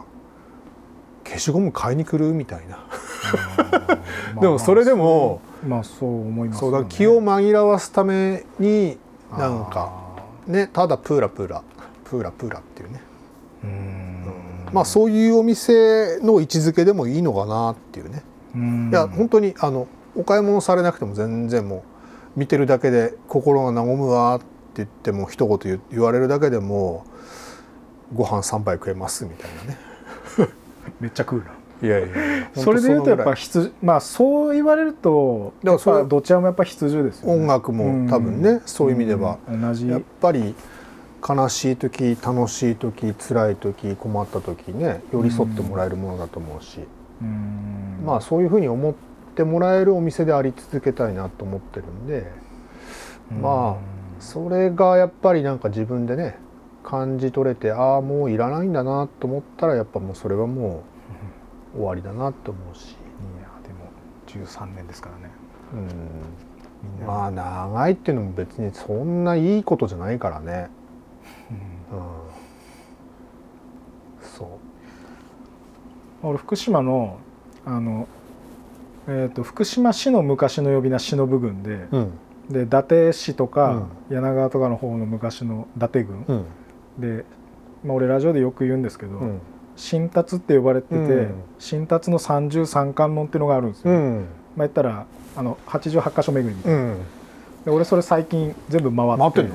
[1.23, 2.77] 消しゴム買いに来るみたいな。
[4.35, 8.97] まあでもそれでもまあそう思いますそうだ気を紛らわすために
[9.37, 9.91] なんか
[10.47, 11.61] ねただプーラプーラ
[12.03, 13.01] プーラプーラっていうね。
[13.63, 14.23] うん。
[14.71, 18.23] まあそういうお店の位置づけでもいいのかなっていうね。
[18.55, 18.89] うん。
[18.91, 21.81] いや本当にあのお買い物されなくても全然もう
[22.35, 24.45] 見てるだけで心が和むわって
[24.77, 27.05] 言っても一言言言われるだけでも
[28.13, 29.93] ご飯3杯食えますみたいなね。
[30.99, 31.51] めっちゃクールな。
[31.81, 32.07] いやいや。
[32.55, 37.41] それで言うとやっぱ本必需まあそう言われるとだからそどちらもやっぱ必需ですよね。
[37.41, 39.37] 音楽も多分ねそういう意味では。
[39.47, 39.61] うん。
[39.61, 39.87] 同じ。
[39.87, 40.55] やっぱり
[41.27, 46.79] 悲しい時楽しい時辛い時困った時ね寄り添ってもらえるものだと思うし、
[47.21, 48.03] うん。
[48.05, 49.12] まあそういうふうに思って
[49.43, 52.31] もらえるお店であり続けたいなと思ってるんで、
[53.41, 53.83] まあ
[54.19, 56.37] それがやっぱりなんか自分でね
[56.83, 60.83] 感じ取れてああもういらないんだなと思ったらやっぱもうそれはも
[61.73, 62.93] う終わりだなと思うし、い
[63.41, 63.89] やでも
[64.27, 65.33] 13年ですからね。
[67.01, 70.69] うん、まあ長いっていうのも別にそんないいことじゃないからね。
[71.91, 71.97] うん。
[71.97, 72.05] うん、
[74.21, 74.47] そう。
[76.21, 77.17] 俺福島の
[77.65, 78.07] あの、
[79.07, 82.11] えー、と福島市の昔の呼び名忍郡で、うん。
[82.49, 86.45] で伊達市とか、柳川とかの方の昔の伊達郡、うん。
[86.99, 87.25] で、
[87.83, 89.41] まあ、俺ラジオでよく言うんですけど、うん。
[89.75, 91.33] 新達って呼ばれてて、うん。
[91.59, 94.25] 新達の33観音っていうのがあるんですよ、うん。
[94.55, 95.05] まあ言ったら
[95.35, 96.97] あの88箇所巡りみたいな、うん。
[97.65, 99.41] で俺それ最近全部回って。
[99.41, 99.51] 回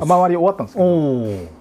[0.00, 1.60] あ回り終わったんですけど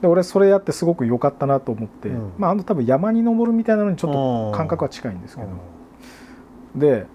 [0.00, 2.32] で俺それやってすごく良かったなと思って、うん。
[2.38, 5.48] まああの多分山に登るみたいなのにちょっと感覚は近いんですけど、
[6.74, 7.06] で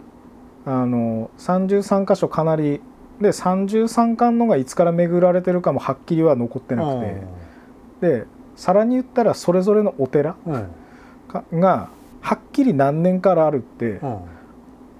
[0.66, 2.82] あの33箇所かなり
[3.20, 7.22] で33観音がいつから巡られてるかもはっきりは残ってなくて。
[8.02, 8.26] で
[8.56, 10.36] さらに言ったらそれぞれのお寺
[11.54, 11.90] が
[12.22, 14.20] はっきり何年からあるって、うん。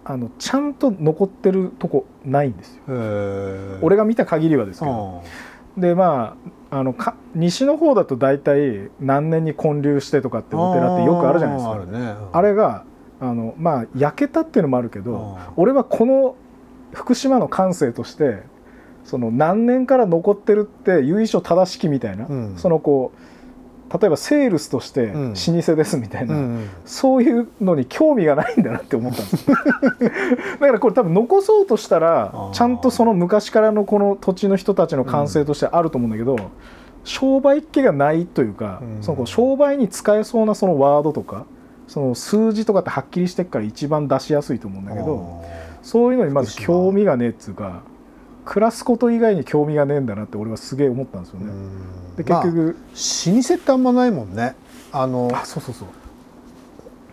[0.06, 2.84] あのちゃんと残ってるとこないんですよ。
[3.82, 5.24] 俺が見た限りはですけど、
[5.78, 6.36] でま
[6.72, 11.74] ああのか西の方だと大体何年に建立してとかってお寺ってよくあるじゃないですか。
[11.74, 12.16] あるね。
[12.32, 12.86] あれが
[13.22, 16.36] あのまあ焼けたっていうのもあるけど俺はこの
[16.94, 18.44] 福島の感性として
[19.04, 22.58] その何年から残ってるって由緒正しきみたいな、うん。
[22.58, 25.34] そのこう例えばセールスとしてうん。
[25.34, 32.52] 老舗ですみたいな、うんそういうのに興味がないんだなって思ったんですよだからこれ多分残そうとしたあらー。
[32.52, 36.38] ちゃんとその昔からのこの土地の人たちの感性としてあると思うんだけど、
[37.04, 39.04] 商売っ気がないというか、うん。
[39.04, 41.46] その商売に使えそうなそのワードとか
[41.90, 45.44] その数字とかってはっきりしてっから一番出しやすいと思うんだけど
[45.82, 47.82] そういうのにまず興味がねえっつうか
[48.46, 51.52] 暮らすこと以外に興味がねえんだなって俺はすげえ思ったんですよね。
[52.18, 54.56] で結局、まあ老舗ってあんまないもんね。
[54.92, 55.88] あのあそうそうそう。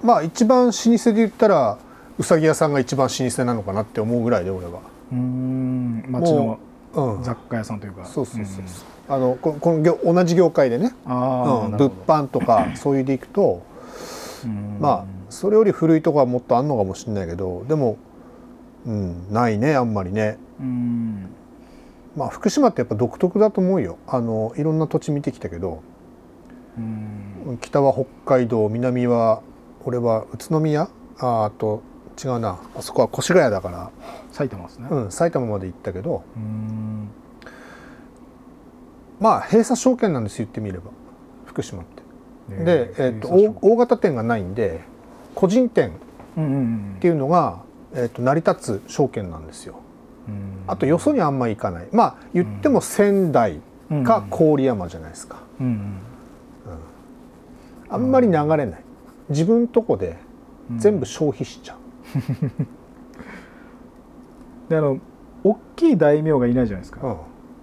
[0.03, 1.79] まあ一番老舗で言ったら
[2.19, 4.81] うさぎ屋さんが一番老舗なのかなって思うぐらいで俺は、
[5.13, 6.05] うーん。
[6.09, 6.59] 町の
[6.95, 8.07] うん、雑貨屋さんというか。
[8.07, 8.85] そうそうそうそう。
[9.09, 11.13] あのここの業同じ業界でね、うん。
[11.13, 13.76] 物販とかそういうでいくとうん
[14.47, 17.97] まあそれより古いとこはもっとあんのかもしれないけどでも、
[18.87, 20.39] うん、ないねあんまりね。
[20.61, 21.29] うん。
[22.17, 23.99] まあ福島ってやっぱ独特だと思うよ。
[24.07, 25.83] あのいろんな土地見てきたけど。
[26.79, 27.59] うん。
[27.61, 29.43] 北は北海道南は
[29.85, 30.89] 俺は宇都宮？
[31.19, 31.83] ああと
[32.23, 32.59] 違うな。
[32.75, 33.91] あそこは越谷だから、
[34.33, 34.89] 埼玉ですね。
[34.91, 36.23] うん、埼玉まで行ったけど。
[36.37, 37.09] うん。
[39.21, 40.91] まあ閉鎖証券なんです言ってみれば。
[41.45, 41.96] 福島って。
[42.49, 44.81] で、えっと大大型店がないんで
[45.35, 45.93] 個人店
[46.37, 46.95] うんうんうん。
[46.97, 47.63] っていうのが、
[47.95, 49.81] えっと成り立つ証券なんですよ。
[50.29, 50.63] うん。
[50.67, 51.89] あとよそにあんまり行かない。
[51.93, 53.61] まあ言っても仙台
[54.05, 55.39] か郡山じゃないですか。
[55.61, 55.67] うん。
[55.67, 55.99] うん。
[57.89, 58.85] あんまり流れない。
[59.29, 60.17] 自分とこで
[60.71, 60.79] うん。
[60.79, 61.79] 全部消費しちゃう。
[64.69, 64.99] であの
[65.45, 67.17] 大きい大名がいないじゃないですか、うん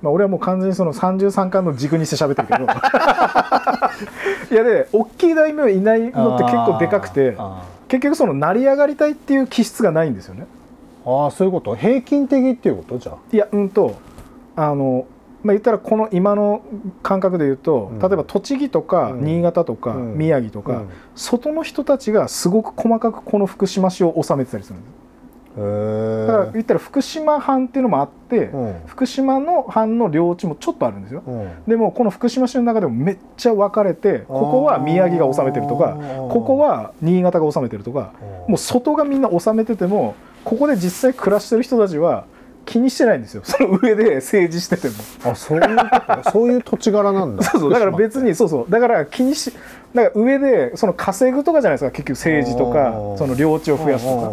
[0.03, 2.65] まあ、俺はもう完全にその33巻の軸にして喋ってるけど。
[4.51, 10.45] いやで大きい大名いないのって結構でかくてあ結局その成り上がりたいっていう気質がないんですよね。
[11.05, 11.75] ーあーそういうこと？
[11.75, 12.97] 平均的っていうこと？
[12.97, 13.15] じゃあ。
[13.31, 13.95] いやうんと
[14.55, 15.05] あの
[15.43, 16.61] まあ、言ったらこの今の
[17.01, 17.99] 感覚で言うと、うん。
[17.99, 19.23] 例えば栃木とかうん。
[19.25, 20.17] 新潟とかうん。
[20.17, 20.89] 宮城とか、うん。
[21.15, 24.91] 外の人たちがすごく細かくこの福島市を治めてたりするんです。
[24.91, 25.02] へ
[25.55, 28.81] だからえ言ったら福島藩っていうのもあって、うん。
[28.87, 31.21] 福島の藩の領地もちょっとあるんですよ。
[31.25, 31.51] うん。
[31.67, 35.95] でもこの福島市の中でもめっちゃ分かれてここは宮城が治めてるとか
[36.29, 38.13] ここは新潟が治めてるとか
[38.47, 42.25] もう外がみんな治めててもここで実際暮らしてる人たちは
[42.65, 43.41] 気にしてないんですよ。
[43.45, 44.93] その上で政治してても。
[45.25, 45.77] あそういう
[46.31, 47.43] そういう土地柄なんだ。
[47.45, 47.71] そうそう。
[47.71, 48.71] だから別にそうそう。
[48.71, 49.53] だから気にし
[49.93, 51.91] だから上でその稼ぐとかじゃないですか。
[51.91, 54.21] 結局政治とかその領地を増やすとか。
[54.23, 54.31] だ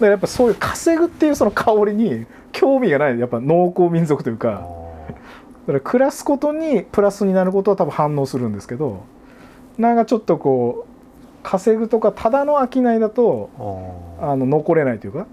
[0.00, 3.18] からやっぱそういう稼ぐっていうその香りに興味がない。
[3.18, 4.80] やっぱ農耕民族というか。
[5.66, 9.04] だから暮らすことにプラスになることは多分反応するんですけど
[9.78, 10.90] なんかちょっとこう
[11.42, 13.50] 稼ぐとかただの商いだと
[14.20, 15.26] あの残れないというか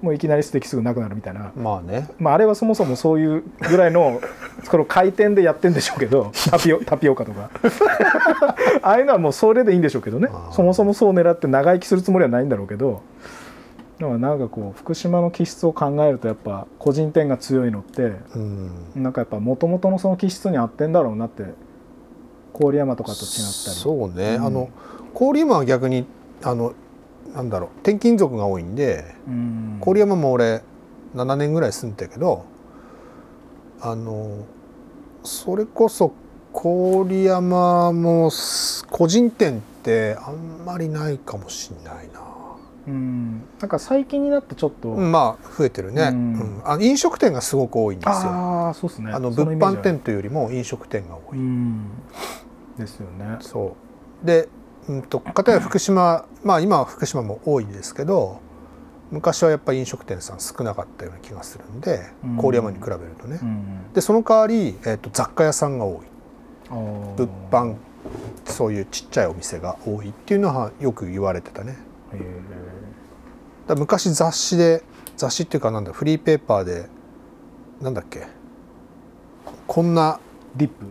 [0.00, 2.08] もういきなり素敵すぐなくなるみたいな、まあね。
[2.18, 4.20] まあ、あれはそもそもそういうぐらいの
[4.68, 7.50] この回転でやってんでしょうけど タピオタピオカとか。
[8.82, 10.28] ああいうのはもうそれでいいんでしょうけどね。
[10.50, 13.02] そもそもそう狙って長生きするつもりはないんだろうけど
[14.02, 18.02] だからなんかこう福島の気質を考えるとやっぱ個人店が強いのって
[18.34, 18.70] うん。
[18.96, 21.44] なんかやっぱもともとのその気質に合ってんだろうなって
[22.58, 23.76] 郡山とかと違ったり。
[23.76, 24.46] そうね、うん。
[24.46, 24.70] あの
[25.14, 26.04] 郡山は逆に
[26.42, 26.74] あの
[27.34, 29.80] なんだろう転勤族が多いんでうん。
[29.80, 30.62] 郡山も俺
[31.14, 32.44] 7年ぐらい住んでたけど
[33.80, 34.44] あの
[35.22, 36.12] それこそ
[36.52, 42.20] 郡山もす個人店ってあんまりないかもしんないな、
[42.86, 43.42] うん。
[43.60, 46.32] なんか最近になってちょっと、うんまあ増えてるね、うん。
[46.34, 46.62] うん。
[46.64, 48.12] あの飲食店がすごく多いんですよ。
[48.30, 49.12] ああそうですね。
[49.12, 51.86] あのそ物販店というよりも飲食店が多い、うん。
[52.78, 53.36] ですよね。
[53.40, 53.76] そ
[54.22, 54.26] う。
[54.26, 54.48] で、
[54.88, 58.40] うん、と片や福島 まあ今は福島も多いですけど
[59.10, 62.36] 昔はやっぱり飲食店さん少なかったような気がするんでうん。
[62.36, 63.92] 郡山に比べるとね、うん。
[63.92, 66.12] でその代わり、えー、と雑貨屋さんが多い。
[66.70, 67.74] 物販
[68.46, 71.76] そういうちっちゃいお店が多いっていうのはよく言われてたね。
[72.12, 72.16] へ
[73.66, 74.82] だ昔雑誌で
[75.16, 76.88] 雑誌っていうかなんだフリーペーパーで
[77.80, 78.26] なんだっけ
[79.66, 80.86] こんなーディップ。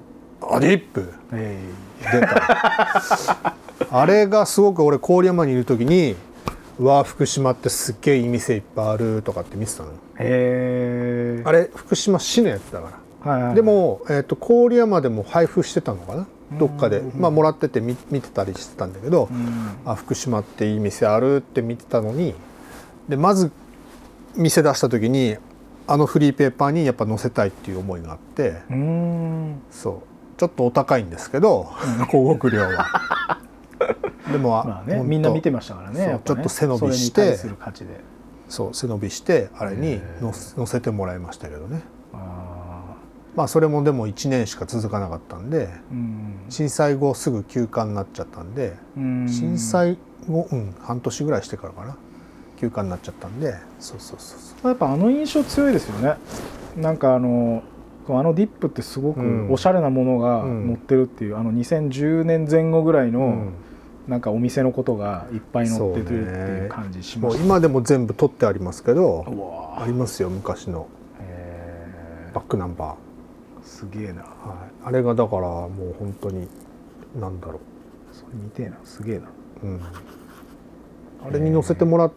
[0.55, 1.13] あリップ？
[1.33, 1.59] え
[2.11, 3.55] 出た。
[3.91, 6.15] あれがすごく俺郡山にいる時に
[6.79, 9.89] 「うわ福島ってすっげえいい店いっぱいある」とかって見てたの。
[9.89, 11.43] よへえ。
[11.45, 12.89] あれ福島市のやつだか
[13.23, 13.31] ら。
[13.31, 16.25] はいはいでも、えー、と郡山でも配布してたのかな？
[16.57, 19.77] どっかで、うんまあ、もらってて見見てたりしてたんだけど、うん。
[19.85, 22.33] あ福島っていい店あるって見てたのに
[23.09, 23.51] でまず
[24.35, 25.37] 店出した時に
[25.87, 29.61] あのフリーペーパーにやっぱ載せたいっていう思いがあってうん。
[29.69, 30.39] そう。
[30.39, 31.69] ちょっとお高いんですけど
[32.09, 33.41] 広告料は。
[34.31, 36.19] でも、まあねみんな見てましたからねね。
[36.23, 37.37] ちょっと背伸びして
[38.47, 40.01] そう背伸びしてあれに
[40.55, 41.81] 載せてもらいましたけどね。
[42.13, 42.95] あ
[43.35, 46.35] まあそれもでも1年しか続かなかったんでーうん。
[46.49, 49.27] 震災後すぐ休館になっちゃったんでうん。
[49.27, 49.97] 震災
[50.27, 51.97] 後、うん、半年ぐらいしてからかな
[52.61, 53.55] 休館になっちゃったんで。
[53.79, 54.67] そうそうそうそう。
[54.67, 56.15] やっぱあの印象強いですよね。
[56.77, 57.63] なんかあの
[58.07, 59.51] あのディップってすごくうん。
[59.51, 60.65] おしゃれなものがうん。
[60.67, 63.53] 載ってるっていう、あの2010年前後ぐらいの、うん。
[64.07, 69.23] なんかお店のことがいっぱい載ってるっていうね感じしましたもう今でも全部取ってありますけど
[69.77, 70.87] ありますよ昔の。
[71.19, 74.23] へバックナンバー、ーすげえな。
[74.23, 74.29] はい、
[74.85, 76.47] あれがだからもう本当に
[77.19, 77.59] なんだろ
[78.11, 78.77] それ見てえな。
[78.83, 79.25] すげえな。
[79.63, 79.81] う、うん、
[81.25, 82.11] あれに載せてもらっ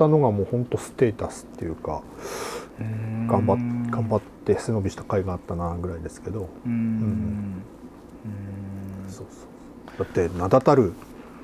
[0.00, 2.02] たのがもう本当ステータスっていうか
[3.28, 6.48] 頑張っ頑張っって背伸びした甲斐があったなぐらいですけど。
[9.08, 9.44] そうそ
[9.96, 10.94] うだって名だたる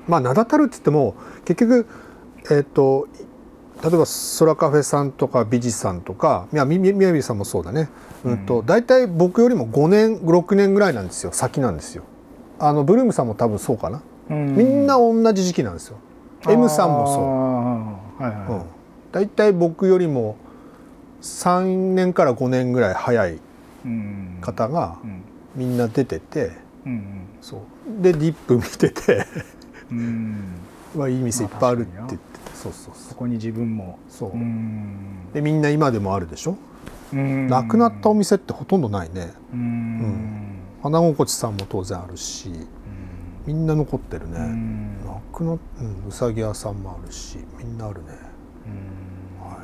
[0.07, 1.15] まあ名だたるって言っても
[1.45, 1.85] 結局
[2.49, 3.07] えっ、と
[3.83, 4.05] 例えば
[4.39, 7.89] 空カフェさんとか美術さんとかいやみやびさんもそうだね、
[8.23, 8.45] うん。
[8.45, 11.31] とうん大体僕よりも5年6年ぐらいなんですよ。
[11.33, 12.03] 先なんですよ。
[12.59, 14.55] あのブルームさんも多分そうかな、うん。
[14.55, 15.97] みんな同じ時期なんですよ。
[16.47, 17.46] M さんもそう
[18.19, 18.59] はいそう、うん。
[18.59, 18.65] は、
[19.11, 20.35] 大体僕よりも
[21.21, 23.39] 3年から5年ぐらい早い
[24.41, 25.21] 方がうん。
[25.55, 26.51] みんな出てて
[26.85, 27.03] うん
[27.41, 27.61] そう。
[28.01, 29.25] でディップ見てて
[29.91, 29.97] うん。
[29.97, 30.43] うん
[30.95, 32.21] うわいい店いっぱいあるって言ってて。
[32.53, 33.99] そうそうそこに自分も。
[34.09, 34.31] そう。
[34.31, 35.31] うん。
[35.33, 36.55] でみんな今でもあるでしょ？
[37.13, 37.47] うん。
[37.47, 39.31] なくなったお店ってほとんどないね。
[39.53, 40.43] うん。
[40.81, 42.51] 花心地さんも当然あるし
[43.47, 45.05] みんな残ってるうねん。
[45.05, 45.57] なくなうん
[46.07, 48.09] うさぎ屋さんもあるしみんなあるね。
[49.39, 49.49] うん。
[49.49, 49.57] はい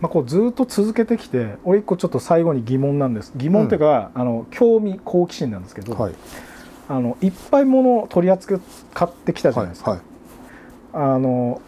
[0.00, 3.32] まあ、こうずっと続けてきて俺一個ちょっと最後に疑問なんです。
[3.34, 6.14] 疑問っていうか、あの興味好奇心なんですけど、はい。
[6.88, 8.60] あのいっぱいものを取り扱
[9.04, 10.00] ってきたじゃはいないですか、はい。
[10.92, 11.60] あの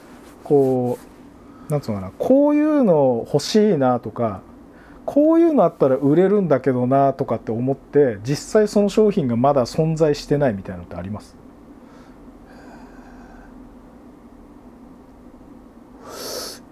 [0.44, 0.98] こ
[1.68, 4.43] うなんつうのかなこういうの欲しいなとか
[5.12, 11.34] こういうのあったら売れるんだけどなとかって思って実際その商品がまだ存在してないみたいなのってあります？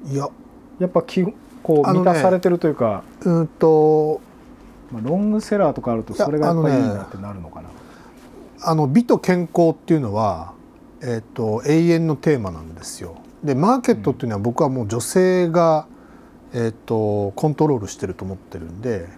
[0.07, 0.29] いや。
[0.79, 1.25] やっぱき
[1.65, 4.21] こう満たされてるというか、うんと
[4.93, 7.69] まあ、ロングセラーとかあるとそれがやっぱりいいなってなるのかな、
[8.63, 10.53] あの美と健康っていうのは、
[11.03, 13.17] えっと永遠のテーマなんですよ。
[13.43, 15.89] でマーケットっていうのは僕はもう女性が、
[16.55, 19.09] えっとコントロールしてると思ってるんで、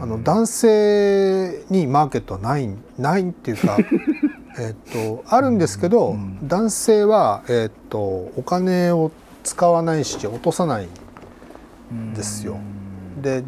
[0.00, 2.68] あの男性にマーケットはない
[2.98, 3.78] ないっていうか
[4.58, 7.98] えっとあるんですけど、うん男性は、えっと
[8.36, 9.12] お金を
[9.44, 10.88] 使わないし落とさない
[12.14, 12.56] ですよ。
[13.20, 13.44] で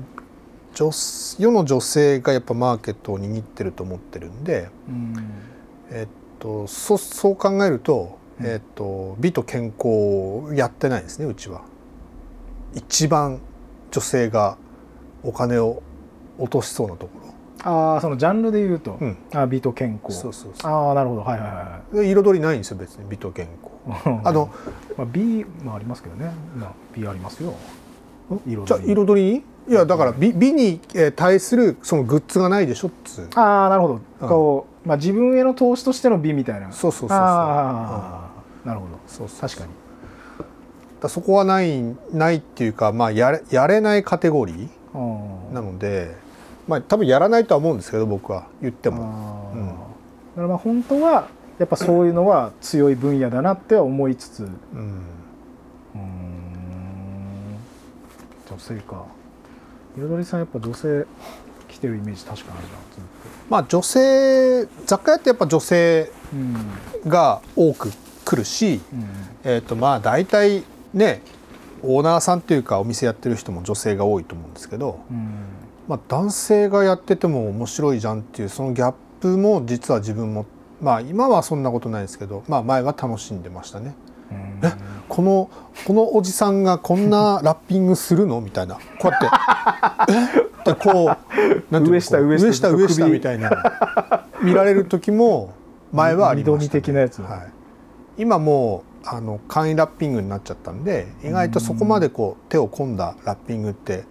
[0.74, 5.14] 女世の女性がやっぱマーケットを握ってると思ってるんで、うん。
[5.90, 6.08] えっ
[6.40, 8.46] と、そそう考えると、うん。
[8.46, 11.62] えっと、美と健康をやってないですねうちは。
[12.74, 13.40] 一番
[13.90, 14.56] 女性が
[15.22, 15.82] お金を
[16.38, 17.10] 落としそうなとこ
[17.62, 20.18] ああそのジャンルで言うと、ろ、うん、あ美と健康。
[20.20, 21.22] そうそうそああなるほど。
[21.22, 23.74] はいはいはうで彩りないんですよ別に美と健康。
[24.24, 24.50] あの
[24.96, 27.54] まあ、美もありますけどね、まあ、美ありますよ。
[28.46, 28.66] 彩り。
[28.66, 29.32] じゃあ彩り？
[29.32, 34.28] にいやだから美美にえー対するそのグッズがないでしょっつうああなるほど、うん。
[34.28, 36.70] こう、まあ、自分への投資としての美みたいな。
[36.70, 37.18] そうそうそうそう。
[37.18, 38.28] あ
[38.64, 38.92] あ、なるほど。
[39.06, 39.40] そうそう。
[39.40, 39.70] 確かに
[41.04, 46.16] だそこはないないっていうか、まあ、やれやれないカテゴリーなので、
[46.66, 49.02] まあ、多分やらないとは思うんですけど僕は言っても。
[50.34, 51.28] だからまあ本当は
[51.58, 54.44] やっぱそういうのは強い分野だなっては思いつつ。
[54.44, 55.02] ううん。
[58.50, 59.04] 女性か。
[59.98, 61.06] 彩りさんやっぱ女性
[61.68, 62.74] 来てるイメージ確かにあるな
[63.50, 66.10] まあ女性雑貨屋ってやっぱ女性
[67.06, 67.92] が多く
[68.24, 69.06] 来るし、うん。
[69.44, 70.64] えー、とまあ大体
[70.94, 71.20] ね
[71.82, 75.28] オーナーさんっていうかお店やってる人も女性が多いと思うんですけど、うん。
[75.86, 80.46] まあ、男性がやってても面白いじゃんっていうそのギャップも実は自分も
[80.80, 83.94] まあ今はそんなことないですけど、まあ、前は楽しんでましたね。
[84.30, 84.66] うん。
[84.66, 84.72] え
[85.08, 85.50] この
[85.86, 88.40] このおじさんがこんなラッピングするの？
[88.40, 88.76] みたいな。
[88.98, 89.18] こうや
[90.06, 90.12] って。
[90.12, 90.70] え？
[90.70, 91.98] ってこうなんていうの？
[91.98, 93.50] 上下上下上下上下首みたいな。
[94.42, 95.52] 見られる時も
[95.92, 97.20] 前はありました、二度見的なやつ。
[97.20, 104.04] はい、今もうあの簡易ラッピングになっちゃったんで意外とそこまでこう手を込んだラッピングって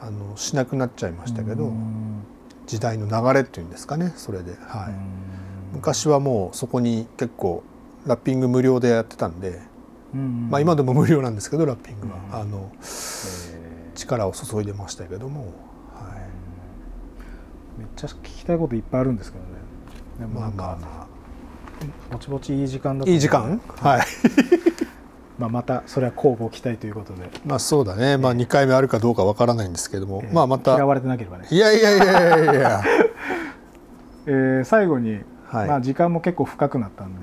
[0.00, 2.24] あのしなくなっちゃいましたけど、うん。
[2.66, 4.88] 時代の流れっていうんですかねそれで、はい。
[4.88, 5.74] うん。
[5.74, 7.62] 昔はもうそこに結構
[8.06, 9.60] ラッピング無料でやってたんで、
[10.14, 10.48] うん。
[10.50, 12.40] まあ、今でも無料なんですけどラッピングは、うん。
[12.40, 12.72] あの
[13.52, 15.52] え力を注いでましたけども、
[15.94, 19.50] はーめっちゃ聞きたいこといっぱいあるんですけどね。
[20.34, 21.01] まあまあま
[22.10, 23.60] ぼちぼちいい時間だいい時間？
[23.80, 24.02] はい。
[25.38, 28.16] まあ、またそれは交互期待ということで、まあそうだね。
[28.16, 30.74] まあ2回目あるかどうかわからないんですけども、えーまあまた。
[30.74, 32.04] 嫌われてなければね、いやいやいや
[32.38, 32.82] いやいや。
[34.26, 37.20] えー最後に、はい、まあ、時間も結構深くなったんで、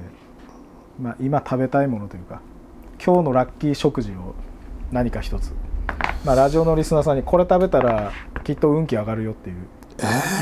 [1.02, 2.42] まあ、今食べたいものというか
[3.04, 4.36] 今日のラッキー食事を
[4.92, 5.54] 何か一つ、
[6.26, 8.12] まあ、ラジオのリスナーさんにこれ食べたら
[8.44, 9.56] きっと運気上がるよっていう、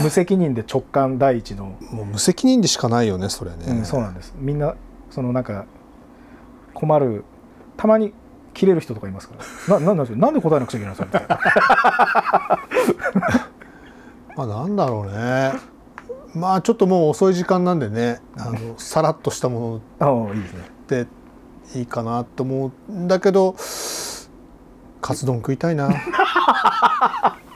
[0.03, 4.33] 無責任で直感第一の、もう無責任でしかないよねそれね、うん、そうなんです。
[4.37, 4.75] みんな
[5.09, 5.65] そのなんか
[6.73, 7.23] 困る
[7.77, 8.13] たまに
[8.53, 9.35] 切れる人とかいますか
[9.69, 9.79] ら。
[9.79, 12.59] ななんなんでなんで答えなくちゃいけないんですか？
[14.35, 15.53] まあなんだろうね。
[16.33, 18.19] まあちょっともう遅い時間なんでね。
[18.37, 20.43] あのさらっとしたものああいい
[20.87, 21.07] で
[21.75, 23.53] いいかなと思うんだけど
[25.01, 25.89] カツ丼食いたいな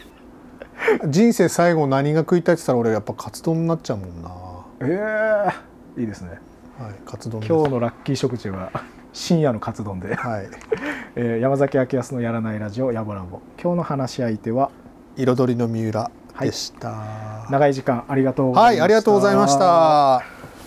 [1.08, 5.54] 人生最後何が食いたいって言ったら俺やっぱカツ丼になっちゃうもんな、はえ
[5.98, 6.40] えいいですね。
[6.80, 8.72] い、カツ丼今日のラッキー食事は
[9.14, 10.50] 深夜のカツ丼で、はい。
[11.16, 13.42] えー山崎明康のやらないラジオやぼらぼ。
[13.62, 14.72] 今日の話し相手は
[15.18, 16.10] 彩りの三浦
[16.40, 18.82] でした、長い時間ありがとうございました。
[18.82, 20.61] はいありがとうございました